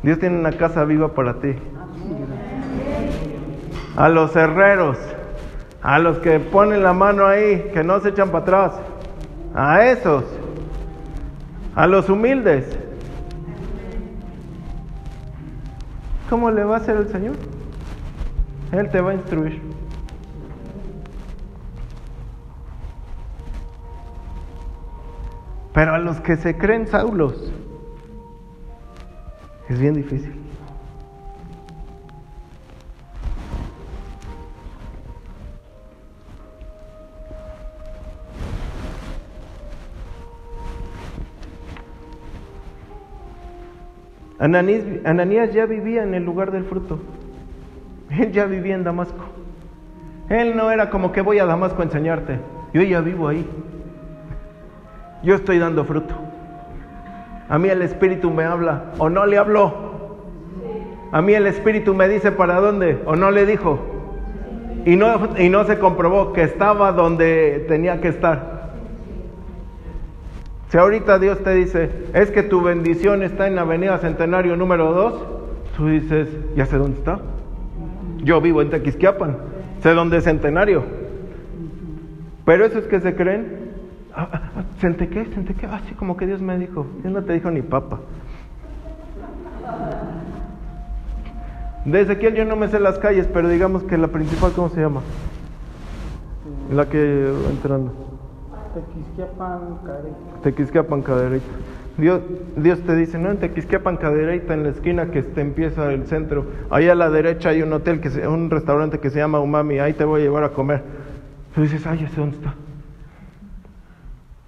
Dios 0.02 0.18
tiene 0.20 0.40
una 0.40 0.54
casa 0.54 0.86
viva 0.86 1.14
para 1.14 1.42
ti. 1.42 1.56
A 3.98 4.08
los 4.08 4.34
herreros, 4.36 4.98
a 5.82 6.00
los 6.00 6.20
que 6.20 6.40
ponen 6.40 6.84
la 6.84 6.94
mano 6.94 7.26
ahí, 7.26 7.70
que 7.74 7.84
no 7.84 8.00
se 8.00 8.10
echan 8.10 8.30
para 8.30 8.44
atrás, 8.44 8.74
a 9.54 9.86
esos, 9.86 10.24
a 11.76 11.86
los 11.86 12.10
humildes. 12.10 12.80
¿Cómo 16.30 16.50
le 16.50 16.64
va 16.64 16.76
a 16.76 16.80
hacer 16.80 16.96
el 16.96 17.10
Señor? 17.10 17.36
Él 18.72 18.90
te 18.90 19.02
va 19.02 19.12
a 19.12 19.14
instruir. 19.16 19.73
Pero 25.74 25.96
a 25.96 25.98
los 25.98 26.22
que 26.22 26.38
se 26.38 26.58
creen 26.58 26.88
Saulos, 26.88 27.52
es 29.70 29.80
bien 29.80 29.96
difícil. 29.96 30.44
Ananías, 44.44 45.54
ya 45.54 45.66
vivía 45.66 46.04
en 46.04 46.14
el 46.14 46.26
lugar 46.26 46.52
del 46.52 46.66
fruto. 46.66 47.00
Él 48.10 48.32
ya 48.34 48.46
vivía 48.46 48.76
en 48.76 48.84
Damasco. 48.84 49.24
Él 50.30 50.58
no 50.58 50.70
era 50.70 50.90
como 50.90 51.14
que 51.14 51.22
voy 51.22 51.40
a 51.40 51.46
Damasco 51.46 51.82
a 51.82 51.86
enseñarte. 51.86 52.40
Yo 52.74 52.82
ya 52.82 53.00
vivo 53.00 53.30
ahí. 53.30 53.48
Yo 55.24 55.36
estoy 55.36 55.58
dando 55.58 55.86
fruto. 55.86 56.14
A 57.50 57.58
mí 57.58 57.70
el 57.70 57.82
Espíritu 57.82 58.30
me 58.30 58.44
habla 58.44 58.92
o 58.98 59.10
no 59.10 59.26
le 59.26 59.38
habló. 59.38 59.74
A 61.12 61.22
mí 61.22 61.34
el 61.34 61.48
Espíritu 61.48 61.94
me 61.94 62.08
dice 62.10 62.32
para 62.32 62.60
dónde 62.60 63.00
o 63.06 63.16
no 63.16 63.32
le 63.32 63.46
dijo. 63.46 63.80
Y 64.86 64.96
no, 64.96 65.30
y 65.38 65.50
no 65.50 65.64
se 65.64 65.80
comprobó 65.80 66.34
que 66.34 66.44
estaba 66.44 66.92
donde 66.92 67.66
tenía 67.68 68.02
que 68.02 68.10
estar. 68.10 68.54
Si 70.70 70.78
ahorita 70.78 71.20
Dios 71.20 71.44
te 71.44 71.54
dice, 71.54 71.90
es 72.14 72.32
que 72.32 72.42
tu 72.42 72.62
bendición 72.62 73.22
está 73.22 73.48
en 73.48 73.56
la 73.56 73.62
Avenida 73.62 74.00
Centenario 74.00 74.56
número 74.58 74.92
2, 74.92 75.26
tú 75.78 75.88
dices, 75.88 76.28
ya 76.56 76.66
sé 76.66 76.78
dónde 76.78 76.98
está. 76.98 77.20
Yo 78.24 78.42
vivo 78.42 78.62
en 78.64 78.72
Tequisquiapan, 78.72 79.38
sé 79.84 79.94
dónde 79.94 80.18
es 80.18 80.24
Centenario. 80.24 80.84
Pero 82.44 82.66
esos 82.66 82.86
que 82.86 83.00
se 83.00 83.16
creen, 83.16 83.73
Ah, 84.16 84.28
ah, 84.32 84.42
ah, 84.58 84.64
¿Sente 84.80 85.10
qué? 85.10 85.26
¿Sente 85.26 85.54
qué? 85.56 85.66
Así 85.66 85.94
como 85.96 86.18
que 86.18 86.28
Dios 86.28 86.42
me 86.42 86.58
dijo. 86.58 86.86
Dios 87.02 87.14
no 87.14 87.24
te 87.24 87.34
dijo 87.34 87.50
ni 87.50 87.62
papa. 87.62 88.00
De 91.86 92.02
Ezequiel 92.02 92.36
yo 92.36 92.46
no 92.46 92.56
me 92.56 92.68
sé 92.70 92.80
las 92.80 92.98
calles, 93.00 93.28
pero 93.34 93.50
digamos 93.50 93.84
que 93.84 93.98
la 93.98 94.08
principal, 94.08 94.52
¿cómo 94.56 94.70
se 94.70 94.82
llama? 94.82 95.02
La 96.72 96.88
que 96.88 97.30
entrando. 97.50 97.92
Tequisquiapan 98.74 99.78
Cadereyta. 99.86 100.42
Tequisquiapan 100.44 101.02
Cadereyta. 101.02 101.46
Dios, 101.98 102.22
Dios 102.56 102.80
te 102.82 102.96
dice, 102.96 103.20
no, 103.20 103.32
en 103.32 103.38
Tequisquiapan 103.38 103.98
Cadereyta, 103.98 104.54
en 104.54 104.64
la 104.64 104.70
esquina 104.70 105.12
que 105.12 105.22
te 105.24 105.42
empieza 105.42 105.92
el 105.92 106.08
centro, 106.08 106.46
ahí 106.72 106.88
a 106.88 106.96
la 106.96 107.10
derecha 107.10 107.50
hay 107.50 107.62
un 107.62 107.74
hotel, 107.74 108.00
que 108.00 108.28
un 108.28 108.50
restaurante 108.50 109.00
que 109.00 109.10
se 109.10 109.20
llama 109.20 109.40
Umami, 109.40 109.80
ahí 109.80 109.94
te 109.94 110.06
voy 110.06 110.22
a 110.22 110.24
llevar 110.24 110.44
a 110.44 110.50
comer. 110.50 110.82
Tú 111.54 111.62
dices, 111.62 111.86
ay, 111.86 112.04
¿ese 112.06 112.20
dónde 112.20 112.38
está? 112.38 112.56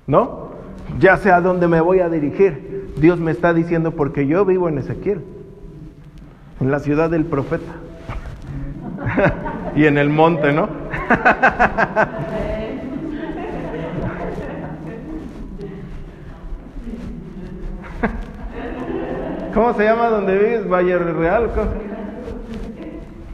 ¿No? 0.07 0.51
Ya 0.99 1.17
sé 1.17 1.31
a 1.31 1.41
dónde 1.41 1.67
me 1.67 1.81
voy 1.81 1.99
a 1.99 2.09
dirigir. 2.09 2.93
Dios 2.97 3.19
me 3.19 3.31
está 3.31 3.53
diciendo 3.53 3.91
porque 3.91 4.27
yo 4.27 4.45
vivo 4.45 4.69
en 4.69 4.77
Ezequiel, 4.77 5.21
en 6.61 6.71
la 6.71 6.79
ciudad 6.79 7.09
del 7.09 7.25
profeta. 7.25 7.73
y 9.75 9.85
en 9.85 9.97
el 9.97 10.09
monte, 10.09 10.53
¿no? 10.53 10.69
¿Cómo 19.53 19.73
se 19.73 19.83
llama 19.85 20.07
donde 20.09 20.37
vives? 20.37 20.69
Valle 20.69 20.97
Real. 20.97 21.49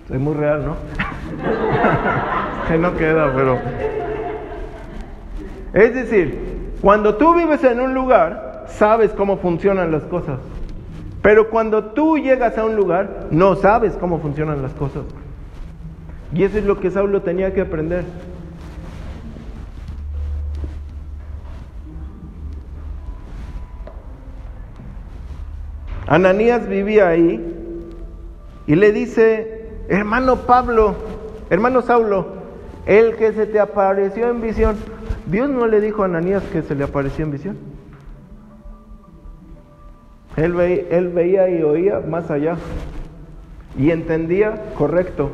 Es 0.08 0.20
muy 0.20 0.36
real, 0.36 0.66
¿no? 0.66 0.76
que 2.68 2.78
no 2.78 2.96
queda, 2.96 3.34
pero... 3.34 3.58
Es 5.74 5.96
decir, 5.96 6.51
cuando 6.82 7.16
tú 7.16 7.36
vives 7.36 7.64
en 7.64 7.80
un 7.80 7.94
lugar, 7.94 8.66
sabes 8.68 9.12
cómo 9.12 9.38
funcionan 9.38 9.92
las 9.92 10.04
cosas. 10.04 10.40
Pero 11.22 11.50
cuando 11.50 11.86
tú 11.86 12.18
llegas 12.18 12.58
a 12.58 12.66
un 12.66 12.76
lugar, 12.76 13.28
no 13.30 13.56
sabes 13.56 13.94
cómo 13.94 14.20
funcionan 14.20 14.62
las 14.64 14.74
cosas. 14.74 15.04
Y 16.34 16.44
eso 16.44 16.58
es 16.58 16.66
lo 16.66 16.80
que 16.80 16.90
Saulo 16.90 17.22
tenía 17.22 17.54
que 17.54 17.62
aprender. 17.62 18.04
Ananías 26.08 26.68
vivía 26.68 27.08
ahí 27.08 27.40
y 28.68 28.76
le 28.76 28.92
dice, 28.92 29.70
hermano 29.88 30.38
Pablo, 30.38 30.96
hermano 31.50 31.82
Saulo, 31.84 32.28
el 32.86 33.16
que 33.16 33.32
se 33.34 33.46
te 33.46 33.60
apareció 33.60 34.30
en 34.30 34.42
visión, 34.42 34.76
Dios 35.32 35.50
no 35.50 35.66
le 35.66 35.80
dijo 35.80 36.02
a 36.02 36.06
Ananías 36.08 36.44
que 36.52 36.62
se 36.62 36.76
le 36.76 36.84
apareció 36.84 37.24
en 37.24 37.32
visión. 37.32 37.58
Él, 40.36 40.54
veía 40.54 41.50
y 41.50 41.64
oía 41.64 42.02
más 42.02 42.30
allá 42.30 42.58
y 43.80 43.92
entendía 43.92 44.74
correcto. 44.78 45.32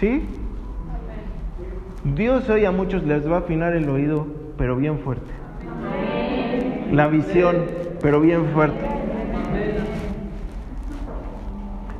¿Sí? 0.00 0.26
Dios 2.02 2.48
hoy 2.48 2.64
a 2.64 2.72
muchos 2.72 3.04
les 3.04 3.30
va 3.30 3.36
a 3.36 3.40
afinar 3.40 3.74
el 3.74 3.88
oído, 3.88 4.26
pero 4.58 4.74
bien 4.74 4.98
fuerte. 4.98 5.30
La 6.90 7.06
visión, 7.06 7.66
pero 8.02 8.20
bien 8.20 8.46
fuerte. 8.46 8.80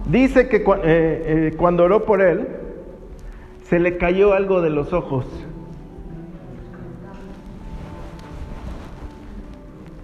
Dice 0.07 0.49
que 0.49 0.57
eh, 0.57 0.63
eh, 0.83 1.55
cuando 1.57 1.85
oró 1.85 2.05
por 2.05 2.23
él, 2.23 2.60
se 3.71 3.79
le 3.79 3.99
cayó 3.99 4.33
algo 4.33 4.63
de 4.63 4.71
los 4.71 4.93
ojos. 4.93 5.25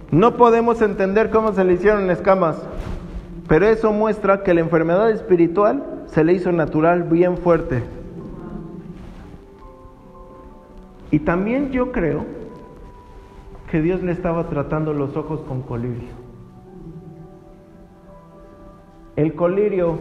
No 0.09 0.37
podemos 0.37 0.81
entender 0.81 1.29
cómo 1.31 1.51
se 1.51 1.65
le 1.65 1.73
hicieron 1.73 2.09
escamas, 2.09 2.65
pero 3.49 3.67
eso 3.67 3.91
muestra 3.91 4.41
que 4.41 4.53
la 4.53 4.61
enfermedad 4.61 5.11
espiritual 5.11 6.05
se 6.05 6.23
le 6.23 6.31
hizo 6.31 6.53
natural 6.53 7.03
bien 7.03 7.37
fuerte. 7.37 7.83
Y 11.11 11.19
también 11.19 11.71
yo 11.71 11.91
creo 11.91 12.25
que 13.69 13.81
Dios 13.81 14.01
le 14.01 14.13
estaba 14.13 14.47
tratando 14.47 14.93
los 14.93 15.17
ojos 15.17 15.41
con 15.41 15.61
colirio. 15.61 16.07
El 19.17 19.35
colirio, 19.35 19.97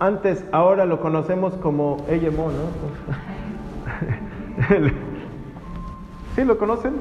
antes, 0.00 0.44
ahora 0.50 0.86
lo 0.86 1.00
conocemos 1.00 1.52
como 1.54 1.98
Eyemon, 2.08 2.52
¿no? 2.54 2.62
¿Sí 6.34 6.44
lo 6.44 6.58
conocen? 6.58 6.94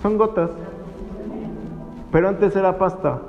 Son 0.00 0.16
gotas. 0.16 0.50
Pero 2.12 2.28
antes 2.28 2.54
era 2.54 2.78
pasta. 2.78 3.20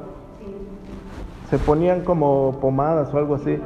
Se 1.50 1.58
ponían 1.58 2.04
como 2.04 2.60
pomadas 2.62 3.12
o 3.14 3.18
algo 3.18 3.36
así. 3.36 3.60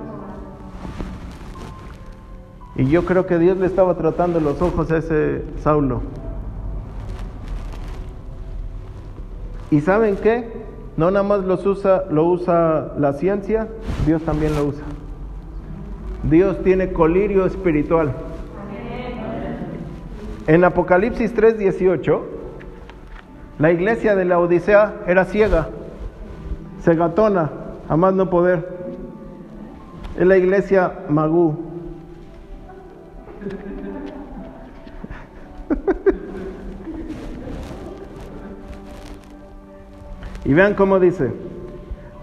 Y 2.76 2.86
yo 2.86 3.06
creo 3.06 3.28
que 3.28 3.38
Dios 3.38 3.58
le 3.58 3.66
estaba 3.66 3.96
tratando 3.96 4.40
los 4.40 4.62
ojos 4.62 4.90
a 4.92 4.98
ese 4.98 5.44
Saulo. 5.62 6.02
¿Y 9.70 9.82
saben 9.82 10.16
qué? 10.16 10.63
No 10.96 11.10
nada 11.10 11.24
más 11.24 11.44
los 11.44 11.66
usa, 11.66 12.04
lo 12.12 12.26
usa 12.26 12.94
la 13.00 13.14
ciencia, 13.14 13.68
Dios 14.06 14.22
también 14.22 14.56
lo 14.56 14.66
usa. 14.66 14.84
Dios 16.30 16.62
tiene 16.64 16.94
colirio 16.94 17.46
espiritual. 17.46 18.14
En 20.46 20.64
Apocalipsis 20.64 21.34
3:18, 21.34 22.22
la 23.60 23.72
iglesia 23.72 24.16
de 24.16 24.26
la 24.26 24.40
Odisea 24.40 25.02
era 25.08 25.26
ciega, 25.26 25.70
cegatona, 26.82 27.50
a 27.90 27.98
más 27.98 28.14
no 28.14 28.30
poder. 28.30 28.68
Es 30.18 30.28
la 30.28 30.38
iglesia 30.38 31.00
Magú. 31.10 31.58
Y 40.46 40.54
vean 40.54 40.74
cómo 40.74 41.00
dice, 41.00 41.32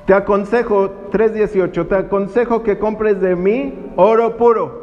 te 0.06 0.14
aconsejo, 0.14 0.90
3.18, 1.10 1.88
te 1.88 1.94
aconsejo 1.94 2.62
que 2.62 2.78
compres 2.78 3.20
de 3.20 3.36
mí 3.36 3.92
oro 3.96 4.36
puro, 4.36 4.80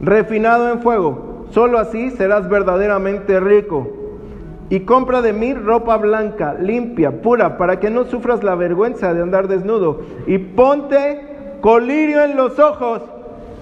refinado 0.00 0.70
en 0.70 0.82
fuego, 0.82 1.46
solo 1.50 1.78
así 1.78 2.10
serás 2.10 2.48
verdaderamente 2.48 3.40
rico. 3.40 3.88
Y 4.70 4.80
compra 4.80 5.20
de 5.20 5.34
mí 5.34 5.52
ropa 5.52 5.98
blanca, 5.98 6.54
limpia, 6.54 7.20
pura, 7.20 7.58
para 7.58 7.78
que 7.78 7.90
no 7.90 8.04
sufras 8.04 8.42
la 8.42 8.54
vergüenza 8.54 9.12
de 9.12 9.20
andar 9.20 9.46
desnudo. 9.46 10.00
Y 10.26 10.38
ponte 10.38 11.58
colirio 11.60 12.22
en 12.24 12.36
los 12.36 12.58
ojos, 12.58 13.02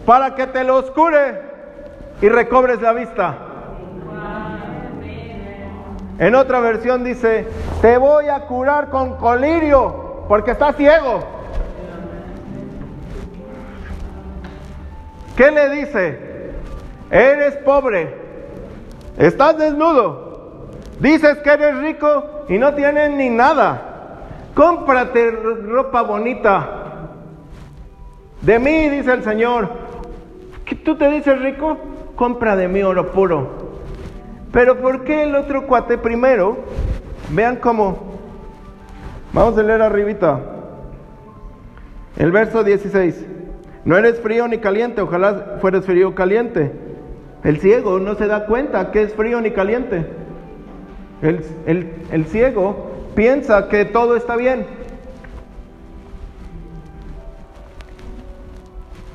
para 0.07 0.37
que 0.37 0.47
te 0.47 0.63
los 0.63 0.91
cure 0.93 1.41
y 2.23 2.29
recobres 2.29 2.81
la 2.81 2.93
vista. 2.93 3.50
En 6.21 6.35
otra 6.35 6.61
versión 6.61 7.03
dice, 7.03 7.47
te 7.81 7.97
voy 7.97 8.29
a 8.29 8.41
curar 8.41 8.91
con 8.91 9.17
colirio 9.17 10.27
porque 10.29 10.51
estás 10.51 10.77
ciego. 10.77 11.21
¿Qué 15.35 15.51
le 15.51 15.71
dice? 15.71 16.19
Eres 17.11 17.57
pobre, 17.57 18.15
estás 19.17 19.57
desnudo, 19.57 20.69
dices 21.01 21.39
que 21.39 21.53
eres 21.53 21.79
rico 21.79 22.45
y 22.51 22.59
no 22.59 22.75
tienes 22.75 23.11
ni 23.13 23.31
nada. 23.31 24.19
Cómprate 24.55 25.31
ropa 25.31 26.03
bonita. 26.03 26.69
De 28.43 28.59
mí, 28.59 28.91
dice 28.91 29.15
el 29.15 29.25
Señor. 29.25 29.71
¿Qué 30.67 30.75
tú 30.77 30.97
te 30.97 31.09
dices 31.09 31.41
rico? 31.41 31.79
Compra 32.15 32.57
de 32.57 32.69
mí 32.69 32.83
oro 32.83 33.11
puro 33.11 33.60
pero 34.53 34.81
¿por 34.81 35.05
qué 35.05 35.23
el 35.23 35.35
otro 35.35 35.67
cuate 35.67 35.99
primero? 35.99 36.59
Vean 37.31 37.57
cómo. 37.57 38.11
Vamos 39.33 39.57
a 39.57 39.63
leer 39.63 39.83
arribita. 39.83 40.41
El 42.17 42.33
verso 42.33 42.65
16. 42.65 43.27
No 43.85 43.97
eres 43.97 44.21
frío 44.21 44.49
ni 44.49 44.59
caliente, 44.59 45.01
ojalá 45.01 45.59
fueres 45.61 45.87
frío 45.87 46.09
o 46.09 46.15
caliente. 46.15 46.73
El 47.45 47.59
ciego 47.61 47.99
no 47.99 48.15
se 48.17 48.27
da 48.27 48.47
cuenta 48.47 48.91
que 48.91 49.03
es 49.03 49.15
frío 49.15 49.41
ni 49.41 49.53
caliente. 49.53 50.05
El, 51.23 51.95
el 52.11 52.27
ciego 52.27 52.91
piensa 53.15 53.69
que 53.69 53.85
todo 53.85 54.17
está 54.17 54.37
bien. 54.37 54.67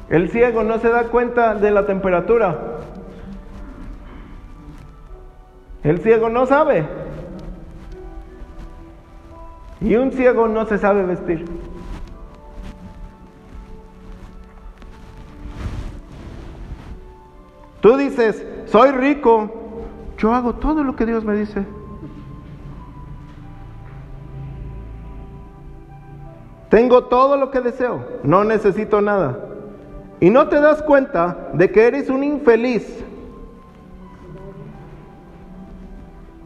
El 0.10 0.30
ciego 0.30 0.64
no 0.64 0.80
se 0.80 0.90
da 0.90 1.06
cuenta 1.06 1.56
de 1.56 1.72
la 1.72 1.86
temperatura. 1.86 2.58
El 5.86 6.00
ciego 6.00 6.30
no 6.30 6.48
sabe. 6.48 6.84
Y 9.80 9.96
un 9.96 10.12
ciego 10.12 10.48
no 10.48 10.66
se 10.66 10.80
sabe 10.80 11.04
vestir. 11.04 11.46
Tú 17.82 17.98
dices, 17.98 18.44
soy 18.66 18.90
rico, 18.94 19.52
yo 20.18 20.34
hago 20.34 20.56
todo 20.56 20.84
lo 20.84 20.96
que 20.96 21.06
Dios 21.06 21.24
me 21.24 21.36
dice. 21.36 21.64
Tengo 26.70 27.04
todo 27.04 27.38
lo 27.38 27.52
que 27.52 27.62
deseo, 27.62 28.04
no 28.24 28.44
necesito 28.44 29.02
nada. 29.02 29.38
Y 30.20 30.32
no 30.32 30.48
te 30.48 30.60
das 30.60 30.82
cuenta 30.82 31.50
de 31.54 31.70
que 31.70 31.86
eres 31.86 32.10
un 32.10 32.24
infeliz 32.24 33.06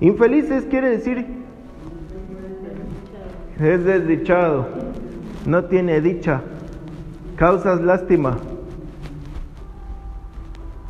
Infelices 0.01 0.65
quiere 0.65 0.89
decir 0.89 1.39
es 3.59 3.83
desdichado, 3.83 4.67
no 5.45 5.65
tiene 5.65 5.99
dicha, 5.99 6.41
causas 7.35 7.81
lástima. 7.81 8.37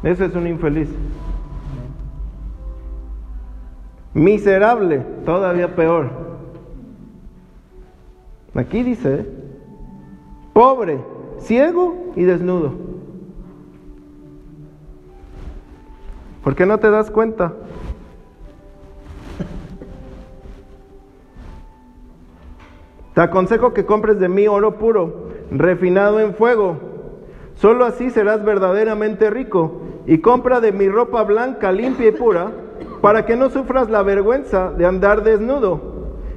Eso 0.04 0.26
es 0.26 0.36
un 0.36 0.48
infeliz. 0.48 0.90
Miserable, 4.14 5.04
todavía 5.26 5.76
peor. 5.76 6.12
Aquí 8.54 8.84
dice, 8.84 9.26
pobre, 10.54 11.00
ciego 11.40 12.12
y 12.16 12.24
desnudo. 12.24 12.74
¿Por 16.44 16.56
qué 16.56 16.66
no 16.66 16.78
te 16.78 16.90
das 16.92 17.10
cuenta? 17.10 17.54
Te 23.20 23.24
aconsejo 23.24 23.74
que 23.74 23.86
compres 23.86 24.18
de 24.18 24.30
mí 24.30 24.48
oro 24.48 24.78
puro, 24.78 25.28
refinado 25.52 26.22
en 26.22 26.36
fuego. 26.36 26.78
Solo 27.56 27.84
así 27.84 28.12
serás 28.12 28.46
verdaderamente 28.46 29.30
rico. 29.30 29.82
Y 30.06 30.20
compra 30.20 30.62
de 30.62 30.72
mi 30.72 30.88
ropa 30.88 31.24
blanca, 31.24 31.74
limpia 31.74 32.08
y 32.08 32.12
pura, 32.14 32.50
para 33.02 33.26
que 33.26 33.36
no 33.36 33.50
sufras 33.50 33.90
la 33.90 34.04
vergüenza 34.04 34.72
de 34.72 34.86
andar 34.86 35.24
desnudo, 35.24 35.82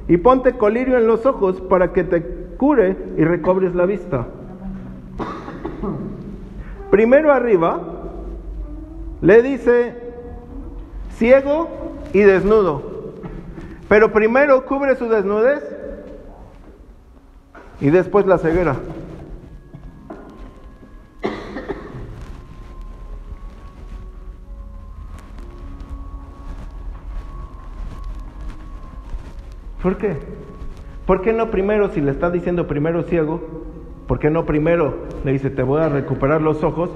y 0.09 0.17
ponte 0.17 0.57
colirio 0.57 0.97
en 0.97 1.07
los 1.07 1.25
ojos 1.25 1.61
para 1.61 1.93
que 1.93 2.03
te 2.03 2.21
cure 2.57 2.97
y 3.15 3.23
recobres 3.23 3.73
la 3.75 3.85
vista. 3.85 4.27
Primero 6.91 7.31
arriba 7.31 7.79
le 9.21 9.41
dice 9.41 9.95
ciego 11.11 11.69
y 12.11 12.23
desnudo. 12.23 12.81
Pero 13.87 14.11
primero 14.11 14.65
cubre 14.65 14.97
su 14.97 15.07
desnudez 15.07 15.72
y 17.81 17.89
después 17.89 18.25
la 18.25 18.37
ceguera. 18.37 18.75
¿Por 29.81 29.97
qué? 29.97 30.17
¿Por 31.05 31.21
qué 31.21 31.33
no 31.33 31.51
primero, 31.51 31.89
si 31.89 31.99
le 31.99 32.11
está 32.11 32.31
diciendo 32.31 32.67
primero 32.67 33.03
ciego, 33.03 33.41
por 34.07 34.17
qué 34.17 34.29
no 34.29 34.45
primero 34.45 35.07
le 35.25 35.33
dice 35.33 35.49
te 35.49 35.61
voy 35.61 35.81
a 35.81 35.89
recuperar 35.89 36.41
los 36.41 36.63
ojos 36.63 36.89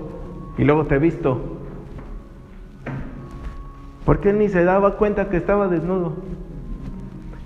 y 0.57 0.63
luego 0.63 0.85
te 0.85 0.95
he 0.95 0.99
visto? 0.99 1.41
¿Por 4.05 4.21
qué 4.21 4.31
ni 4.31 4.47
se 4.47 4.63
daba 4.63 4.95
cuenta 4.95 5.29
que 5.29 5.35
estaba 5.35 5.67
desnudo? 5.67 6.13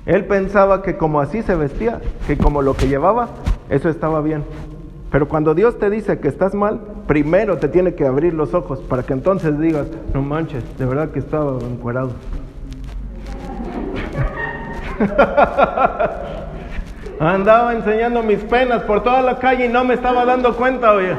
Él 0.06 0.26
pensaba 0.26 0.82
que 0.82 0.98
como 0.98 1.20
así 1.22 1.42
se 1.44 1.56
vestía, 1.56 2.02
que 2.28 2.38
como 2.38 2.62
lo 2.62 2.76
que 2.76 2.88
llevaba, 2.88 3.30
eso 3.70 3.90
estaba 3.90 4.22
bien. 4.22 4.44
Pero 5.12 5.28
cuando 5.28 5.54
Dios 5.54 5.78
te 5.78 5.90
dice 5.90 6.20
que 6.20 6.28
estás 6.28 6.56
mal, 6.56 6.80
primero 7.06 7.58
te 7.58 7.68
tiene 7.68 7.94
que 7.94 8.06
abrir 8.06 8.34
los 8.34 8.54
ojos 8.54 8.80
para 8.80 9.04
que 9.04 9.14
entonces 9.14 9.60
digas, 9.60 9.88
no 10.14 10.22
manches, 10.22 10.64
de 10.78 10.86
verdad 10.86 11.10
que 11.10 11.20
estaba 11.20 11.60
encuerado. 11.60 12.12
Andaba 17.20 17.74
enseñando 17.74 18.24
mis 18.24 18.40
penas 18.40 18.84
por 18.84 19.04
toda 19.04 19.22
la 19.22 19.38
calle 19.38 19.66
y 19.66 19.70
no 19.70 19.84
me 19.84 19.94
estaba 19.94 20.26
dando 20.26 20.56
cuenta, 20.56 20.94
oye. 20.94 21.14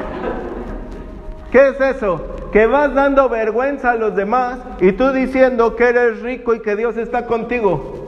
¿Qué 1.51 1.69
es 1.69 1.79
eso? 1.79 2.19
Que 2.51 2.65
vas 2.65 2.93
dando 2.93 3.29
vergüenza 3.29 3.91
a 3.91 3.95
los 3.95 4.15
demás 4.15 4.57
y 4.81 4.91
tú 4.93 5.11
diciendo 5.11 5.75
que 5.75 5.85
eres 5.89 6.21
rico 6.21 6.55
y 6.55 6.61
que 6.61 6.75
Dios 6.75 6.97
está 6.97 7.25
contigo. 7.25 8.02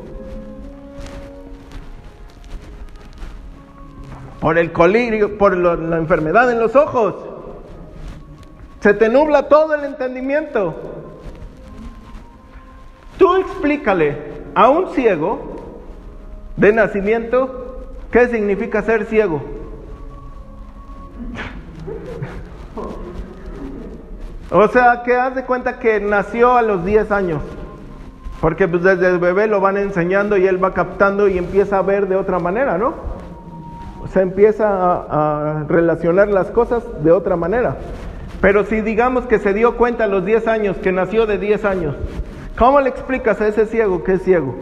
Por 4.46 4.60
el 4.60 4.72
colirio, 4.72 5.40
por 5.40 5.58
la 5.58 5.98
enfermedad 5.98 6.52
en 6.52 6.60
los 6.60 6.76
ojos. 6.76 7.16
Se 8.80 8.94
te 8.94 9.10
nubla 9.10 9.48
todo 9.48 9.74
el 9.74 9.84
entendimiento. 9.84 10.76
Tú 13.18 13.38
explícale 13.38 14.44
a 14.54 14.70
un 14.70 14.90
ciego 14.90 15.40
de 16.58 16.74
nacimiento, 16.74 17.88
¿qué 18.12 18.28
significa 18.28 18.84
ser 18.84 19.06
ciego? 19.06 19.42
O 24.52 24.68
sea, 24.68 25.02
que 25.02 25.16
haz 25.16 25.34
de 25.34 25.44
cuenta 25.46 25.80
que 25.80 26.00
nació 26.00 26.56
a 26.56 26.62
los 26.62 26.86
10 26.86 27.12
años. 27.12 27.42
Porque 28.42 28.68
pues 28.68 28.84
desde 28.84 29.08
el 29.08 29.18
bebé 29.18 29.48
lo 29.48 29.60
van 29.60 29.78
enseñando 29.78 30.38
y 30.38 30.46
él 30.46 30.64
va 30.64 30.76
captando 30.76 31.28
y 31.28 31.40
empieza 31.40 31.80
a 31.80 31.82
ver 31.82 32.08
de 32.08 32.16
otra 32.16 32.38
manera, 32.38 32.78
¿no? 32.78 33.15
O 34.06 34.08
sea, 34.08 34.22
empieza 34.22 34.70
a, 34.70 35.62
a 35.62 35.64
relacionar 35.64 36.28
las 36.28 36.52
cosas 36.52 36.84
de 37.04 37.12
otra 37.12 37.36
manera. 37.36 37.76
Pero 38.40 38.64
si 38.64 38.82
digamos 38.82 39.26
que 39.26 39.40
se 39.40 39.54
dio 39.54 39.78
cuenta 39.78 40.04
a 40.04 40.08
los 40.08 40.24
10 40.24 40.48
años, 40.48 40.78
que 40.78 40.92
nació 40.92 41.26
de 41.26 41.40
10 41.40 41.66
años, 41.66 41.96
¿cómo 42.58 42.80
le 42.80 42.90
explicas 42.90 43.42
a 43.42 43.48
ese 43.48 43.66
ciego 43.66 44.04
que 44.04 44.14
es 44.14 44.24
ciego? 44.24 44.56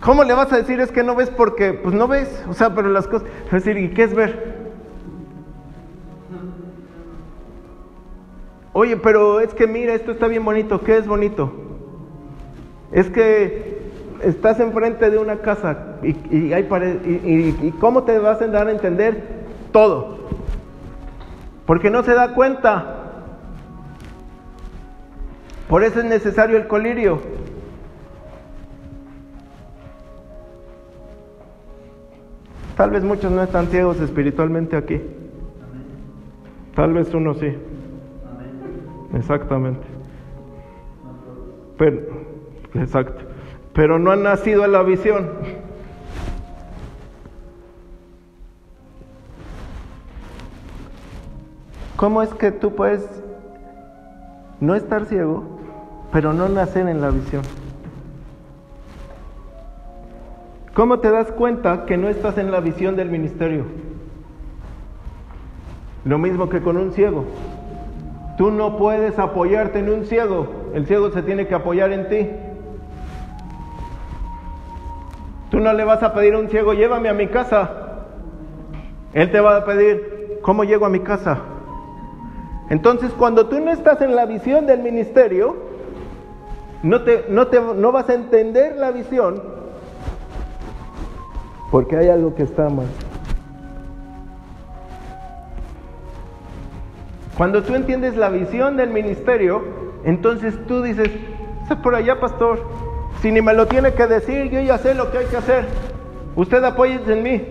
¿Cómo 0.00 0.24
le 0.24 0.34
vas 0.34 0.52
a 0.52 0.56
decir 0.56 0.80
es 0.80 0.90
que 0.90 1.02
no 1.02 1.14
ves 1.14 1.30
porque, 1.30 1.72
pues 1.72 1.94
no 1.94 2.08
ves? 2.08 2.44
O 2.48 2.52
sea, 2.52 2.74
pero 2.74 2.90
las 2.90 3.06
cosas, 3.06 3.28
es 3.46 3.52
decir, 3.52 3.78
¿y 3.78 3.90
qué 3.90 4.02
es 4.02 4.14
ver? 4.14 4.64
Oye, 8.72 8.96
pero 8.96 9.40
es 9.40 9.54
que 9.54 9.66
mira, 9.68 9.94
esto 9.94 10.10
está 10.10 10.26
bien 10.26 10.44
bonito, 10.44 10.80
¿qué 10.80 10.98
es 10.98 11.06
bonito? 11.06 11.52
Es 12.92 13.08
que 13.08 13.83
estás 14.22 14.60
enfrente 14.60 15.10
de 15.10 15.18
una 15.18 15.36
casa 15.36 15.96
y, 16.02 16.52
hay 16.52 16.64
pared, 16.64 17.04
y, 17.04 17.66
y 17.66 17.74
cómo 17.80 18.04
te 18.04 18.18
vas 18.18 18.40
a 18.40 18.46
dar 18.48 18.68
a 18.68 18.70
entender 18.70 19.44
todo. 19.72 20.18
Porque 21.66 21.90
no 21.90 22.02
se 22.02 22.14
da 22.14 22.34
cuenta. 22.34 23.00
Por 25.68 25.82
eso 25.82 26.00
es 26.00 26.04
necesario 26.04 26.56
el 26.56 26.66
colirio. 26.66 27.20
Tal 32.76 32.90
vez 32.90 33.04
muchos 33.04 33.30
no 33.30 33.42
están 33.42 33.68
ciegos 33.68 34.00
espiritualmente 34.00 34.76
aquí. 34.76 35.00
Tal 36.74 36.92
vez 36.92 37.14
uno 37.14 37.34
sí. 37.34 37.54
Exactamente. 39.14 39.86
Pero, 41.78 42.00
exacto. 42.74 43.33
Pero 43.74 43.98
no 43.98 44.12
han 44.12 44.22
nacido 44.22 44.64
en 44.64 44.72
la 44.72 44.82
visión. 44.82 45.28
¿Cómo 51.96 52.22
es 52.22 52.32
que 52.34 52.52
tú 52.52 52.74
puedes 52.74 53.08
no 54.60 54.74
estar 54.74 55.06
ciego, 55.06 55.42
pero 56.12 56.32
no 56.32 56.48
nacer 56.48 56.88
en 56.88 57.00
la 57.00 57.10
visión? 57.10 57.42
¿Cómo 60.74 60.98
te 60.98 61.10
das 61.10 61.30
cuenta 61.32 61.84
que 61.86 61.96
no 61.96 62.08
estás 62.08 62.36
en 62.36 62.50
la 62.50 62.60
visión 62.60 62.96
del 62.96 63.08
ministerio? 63.08 63.64
Lo 66.04 66.18
mismo 66.18 66.48
que 66.48 66.60
con 66.60 66.76
un 66.76 66.92
ciego. 66.92 67.24
Tú 68.36 68.50
no 68.50 68.76
puedes 68.76 69.18
apoyarte 69.18 69.78
en 69.78 69.88
un 69.88 70.04
ciego. 70.04 70.48
El 70.74 70.86
ciego 70.86 71.10
se 71.10 71.22
tiene 71.22 71.46
que 71.46 71.54
apoyar 71.54 71.92
en 71.92 72.08
ti. 72.08 72.28
Tú 75.54 75.60
no 75.60 75.72
le 75.72 75.84
vas 75.84 76.02
a 76.02 76.12
pedir 76.12 76.34
a 76.34 76.40
un 76.40 76.48
ciego, 76.48 76.72
llévame 76.72 77.08
a 77.08 77.14
mi 77.14 77.28
casa. 77.28 77.70
Él 79.12 79.30
te 79.30 79.38
va 79.38 79.58
a 79.58 79.64
pedir, 79.64 80.40
¿cómo 80.42 80.64
llego 80.64 80.84
a 80.84 80.88
mi 80.88 80.98
casa? 80.98 81.42
Entonces, 82.70 83.12
cuando 83.16 83.46
tú 83.46 83.60
no 83.60 83.70
estás 83.70 84.00
en 84.00 84.16
la 84.16 84.26
visión 84.26 84.66
del 84.66 84.80
ministerio, 84.80 85.54
no, 86.82 87.04
te, 87.04 87.26
no, 87.28 87.46
te, 87.46 87.60
no 87.60 87.92
vas 87.92 88.08
a 88.08 88.14
entender 88.14 88.74
la 88.74 88.90
visión 88.90 89.40
porque 91.70 91.98
hay 91.98 92.08
algo 92.08 92.34
que 92.34 92.42
está 92.42 92.68
mal. 92.68 92.88
Cuando 97.36 97.62
tú 97.62 97.76
entiendes 97.76 98.16
la 98.16 98.28
visión 98.28 98.76
del 98.76 98.90
ministerio, 98.90 99.62
entonces 100.02 100.58
tú 100.66 100.82
dices, 100.82 101.10
es 101.70 101.76
por 101.76 101.94
allá, 101.94 102.18
pastor. 102.18 102.58
Si 103.24 103.32
ni 103.32 103.40
me 103.40 103.54
lo 103.54 103.66
tiene 103.66 103.94
que 103.94 104.06
decir, 104.06 104.50
yo 104.50 104.60
ya 104.60 104.76
sé 104.76 104.94
lo 104.94 105.10
que 105.10 105.16
hay 105.16 105.24
que 105.24 105.38
hacer. 105.38 105.64
Usted 106.36 106.62
apóyese 106.62 107.10
en 107.14 107.22
mí. 107.22 107.42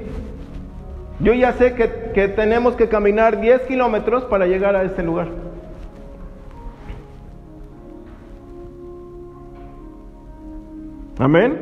Yo 1.19 1.33
ya 1.33 1.53
sé 1.53 1.73
que, 1.73 2.11
que 2.13 2.27
tenemos 2.27 2.75
que 2.75 2.87
caminar 2.87 3.41
10 3.41 3.61
kilómetros 3.61 4.25
para 4.25 4.45
llegar 4.45 4.75
a 4.75 4.83
este 4.83 5.01
lugar. 5.01 5.29
Amén. 11.17 11.57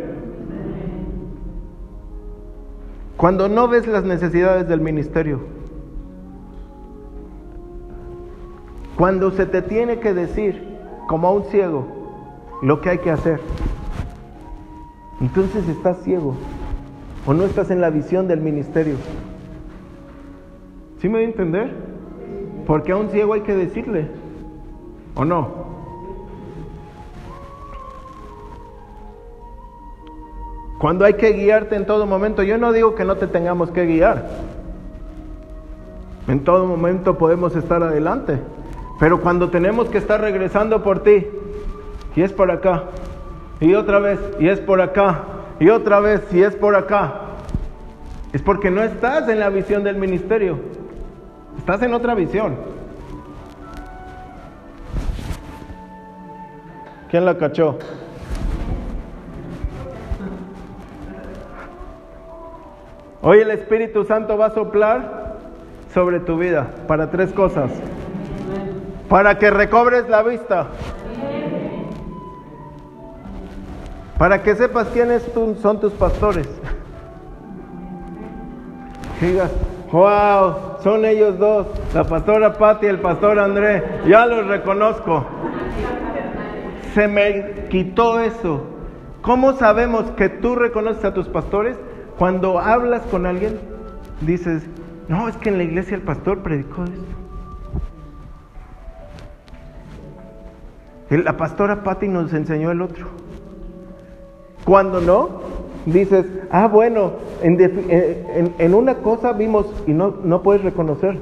Cuando 3.15 3.47
no 3.47 3.69
ves 3.69 3.87
las 3.87 4.03
necesidades 4.03 4.67
del 4.67 4.81
ministerio. 4.81 5.39
Cuando 8.97 9.31
se 9.31 9.45
te 9.45 9.61
tiene 9.61 10.01
que 10.01 10.13
decir, 10.13 10.67
como 11.07 11.29
a 11.29 11.31
un 11.31 11.45
ciego, 11.45 11.87
lo 12.61 12.81
que 12.81 12.89
hay 12.89 12.97
que 12.97 13.09
hacer. 13.09 13.39
Entonces 15.21 15.67
estás 15.69 16.01
ciego 16.03 16.35
o 17.25 17.33
no 17.33 17.43
estás 17.43 17.69
en 17.69 17.79
la 17.79 17.91
visión 17.91 18.27
del 18.27 18.41
ministerio. 18.41 18.95
¿Sí 20.99 21.07
me 21.07 21.15
voy 21.15 21.23
a 21.23 21.27
entender? 21.27 21.71
Porque 22.65 22.91
a 22.91 22.97
un 22.97 23.09
ciego 23.09 23.33
hay 23.33 23.41
que 23.41 23.55
decirle, 23.55 24.07
¿o 25.15 25.23
no? 25.23 25.61
Cuando 30.79 31.05
hay 31.05 31.13
que 31.13 31.31
guiarte 31.33 31.75
en 31.75 31.85
todo 31.85 32.07
momento, 32.07 32.41
yo 32.41 32.57
no 32.57 32.71
digo 32.71 32.95
que 32.95 33.05
no 33.05 33.15
te 33.17 33.27
tengamos 33.27 33.69
que 33.69 33.85
guiar. 33.85 34.27
En 36.27 36.43
todo 36.43 36.65
momento 36.65 37.19
podemos 37.19 37.55
estar 37.55 37.83
adelante. 37.83 38.39
Pero 38.99 39.21
cuando 39.21 39.51
tenemos 39.51 39.89
que 39.89 39.99
estar 39.99 40.21
regresando 40.21 40.81
por 40.81 41.03
ti, 41.03 41.27
y 42.15 42.21
es 42.21 42.33
por 42.33 42.49
acá, 42.49 42.85
y 43.61 43.75
otra 43.75 43.99
vez, 43.99 44.19
y 44.39 44.49
es 44.49 44.59
por 44.59 44.81
acá, 44.81 45.23
y 45.59 45.69
otra 45.69 45.99
vez, 45.99 46.21
y 46.33 46.41
es 46.41 46.55
por 46.55 46.75
acá, 46.75 47.13
es 48.33 48.41
porque 48.41 48.71
no 48.71 48.81
estás 48.81 49.29
en 49.29 49.39
la 49.39 49.49
visión 49.49 49.83
del 49.83 49.97
ministerio, 49.97 50.59
estás 51.57 51.83
en 51.83 51.93
otra 51.93 52.15
visión. 52.15 52.57
¿Quién 57.09 57.23
la 57.25 57.37
cachó? 57.37 57.77
Hoy 63.21 63.39
el 63.39 63.51
Espíritu 63.51 64.03
Santo 64.05 64.37
va 64.37 64.47
a 64.47 64.53
soplar 64.55 65.37
sobre 65.93 66.19
tu 66.21 66.37
vida 66.39 66.71
para 66.87 67.11
tres 67.11 67.31
cosas. 67.33 67.69
Para 69.07 69.37
que 69.37 69.51
recobres 69.51 70.09
la 70.09 70.23
vista. 70.23 70.67
Para 74.21 74.43
que 74.43 74.55
sepas 74.55 74.87
quiénes 74.89 75.27
son 75.63 75.79
tus 75.79 75.93
pastores. 75.93 76.47
Digas, 79.19 79.51
wow, 79.91 80.77
son 80.83 81.05
ellos 81.05 81.39
dos, 81.39 81.65
la 81.95 82.03
pastora 82.03 82.53
Patti 82.53 82.85
y 82.85 82.89
el 82.89 82.99
pastor 82.99 83.39
André, 83.39 83.83
ya 84.07 84.27
los 84.27 84.45
reconozco. 84.45 85.25
Se 86.93 87.07
me 87.07 87.65
quitó 87.71 88.19
eso. 88.19 88.61
¿Cómo 89.23 89.53
sabemos 89.53 90.11
que 90.11 90.29
tú 90.29 90.53
reconoces 90.53 91.03
a 91.03 91.15
tus 91.15 91.27
pastores? 91.27 91.75
Cuando 92.19 92.59
hablas 92.59 93.01
con 93.09 93.25
alguien, 93.25 93.59
dices, 94.21 94.61
no, 95.07 95.29
es 95.29 95.37
que 95.37 95.49
en 95.49 95.57
la 95.57 95.63
iglesia 95.63 95.95
el 95.95 96.03
pastor 96.03 96.43
predicó 96.43 96.83
esto. 96.83 97.01
La 101.09 101.37
pastora 101.37 101.81
Patti 101.81 102.07
nos 102.07 102.31
enseñó 102.33 102.69
el 102.69 102.83
otro. 102.83 103.30
Cuando 104.65 105.01
no, 105.01 105.41
dices, 105.85 106.25
ah, 106.51 106.67
bueno, 106.67 107.13
en, 107.41 108.53
en, 108.57 108.73
una 108.73 108.95
cosa 108.95 109.33
vimos 109.33 109.65
y 109.87 109.91
no, 109.91 110.15
no 110.23 110.41
puedes 110.41 110.63
reconocer. 110.63 111.19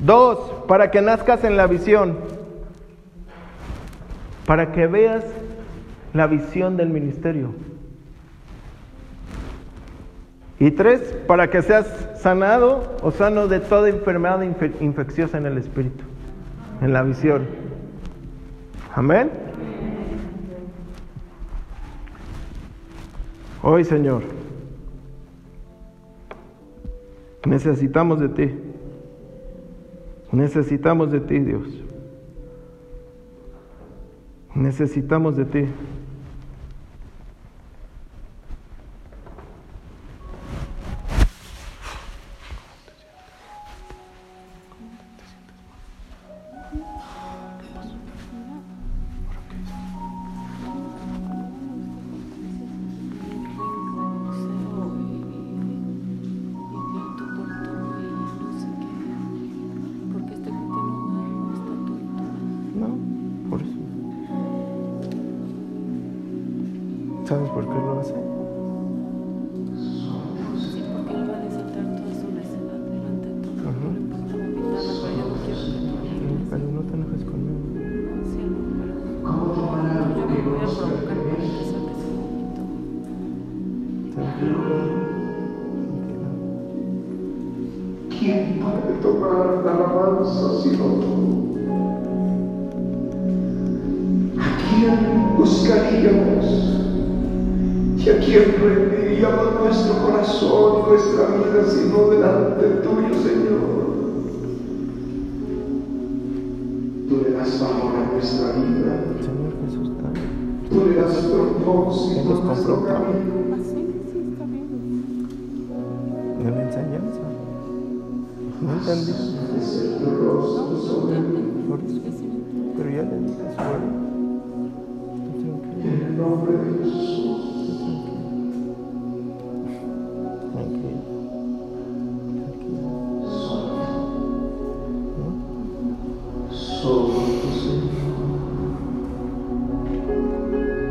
Dos, 0.00 0.38
para 0.68 0.90
que 0.90 1.00
nazcas 1.00 1.44
en 1.44 1.56
la 1.56 1.66
visión, 1.66 2.18
para 4.46 4.72
que 4.72 4.86
veas 4.86 5.24
la 6.12 6.26
visión 6.26 6.76
del 6.76 6.90
ministerio. 6.90 7.54
Y 10.60 10.70
tres, 10.70 11.00
para 11.26 11.50
que 11.50 11.62
seas 11.62 11.86
sanado 12.16 12.96
o 13.02 13.10
sano 13.10 13.48
de 13.48 13.60
toda 13.60 13.88
enfermedad 13.88 14.40
infecciosa 14.80 15.38
en 15.38 15.46
el 15.46 15.58
espíritu, 15.58 16.04
en 16.80 16.92
la 16.92 17.02
visión. 17.02 17.46
Amén. 18.94 19.30
Hoy, 23.66 23.82
Señor, 23.82 24.22
necesitamos 27.46 28.20
de 28.20 28.28
ti. 28.28 28.54
Necesitamos 30.32 31.10
de 31.10 31.20
ti, 31.20 31.38
Dios. 31.38 31.66
Necesitamos 34.54 35.36
de 35.36 35.44
ti. 35.46 35.64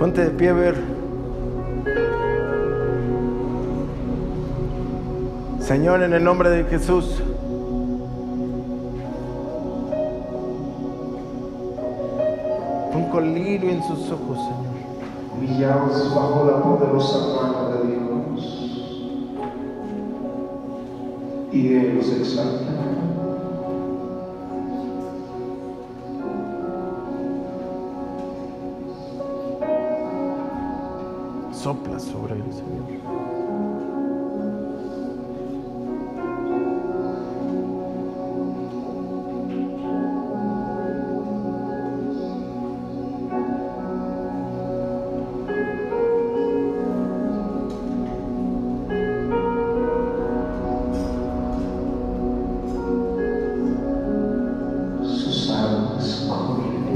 Ponte 0.03 0.21
de 0.21 0.31
pie 0.31 0.51
ver. 0.51 0.75
Señor, 5.61 6.03
en 6.03 6.11
el 6.11 6.21
nombre 6.21 6.49
de 6.49 6.65
Jesús. 6.65 7.21
Un 12.93 13.09
colirio 13.13 13.69
en 13.69 13.81
sus 13.83 14.11
ojos, 14.11 14.39
Señor. 14.39 15.37
Humillados 15.37 16.13
bajo 16.13 16.51
la 16.51 16.61
poderosa 16.61 17.41
mano 17.41 17.69
de 17.69 17.87
Dios. 17.87 18.81
Y 21.53 21.75
Él 21.75 21.95
los 21.95 22.09
exalta. 22.11 23.02
Sopla 31.63 31.97
sobre 31.97 32.35
el 32.35 32.43
Señor. 32.51 32.83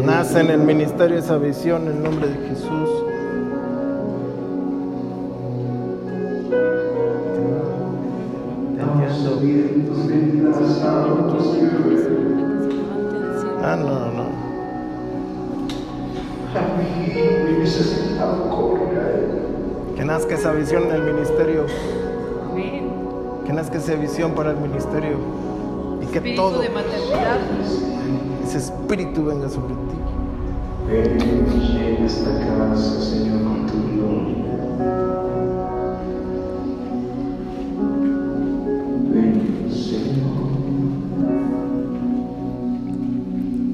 Nace 0.06 0.42
en 0.42 0.50
el 0.50 0.60
ministerio 0.60 1.18
esa 1.20 1.38
visión 1.38 1.84
en 1.84 1.88
el 1.88 2.04
nombre 2.04 2.28
de 2.28 2.50
Jesús. 2.50 3.17
Visión 23.98 24.32
para 24.32 24.52
el 24.52 24.58
ministerio. 24.58 25.18
Y 26.02 26.06
que 26.08 26.22
todo. 26.36 26.62
Ese 28.44 28.58
espíritu 28.58 29.26
venga 29.26 29.50
sobre 29.50 29.74
ti. 29.74 29.98
Ven 30.88 32.06
esta 32.06 32.30
casa, 32.40 33.02
Señor, 33.02 33.44
con 33.44 33.66
tu 33.66 33.74
gloria. 33.94 34.46
Ven, 39.12 39.68
Señor. 39.70 40.48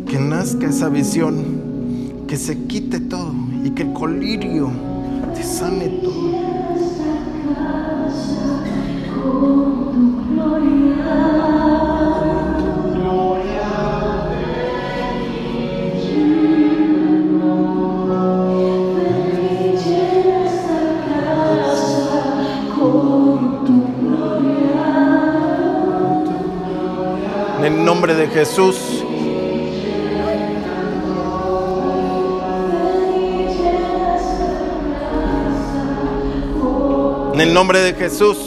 Que 0.08 0.20
nazca 0.20 0.68
esa 0.68 0.90
visión, 0.90 1.36
que 2.28 2.36
se 2.38 2.66
quite 2.66 3.00
todo 3.00 3.32
y 3.64 3.70
que 3.72 3.84
el 3.84 3.94
colirio 3.94 4.72
te 5.36 5.44
sane 5.44 5.90
todo. 6.02 6.24
En 27.64 27.78
el 27.78 27.86
nombre 27.86 28.14
de 28.14 28.28
Jesús. 28.28 28.76
En 37.34 37.40
el 37.40 37.54
nombre 37.54 37.80
de 37.80 37.94
Jesús. 37.94 38.38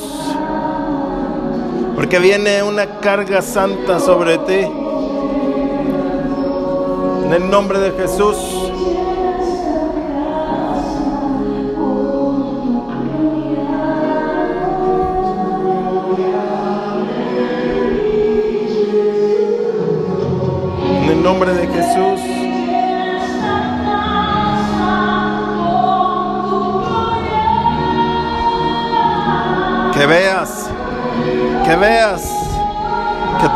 Porque 1.95 2.19
viene 2.19 2.63
una 2.63 3.01
carga 3.01 3.41
santa 3.41 4.01
sobre 4.01 4.37
ti. 4.37 4.69
En 7.25 7.33
el 7.33 7.49
nombre 7.49 7.79
de 7.79 7.93
Jesús. 7.93 8.66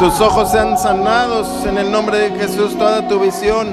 Tus 0.01 0.19
ojos 0.23 0.51
sean 0.51 0.79
sanados 0.79 1.67
en 1.67 1.77
el 1.77 1.93
nombre 1.93 2.31
de 2.31 2.31
Jesús, 2.39 2.75
toda 2.79 3.07
tu 3.07 3.21
visión. 3.21 3.69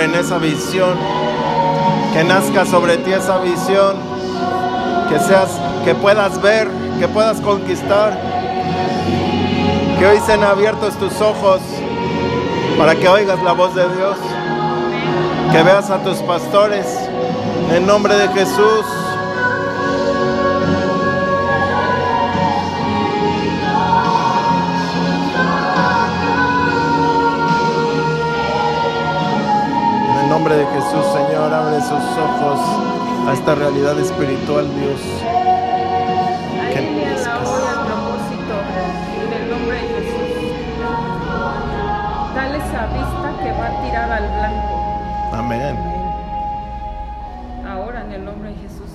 En 0.00 0.14
esa 0.14 0.38
visión, 0.38 0.96
que 2.14 2.24
nazca 2.24 2.64
sobre 2.64 2.96
ti 2.96 3.12
esa 3.12 3.38
visión, 3.38 3.96
que 5.10 5.18
seas, 5.18 5.60
que 5.84 5.94
puedas 5.94 6.40
ver, 6.40 6.66
que 6.98 7.06
puedas 7.08 7.40
conquistar, 7.42 8.18
que 9.98 10.06
hoy 10.06 10.18
sean 10.24 10.44
abiertos 10.44 10.96
tus 10.96 11.20
ojos 11.20 11.60
para 12.78 12.96
que 12.96 13.06
oigas 13.06 13.42
la 13.42 13.52
voz 13.52 13.74
de 13.74 13.86
Dios, 13.94 14.16
que 15.52 15.62
veas 15.62 15.90
a 15.90 15.98
tus 15.98 16.16
pastores. 16.18 16.86
En 17.70 17.86
nombre 17.86 18.16
de 18.16 18.28
Jesús. 18.28 19.01
Nombre 30.42 30.56
de 30.56 30.66
Jesús, 30.66 31.06
Señor, 31.12 31.54
abre 31.54 31.80
sus 31.80 31.92
ojos 31.92 32.58
a 33.28 33.32
esta 33.32 33.54
realidad 33.54 33.96
espiritual, 33.96 34.66
Dios. 34.74 35.00
Que 36.74 36.80
nombre 39.48 39.76
de 39.76 39.86
Jesús. 39.86 40.32
Dale 42.34 42.58
esa 42.58 42.86
vista 42.86 43.38
que 43.40 43.52
va 43.52 43.66
a 43.68 43.82
tirar 43.84 44.10
al 44.10 44.28
blanco. 44.36 44.74
Amén. 45.32 45.76
Ahora 47.64 48.04
en 48.04 48.10
el 48.10 48.24
nombre 48.24 48.48
de 48.48 48.56
Jesús. 48.56 48.90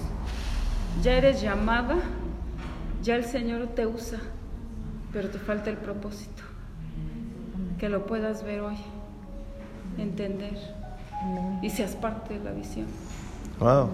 Ya 1.02 1.14
eres 1.14 1.42
llamada, 1.42 1.96
ya 3.02 3.16
el 3.16 3.24
Señor 3.24 3.68
te 3.68 3.88
usa, 3.88 4.20
pero 5.14 5.30
te 5.30 5.40
falta 5.40 5.70
el 5.70 5.78
propósito. 5.78 6.44
Que 7.80 7.88
lo 7.88 8.06
puedas 8.06 8.44
ver 8.44 8.60
hoy, 8.60 8.76
entender 9.98 10.77
y 11.62 11.70
seas 11.70 11.96
parte 11.96 12.38
de 12.38 12.44
la 12.44 12.52
visión. 12.52 12.86
Wow. 13.60 13.90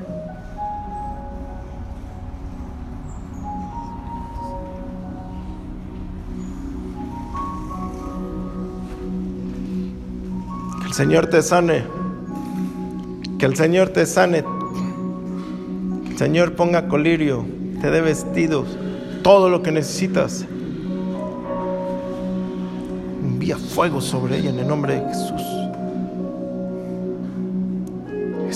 Que 10.82 10.88
el 10.88 10.94
Señor 10.94 11.28
te 11.28 11.42
sane. 11.42 11.84
Que 13.40 13.46
el 13.46 13.56
Señor 13.56 13.90
te 13.90 14.06
sane. 14.06 14.44
Que 16.06 16.12
el 16.12 16.18
Señor 16.18 16.56
ponga 16.56 16.88
colirio, 16.88 17.46
te 17.82 17.90
dé 17.90 18.02
vestidos, 18.02 18.78
todo 19.24 19.50
lo 19.50 19.64
que 19.64 19.72
necesitas. 19.72 20.46
Envía 23.24 23.58
fuego 23.58 24.02
sobre 24.02 24.38
ella 24.38 24.50
en 24.50 24.60
el 24.60 24.68
nombre 24.68 25.00
de 25.00 25.08
Jesús. 25.08 25.63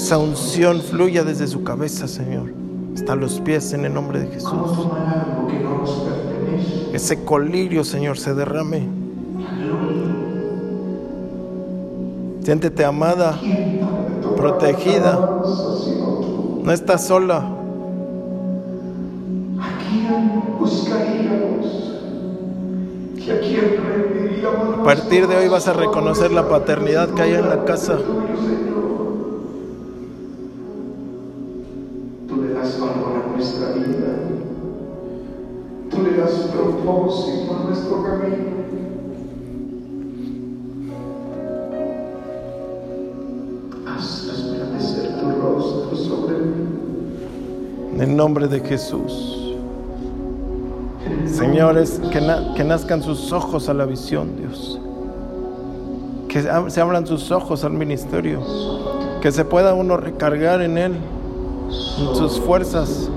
Esa 0.07 0.19
unción 0.19 0.79
fluya 0.79 1.25
desde 1.25 1.47
su 1.47 1.65
cabeza, 1.65 2.07
Señor, 2.07 2.53
hasta 2.95 3.13
los 3.13 3.41
pies 3.41 3.73
en 3.73 3.83
el 3.83 3.93
nombre 3.93 4.21
de 4.21 4.27
Jesús. 4.27 4.87
Ese 6.93 7.25
colirio, 7.25 7.83
Señor, 7.83 8.17
se 8.17 8.33
derrame. 8.33 8.87
Siéntete 12.41 12.85
amada, 12.85 13.37
protegida. 14.37 15.41
No 16.63 16.71
estás 16.71 17.05
sola. 17.05 17.45
A 24.79 24.83
partir 24.85 25.27
de 25.27 25.35
hoy 25.35 25.49
vas 25.49 25.67
a 25.67 25.73
reconocer 25.73 26.31
la 26.31 26.47
paternidad 26.47 27.09
que 27.09 27.23
hay 27.23 27.33
en 27.33 27.49
la 27.49 27.65
casa. 27.65 27.97
Nombre 48.27 48.49
de 48.49 48.59
Jesús. 48.59 49.55
Señores, 51.27 52.01
que, 52.11 52.19
que 52.57 52.63
nazcan 52.65 53.01
sus 53.01 53.31
ojos 53.31 53.69
a 53.69 53.73
la 53.73 53.85
visión, 53.85 54.35
Dios. 54.35 54.81
Que 56.27 56.41
se 56.41 56.81
abran 56.81 57.07
sus 57.07 57.31
ojos 57.31 57.63
al 57.63 57.71
ministerio. 57.71 58.41
Que 59.21 59.31
se 59.31 59.45
pueda 59.45 59.73
uno 59.73 59.95
recargar 59.95 60.61
en 60.61 60.77
Él, 60.77 60.97
en 61.99 62.15
sus 62.17 62.37
fuerzas, 62.41 63.09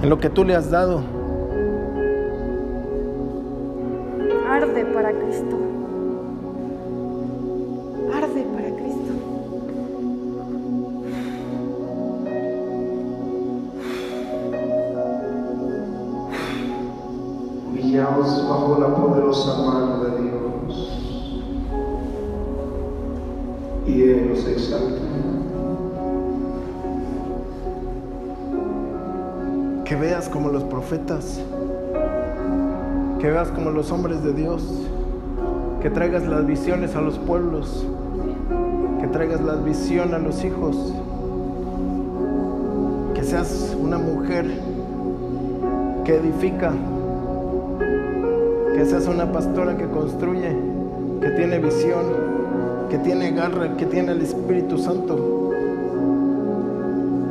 en 0.00 0.08
lo 0.08 0.18
que 0.18 0.30
tú 0.30 0.44
le 0.44 0.54
has 0.54 0.70
dado. 0.70 1.02
Bajo 18.10 18.78
la 18.80 18.94
poderosa 18.94 19.62
mano 19.62 20.04
de 20.04 20.22
Dios. 20.22 20.38
y 23.88 24.02
Él 24.02 24.28
los 24.28 24.46
exalta. 24.46 25.00
Que 29.84 29.96
veas 29.96 30.28
como 30.28 30.50
los 30.50 30.64
profetas, 30.64 31.40
que 33.18 33.30
veas 33.30 33.48
como 33.48 33.70
los 33.70 33.90
hombres 33.90 34.22
de 34.22 34.34
Dios, 34.34 34.62
que 35.80 35.88
traigas 35.88 36.26
las 36.26 36.46
visiones 36.46 36.94
a 36.94 37.00
los 37.00 37.18
pueblos, 37.18 37.86
que 39.00 39.06
traigas 39.06 39.40
la 39.40 39.54
visión 39.54 40.12
a 40.12 40.18
los 40.18 40.44
hijos, 40.44 40.92
que 43.14 43.24
seas 43.24 43.74
una 43.80 43.96
mujer 43.96 44.60
que 46.04 46.16
edifica, 46.16 46.72
que 48.78 48.86
seas 48.86 49.08
una 49.08 49.32
pastora 49.32 49.76
que 49.76 49.88
construye, 49.88 50.56
que 51.20 51.30
tiene 51.30 51.58
visión, 51.58 52.06
que 52.88 52.98
tiene 52.98 53.32
garra, 53.32 53.76
que 53.76 53.86
tiene 53.86 54.12
el 54.12 54.22
Espíritu 54.22 54.78
Santo. 54.78 55.50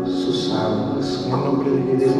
Sus 0.03 0.53
aguas 0.53 1.25
En 1.25 1.31
nombre 1.31 1.69
de 1.71 1.99
Jesús. 1.99 2.15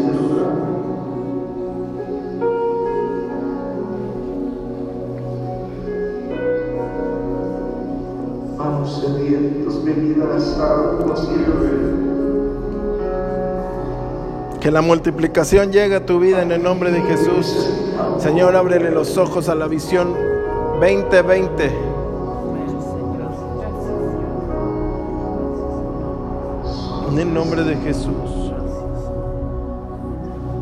Vamos 8.57 9.01
sedientos, 9.01 9.84
venid 9.84 10.21
a 10.21 10.25
las 10.36 10.57
aguas 10.57 11.28
beber. 11.28 11.86
Que 14.68 14.72
la 14.72 14.82
multiplicación 14.82 15.72
llegue 15.72 15.95
a 15.95 16.05
tu 16.05 16.20
vida 16.20 16.41
en 16.41 16.51
el 16.51 16.61
nombre 16.61 16.91
de 16.91 16.99
Jesús. 17.03 17.70
Señor, 18.20 18.53
ábrele 18.53 18.91
los 18.91 19.18
ojos 19.18 19.47
a 19.47 19.55
la 19.55 19.65
visión 19.65 20.13
2020. 20.82 21.72
En 27.09 27.18
el 27.18 27.34
nombre 27.34 27.63
de 27.63 27.78
Jesús. 27.78 28.51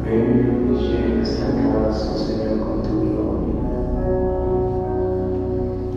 Ven 0.04 1.26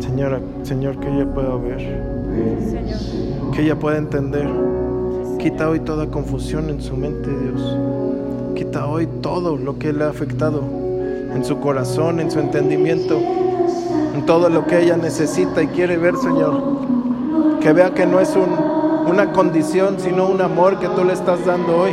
Señor, 0.00 0.40
Señor, 0.62 0.98
que 0.98 1.08
ella 1.08 1.26
pueda 1.34 1.56
ver, 1.56 2.02
que 3.52 3.60
ella 3.60 3.78
pueda 3.78 3.98
entender. 3.98 4.67
Quita 5.38 5.68
hoy 5.68 5.80
toda 5.80 6.06
confusión 6.06 6.68
en 6.70 6.82
su 6.82 6.96
mente, 6.96 7.28
Dios. 7.30 7.76
Quita 8.54 8.86
hoy 8.86 9.06
todo 9.22 9.56
lo 9.56 9.78
que 9.78 9.92
le 9.92 10.04
ha 10.04 10.08
afectado 10.08 10.62
en 11.34 11.44
su 11.44 11.58
corazón, 11.60 12.18
en 12.20 12.30
su 12.30 12.40
entendimiento, 12.40 13.18
en 14.14 14.26
todo 14.26 14.48
lo 14.48 14.66
que 14.66 14.82
ella 14.82 14.96
necesita 14.96 15.62
y 15.62 15.68
quiere 15.68 15.96
ver, 15.96 16.16
Señor. 16.16 16.60
Que 17.60 17.72
vea 17.72 17.94
que 17.94 18.06
no 18.06 18.20
es 18.20 18.34
un- 18.34 19.08
una 19.10 19.32
condición, 19.32 19.96
sino 19.98 20.26
un 20.28 20.40
amor 20.40 20.78
que 20.80 20.88
tú 20.88 21.04
le 21.04 21.12
estás 21.12 21.44
dando 21.46 21.76
hoy. 21.78 21.92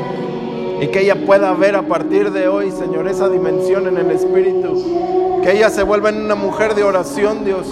Y 0.81 0.87
que 0.87 1.01
ella 1.01 1.15
pueda 1.25 1.53
ver 1.53 1.75
a 1.75 1.83
partir 1.83 2.31
de 2.31 2.47
hoy, 2.47 2.71
Señor, 2.71 3.07
esa 3.07 3.29
dimensión 3.29 3.87
en 3.87 3.97
el 3.97 4.11
Espíritu. 4.11 4.83
Que 5.43 5.53
ella 5.53 5.69
se 5.69 5.83
vuelva 5.83 6.09
en 6.09 6.21
una 6.25 6.35
mujer 6.35 6.73
de 6.75 6.83
oración, 6.83 7.45
Dios. 7.45 7.67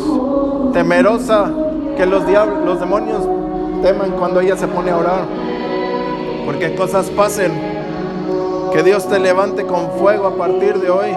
Temerosa, 0.72 1.52
que 1.98 2.06
los, 2.06 2.24
los 2.66 2.80
demonios 2.80 3.28
teman 3.82 4.12
cuando 4.12 4.40
ella 4.40 4.56
se 4.56 4.68
pone 4.68 4.92
a 4.92 4.98
orar. 4.98 5.26
Porque 6.46 6.76
cosas 6.76 7.10
pasen. 7.10 7.52
Que 8.74 8.84
Dios 8.84 9.08
te 9.08 9.20
levante 9.20 9.66
con 9.66 9.92
fuego 9.92 10.28
a 10.28 10.36
partir 10.36 10.80
de 10.80 10.90
hoy. 10.90 11.12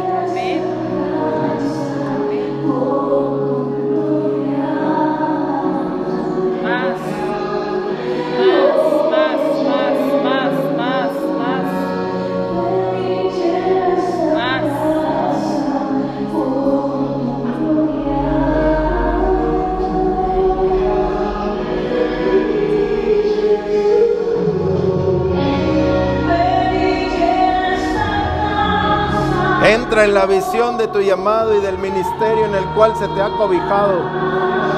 En 30.07 30.15
la 30.15 30.25
visión 30.25 30.79
de 30.79 30.87
tu 30.87 31.01
llamado 31.01 31.53
y 31.57 31.61
del 31.61 31.79
ministerio 31.79 32.45
en 32.45 32.55
el 32.55 32.65
cual 32.77 32.95
se 32.97 33.09
te 33.09 33.21
ha 33.21 33.29
cobijado. 33.37 34.09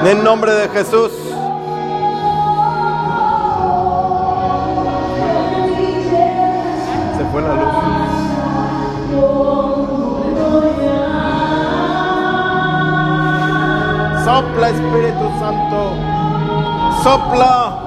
En 0.03 0.23
nombre 0.23 0.51
de 0.53 0.67
Jesús. 0.69 1.11
Se 7.15 7.25
fue 7.31 7.41
la 7.43 7.53
luz. 7.53 7.75
Sopla 14.25 14.69
Espíritu 14.69 15.29
Santo. 15.39 15.93
Sopla. 17.03 17.77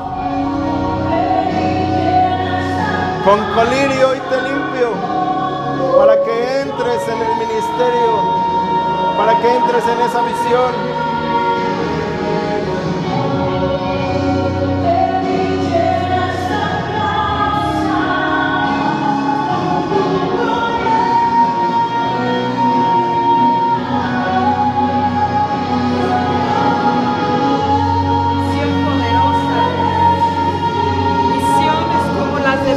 Con 3.25 3.41
colirio 3.55 4.12
en 7.09 7.21
el 7.21 7.37
ministerio, 7.37 8.13
para 9.17 9.37
que 9.41 9.57
entres 9.57 9.85
en 9.89 10.01
esa 10.01 10.23
visión. 10.23 11.03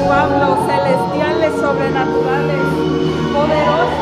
Pablo, 0.08 0.58
celestiales, 0.68 1.54
sobrenaturales, 1.60 2.64
poderosas 3.34 3.95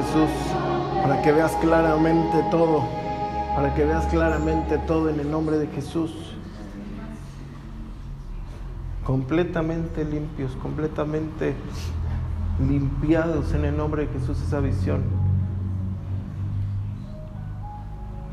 Jesús. 0.00 0.30
Para 1.02 1.20
que 1.22 1.32
veas 1.32 1.52
claramente 1.56 2.44
todo. 2.50 2.82
Para 3.54 3.74
que 3.74 3.84
veas 3.84 4.06
claramente 4.06 4.78
todo 4.78 5.10
en 5.10 5.20
el 5.20 5.30
nombre 5.30 5.58
de 5.58 5.66
Jesús. 5.68 6.12
Completamente 9.04 10.04
limpios, 10.04 10.52
completamente 10.62 11.54
limpiados 12.66 13.52
en 13.54 13.64
el 13.64 13.76
nombre 13.76 14.06
de 14.06 14.12
Jesús 14.18 14.40
esa 14.40 14.60
visión. 14.60 15.02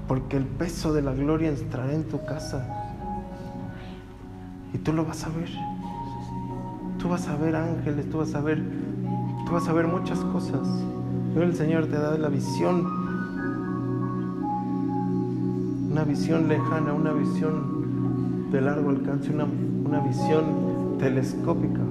Porque 0.07 0.37
el 0.37 0.45
peso 0.45 0.93
de 0.93 1.01
la 1.01 1.13
gloria 1.13 1.49
entrará 1.49 1.93
en 1.93 2.07
tu 2.07 2.23
casa. 2.23 2.65
Y 4.73 4.77
tú 4.77 4.93
lo 4.93 5.05
vas 5.05 5.25
a 5.25 5.29
ver. 5.29 5.49
Tú 6.99 7.09
vas 7.09 7.27
a 7.27 7.35
ver 7.35 7.55
ángeles, 7.55 8.09
tú 8.09 8.19
vas 8.19 8.33
a 8.35 8.41
ver, 8.41 8.61
tú 9.45 9.51
vas 9.51 9.67
a 9.67 9.73
ver 9.73 9.87
muchas 9.87 10.19
cosas. 10.19 10.67
El 11.43 11.55
Señor 11.55 11.85
te 11.85 11.95
da 11.95 12.17
la 12.17 12.29
visión, 12.29 12.83
una 15.91 16.03
visión 16.03 16.47
lejana, 16.47 16.93
una 16.93 17.13
visión 17.13 18.51
de 18.51 18.59
largo 18.59 18.89
alcance, 18.89 19.31
una, 19.31 19.45
una 19.85 19.99
visión 19.99 20.97
telescópica 20.97 21.81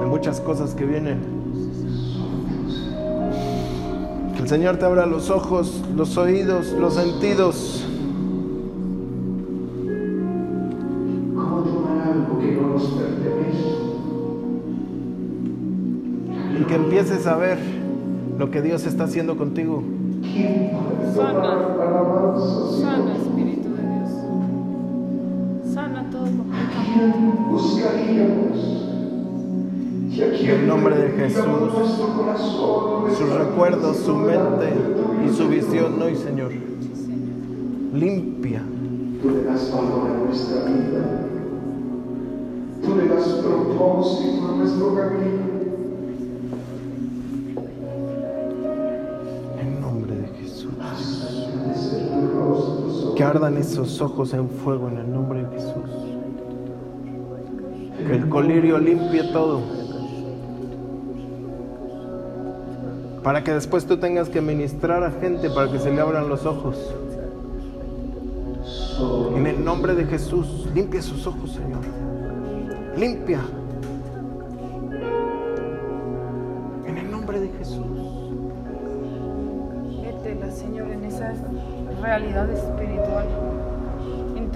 de 0.00 0.06
muchas 0.06 0.40
cosas 0.40 0.74
que 0.74 0.86
vienen. 0.86 1.18
Que 4.34 4.42
el 4.42 4.48
Señor 4.48 4.78
te 4.78 4.86
abra 4.86 5.04
los 5.04 5.28
ojos, 5.28 5.84
los 5.94 6.16
oídos, 6.16 6.72
los 6.72 6.94
sentidos. 6.94 7.86
Ver 17.36 17.58
lo 18.38 18.50
que 18.50 18.62
Dios 18.62 18.86
está 18.86 19.04
haciendo 19.04 19.36
contigo. 19.36 19.82
¿Quién 20.22 20.70
puede 20.70 21.14
Sana. 21.14 21.68
Sana, 22.80 23.14
Espíritu 23.16 23.68
de 23.74 23.82
Dios. 23.82 24.10
Sana 25.74 26.08
todo 26.10 26.24
completamente. 26.24 27.30
En 30.42 30.66
nombre 30.66 30.96
de 30.96 31.08
Jesús. 31.10 31.44
Sus 33.18 33.30
recuerdos, 33.30 33.96
su 33.98 34.14
mente 34.14 34.72
y 35.26 35.28
su 35.34 35.48
visión 35.48 36.00
hoy, 36.02 36.16
Señor. 36.16 36.52
Limpia. 37.94 38.62
Tú 39.22 39.30
le 39.30 39.44
das 39.44 39.72
valor 39.72 40.10
a 40.10 40.24
nuestra 40.24 40.64
vida. 40.64 41.26
Tú 42.82 42.96
le 42.96 43.08
das 43.08 43.28
propósito 43.28 44.48
a 44.48 44.56
nuestro 44.56 44.94
camino. 44.94 45.49
Esos 53.56 54.00
ojos 54.00 54.32
en 54.34 54.48
fuego 54.48 54.88
en 54.88 54.98
el 54.98 55.12
nombre 55.12 55.42
de 55.42 55.50
Jesús. 55.50 55.90
Que 58.06 58.16
el 58.16 58.28
colirio 58.28 58.78
limpie 58.78 59.24
todo. 59.32 59.60
Para 63.22 63.44
que 63.44 63.52
después 63.52 63.84
tú 63.84 63.98
tengas 63.98 64.28
que 64.28 64.40
ministrar 64.40 65.04
a 65.04 65.10
gente 65.10 65.50
para 65.50 65.70
que 65.70 65.78
se 65.78 65.92
le 65.92 66.00
abran 66.00 66.28
los 66.28 66.46
ojos. 66.46 66.76
En 69.36 69.46
el 69.46 69.64
nombre 69.64 69.94
de 69.94 70.04
Jesús, 70.04 70.68
limpia 70.74 71.00
sus 71.00 71.26
ojos, 71.26 71.52
Señor. 71.52 71.80
Limpia. 72.96 73.40
En 76.86 76.98
el 76.98 77.10
nombre 77.10 77.40
de 77.40 77.48
Jesús. 77.48 77.86
Métela, 80.02 80.50
Señor, 80.50 80.90
en 80.90 81.04
esa 81.04 81.32
realidad 82.02 82.50
espiritual. 82.50 82.79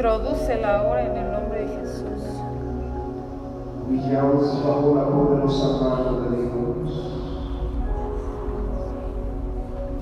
Introdúcela 0.05 0.81
ahora 0.81 1.07
en 1.07 1.17
el 1.17 1.33
nombre 1.33 1.61
de 1.61 1.69
Jesús. 1.79 2.05
humillados 3.89 4.63
bajo 4.63 4.95
la 4.97 5.09
poderosa 5.09 5.83
mano 5.83 6.21
de 6.21 6.43
Dios. 6.43 7.11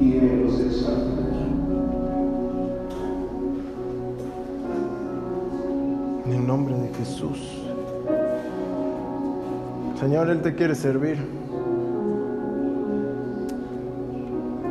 Y 0.00 0.16
Él 0.16 0.42
los 0.44 0.58
exaltará. 0.58 1.22
En 6.26 6.32
el 6.32 6.46
nombre 6.48 6.74
de 6.74 6.88
Jesús. 6.94 7.62
Señor, 10.00 10.30
Él 10.30 10.42
te 10.42 10.56
quiere 10.56 10.74
servir. 10.74 11.18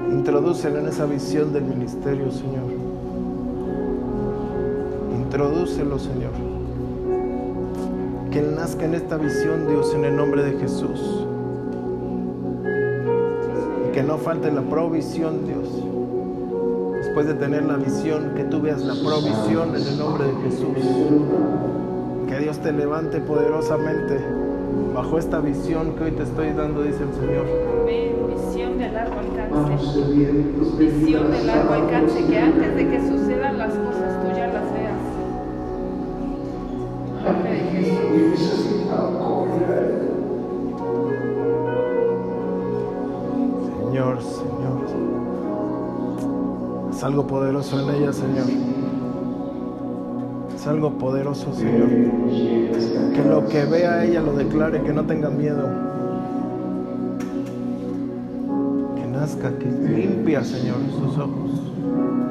Introdúcelo 0.09 0.79
en 0.79 0.88
esa 0.89 1.05
visión 1.05 1.53
del 1.53 1.63
ministerio, 1.63 2.29
Señor. 2.34 2.91
Introdúcelo, 5.32 5.97
Señor. 5.97 6.34
Que 8.32 8.41
nazca 8.41 8.84
en 8.84 8.95
esta 8.95 9.15
visión, 9.15 9.65
Dios, 9.65 9.93
en 9.95 10.03
el 10.03 10.17
nombre 10.17 10.43
de 10.43 10.59
Jesús. 10.59 11.25
Y 13.88 13.91
que 13.93 14.03
no 14.03 14.17
falte 14.17 14.51
la 14.51 14.61
provisión, 14.61 15.45
Dios. 15.45 15.69
Después 16.97 17.27
de 17.27 17.36
tener 17.36 17.63
la 17.63 17.77
visión, 17.77 18.34
que 18.36 18.43
tú 18.43 18.59
veas 18.59 18.82
la 18.82 18.93
provisión 18.93 19.69
en 19.73 19.88
el 19.88 19.97
nombre 19.97 20.25
de 20.25 20.34
Jesús. 20.49 20.77
Que 22.27 22.38
Dios 22.39 22.57
te 22.57 22.73
levante 22.73 23.21
poderosamente 23.21 24.19
bajo 24.93 25.17
esta 25.17 25.39
visión 25.39 25.95
que 25.95 26.03
hoy 26.03 26.11
te 26.11 26.23
estoy 26.23 26.49
dando, 26.49 26.84
dice 26.84 27.03
el 27.03 27.13
Señor. 27.13 27.45
Visión 28.36 28.77
de 28.77 28.91
largo 28.91 29.15
alcance. 29.17 29.88
Visión 30.77 31.32
de 31.32 31.43
largo 31.45 31.73
alcance. 31.73 32.25
Que 32.25 32.38
antes 32.38 32.75
de 32.75 32.89
que 32.89 32.99
sucedan 32.99 33.57
las 33.57 33.73
cosas 33.75 34.20
Es 47.02 47.06
algo 47.06 47.26
poderoso 47.26 47.80
en 47.80 47.95
ella, 47.95 48.14
Señor. 48.14 48.45
Es 50.56 50.68
algo 50.68 50.99
poderoso, 50.99 51.52
Señor. 51.52 51.89
Que 51.89 53.24
lo 53.28 53.47
que 53.47 53.66
vea 53.66 54.06
ella 54.06 54.22
lo 54.22 54.34
declare, 54.34 54.84
que 54.84 54.93
no 54.93 55.04
tenga 55.06 55.32
miedo. 55.32 55.68
Que 58.95 59.08
nazca, 59.08 59.52
que 59.58 59.66
limpia, 59.66 60.43
Señor, 60.43 60.78
sus 60.91 61.18
ojos. 61.18 61.60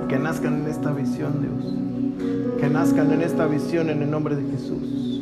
Que 0.09 0.21
nazcan 0.21 0.61
en 0.61 0.69
esta 0.69 0.93
visión, 0.93 1.43
Dios. 1.43 2.61
Que 2.61 2.71
nazcan 2.71 3.11
en 3.11 3.23
esta 3.23 3.47
visión 3.47 3.91
en 3.91 4.03
el 4.03 4.11
nombre 4.13 4.37
de 4.37 4.53
Jesús. 4.53 5.21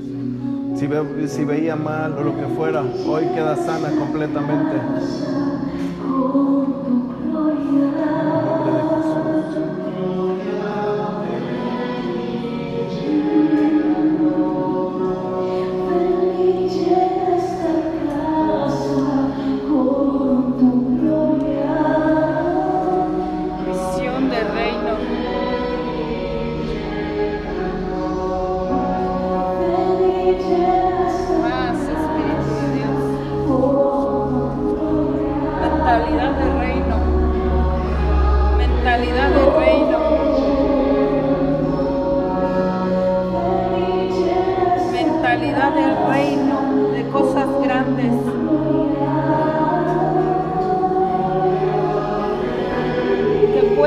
Si, 0.76 0.88
si 1.26 1.44
veía 1.46 1.74
mal 1.74 2.18
o 2.18 2.22
lo 2.22 2.36
que 2.36 2.54
fuera, 2.54 2.82
hoy 3.06 3.24
queda 3.28 3.56
sana 3.56 3.88
completamente. 3.98 4.76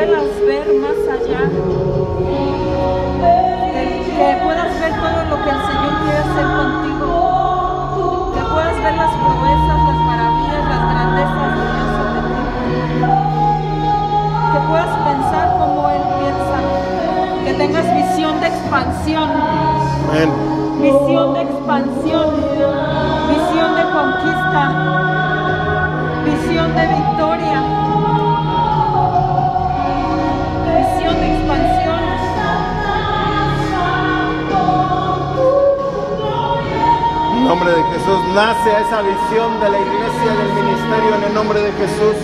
Puedas 0.06 0.42
ver 0.48 0.74
más 0.74 1.01
nace 38.34 38.72
esa 38.80 39.02
visión 39.02 39.60
de 39.60 39.70
la 39.70 39.80
iglesia 39.80 40.32
del 40.38 40.54
ministerio 40.54 41.16
en 41.16 41.24
el 41.24 41.34
nombre 41.34 41.62
de 41.62 41.72
Jesús. 41.74 42.16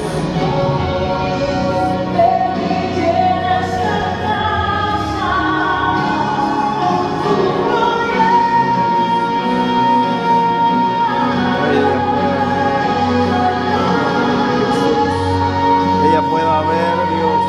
Ella 16.06 16.22
pueda 16.22 16.62
ver, 16.62 16.98
Dios, 17.16 17.42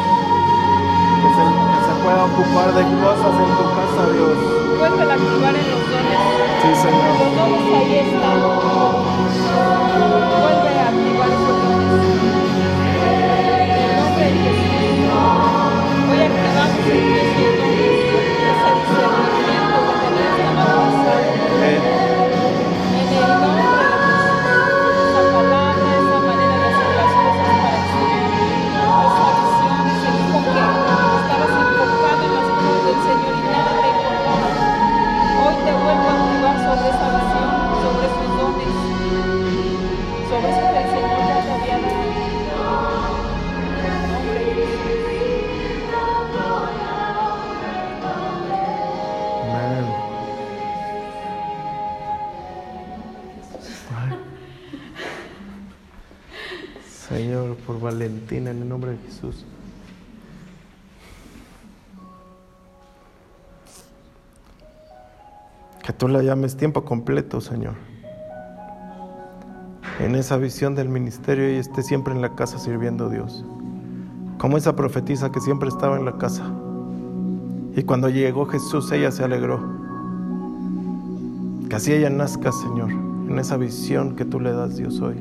que 1.22 1.80
se 1.86 1.94
pueda 2.02 2.24
ocupar 2.24 2.74
de 2.74 2.82
cosas 3.02 3.34
en 3.38 3.50
tu 3.56 3.64
casa, 3.76 4.12
Dios. 4.12 4.67
Vuelve 4.79 5.03
a 5.03 5.14
activar 5.14 5.55
en 5.57 5.70
los 5.70 5.83
dones. 5.91 6.20
Sí, 6.62 6.70
Señor. 6.83 7.12
Los 7.18 7.31
dones 7.37 7.64
ahí 7.74 7.95
están. 7.99 8.39
Vuelve 10.41 10.72
a 10.79 10.89
activar 10.89 11.29
esos 11.29 11.57
dones. 11.62 11.95
En 13.66 13.81
el 13.83 13.93
nombre 13.97 14.24
de 14.24 14.39
Jesús. 14.45 14.68
Hoy 16.11 16.20
activamos 16.22 16.87
en 16.87 17.01
ti 17.59 17.88
Valentina 57.89 58.51
en 58.51 58.62
el 58.62 58.68
nombre 58.68 58.91
de 58.93 58.99
Jesús. 58.99 59.45
Que 65.82 65.93
tú 65.95 66.07
la 66.07 66.22
llames 66.22 66.57
tiempo 66.57 66.84
completo, 66.84 67.41
Señor. 67.41 67.74
En 70.01 70.14
esa 70.14 70.36
visión 70.36 70.74
del 70.74 70.91
ministerio 70.91 71.51
y 71.51 71.57
esté 71.57 71.82
siempre 71.82 72.12
en 72.12 72.20
la 72.20 72.34
casa 72.34 72.59
sirviendo 72.59 73.07
a 73.07 73.09
Dios. 73.09 73.43
Como 74.39 74.59
esa 74.59 74.76
profetisa 74.76 75.32
que 75.32 75.41
siempre 75.41 75.70
estaba 75.70 75.97
en 75.97 76.05
la 76.05 76.18
casa. 76.18 76.45
Y 77.74 77.84
cuando 77.84 78.11
llegó 78.11 78.45
Jesús, 78.45 78.93
ella 78.93 79.11
se 79.11 79.24
alegró. 79.24 79.61
Que 81.70 81.76
así 81.76 81.93
ella 81.93 82.11
nazca, 82.11 82.53
Señor, 82.53 82.91
en 82.91 83.39
esa 83.39 83.57
visión 83.57 84.14
que 84.14 84.24
tú 84.26 84.41
le 84.41 84.53
das, 84.53 84.76
Dios, 84.76 85.01
hoy. 85.01 85.16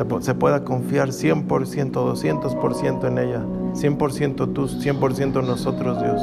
Que 0.00 0.22
se 0.22 0.34
pueda 0.34 0.64
confiar 0.64 1.08
100%, 1.08 1.92
200% 1.92 3.06
en 3.06 3.18
ella. 3.18 3.44
100% 3.74 4.52
tú, 4.54 4.66
100% 4.66 5.44
nosotros, 5.44 6.00
Dios. 6.00 6.22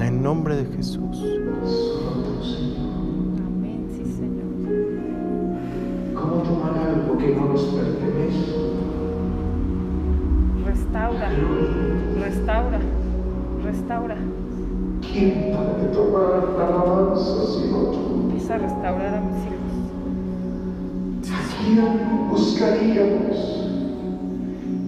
En 0.00 0.20
nombre 0.20 0.56
de 0.56 0.64
Jesús. 0.76 1.41
Quién 22.70 23.20
buscaríamos? 23.28 23.58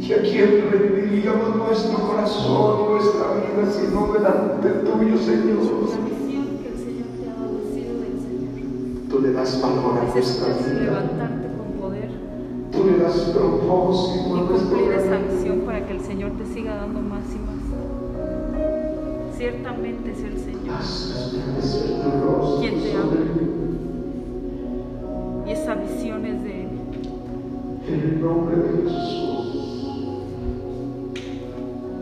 ¿Y 0.00 0.12
a 0.12 0.20
quién 0.20 0.50
rendiríamos 0.70 1.56
nuestro 1.56 1.98
corazón, 2.06 2.92
nuestra 2.92 3.26
vida, 3.34 3.72
sino 3.72 4.12
delante 4.12 4.68
tuyo, 4.68 5.14
La 5.14 5.22
Señor? 5.22 5.58
misión 5.58 6.46
que 6.62 6.68
el 6.68 6.78
Señor 6.78 7.08
te 7.18 7.24
ha 7.24 7.34
dado 7.40 7.56
ha 7.58 7.64
sido 7.74 7.94
del 8.00 8.16
Señor. 8.20 8.52
Tú 9.08 9.16
le 9.20 9.32
das 9.32 9.50
valor 9.62 9.94
a 9.98 10.00
nuestra 10.14 10.48
vida. 10.48 11.10
Tú 12.70 12.78
le 12.84 12.98
das 12.98 13.16
propósito 13.32 14.28
y 14.28 14.30
a 14.30 14.42
nuestra 14.42 14.68
cumplir 14.68 14.92
esa 14.92 15.16
vida. 15.16 15.18
misión 15.32 15.58
para 15.60 15.86
que 15.86 15.92
el 15.92 16.00
Señor 16.00 16.32
te 16.32 16.44
siga 16.52 16.76
dando 16.76 17.00
más 17.00 17.24
y 17.32 17.38
más. 17.38 17.54
Ciertamente 19.36 20.10
es 20.12 20.18
el 20.22 20.38
Señor 20.38 20.54
quien 22.60 22.74
te 22.82 22.92
sobre 22.92 23.53
nombre 28.24 28.56
de 28.56 28.82
Jesús. 28.82 29.44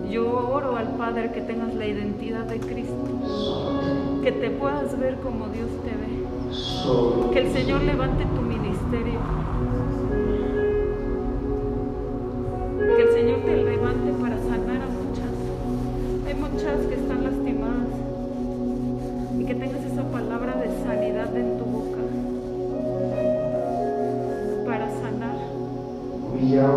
Yo 0.08 0.48
oro 0.52 0.76
al 0.76 0.96
Padre 0.96 1.32
que 1.32 1.40
tengas 1.40 1.74
la 1.74 1.86
identidad 1.86 2.44
de 2.44 2.60
Cristo, 2.60 4.20
que 4.22 4.30
te 4.30 4.50
puedas 4.50 4.98
ver 4.98 5.16
como 5.16 5.48
Dios 5.48 5.68
te 5.84 5.90
ve, 5.90 7.32
que 7.32 7.38
el 7.40 7.52
Señor 7.52 7.82
levante 7.82 8.24
tu 8.24 8.42
ministerio, 8.42 9.18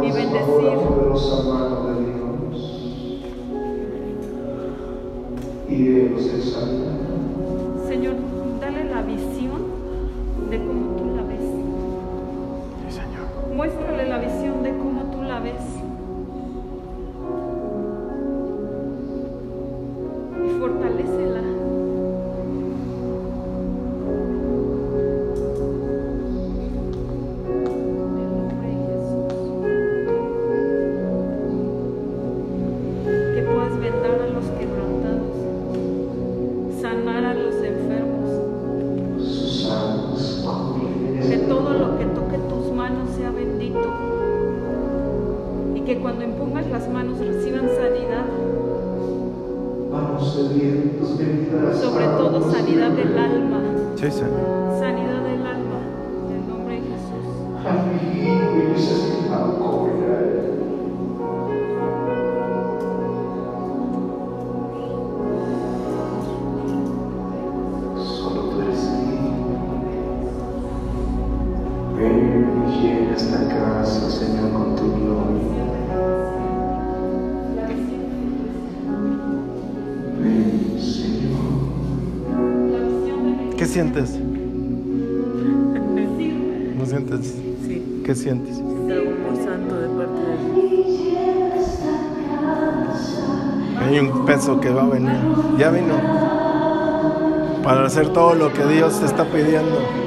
Y 0.06 0.12
bendecir. 0.12 1.75
Sientes? 83.86 84.20
¿No 86.78 86.86
sientes? 86.86 87.36
Sí, 87.66 88.02
¿Qué 88.06 88.16
sientes? 88.16 88.58
algo 88.58 89.12
muy 89.12 89.36
santo 89.44 89.76
de 89.80 89.88
parte 89.90 90.22
de 90.22 90.38
Dios. 90.54 91.80
Hay 93.80 94.00
un 94.00 94.26
peso 94.26 94.60
que 94.60 94.70
va 94.70 94.84
a 94.84 94.88
venir. 94.88 95.18
Ya 95.60 95.70
vino. 95.70 95.96
Para 97.64 97.86
hacer 97.86 98.10
todo 98.10 98.34
lo 98.36 98.52
que 98.54 98.66
Dios 98.66 99.00
te 99.00 99.06
está 99.06 99.26
pidiendo. 99.26 100.05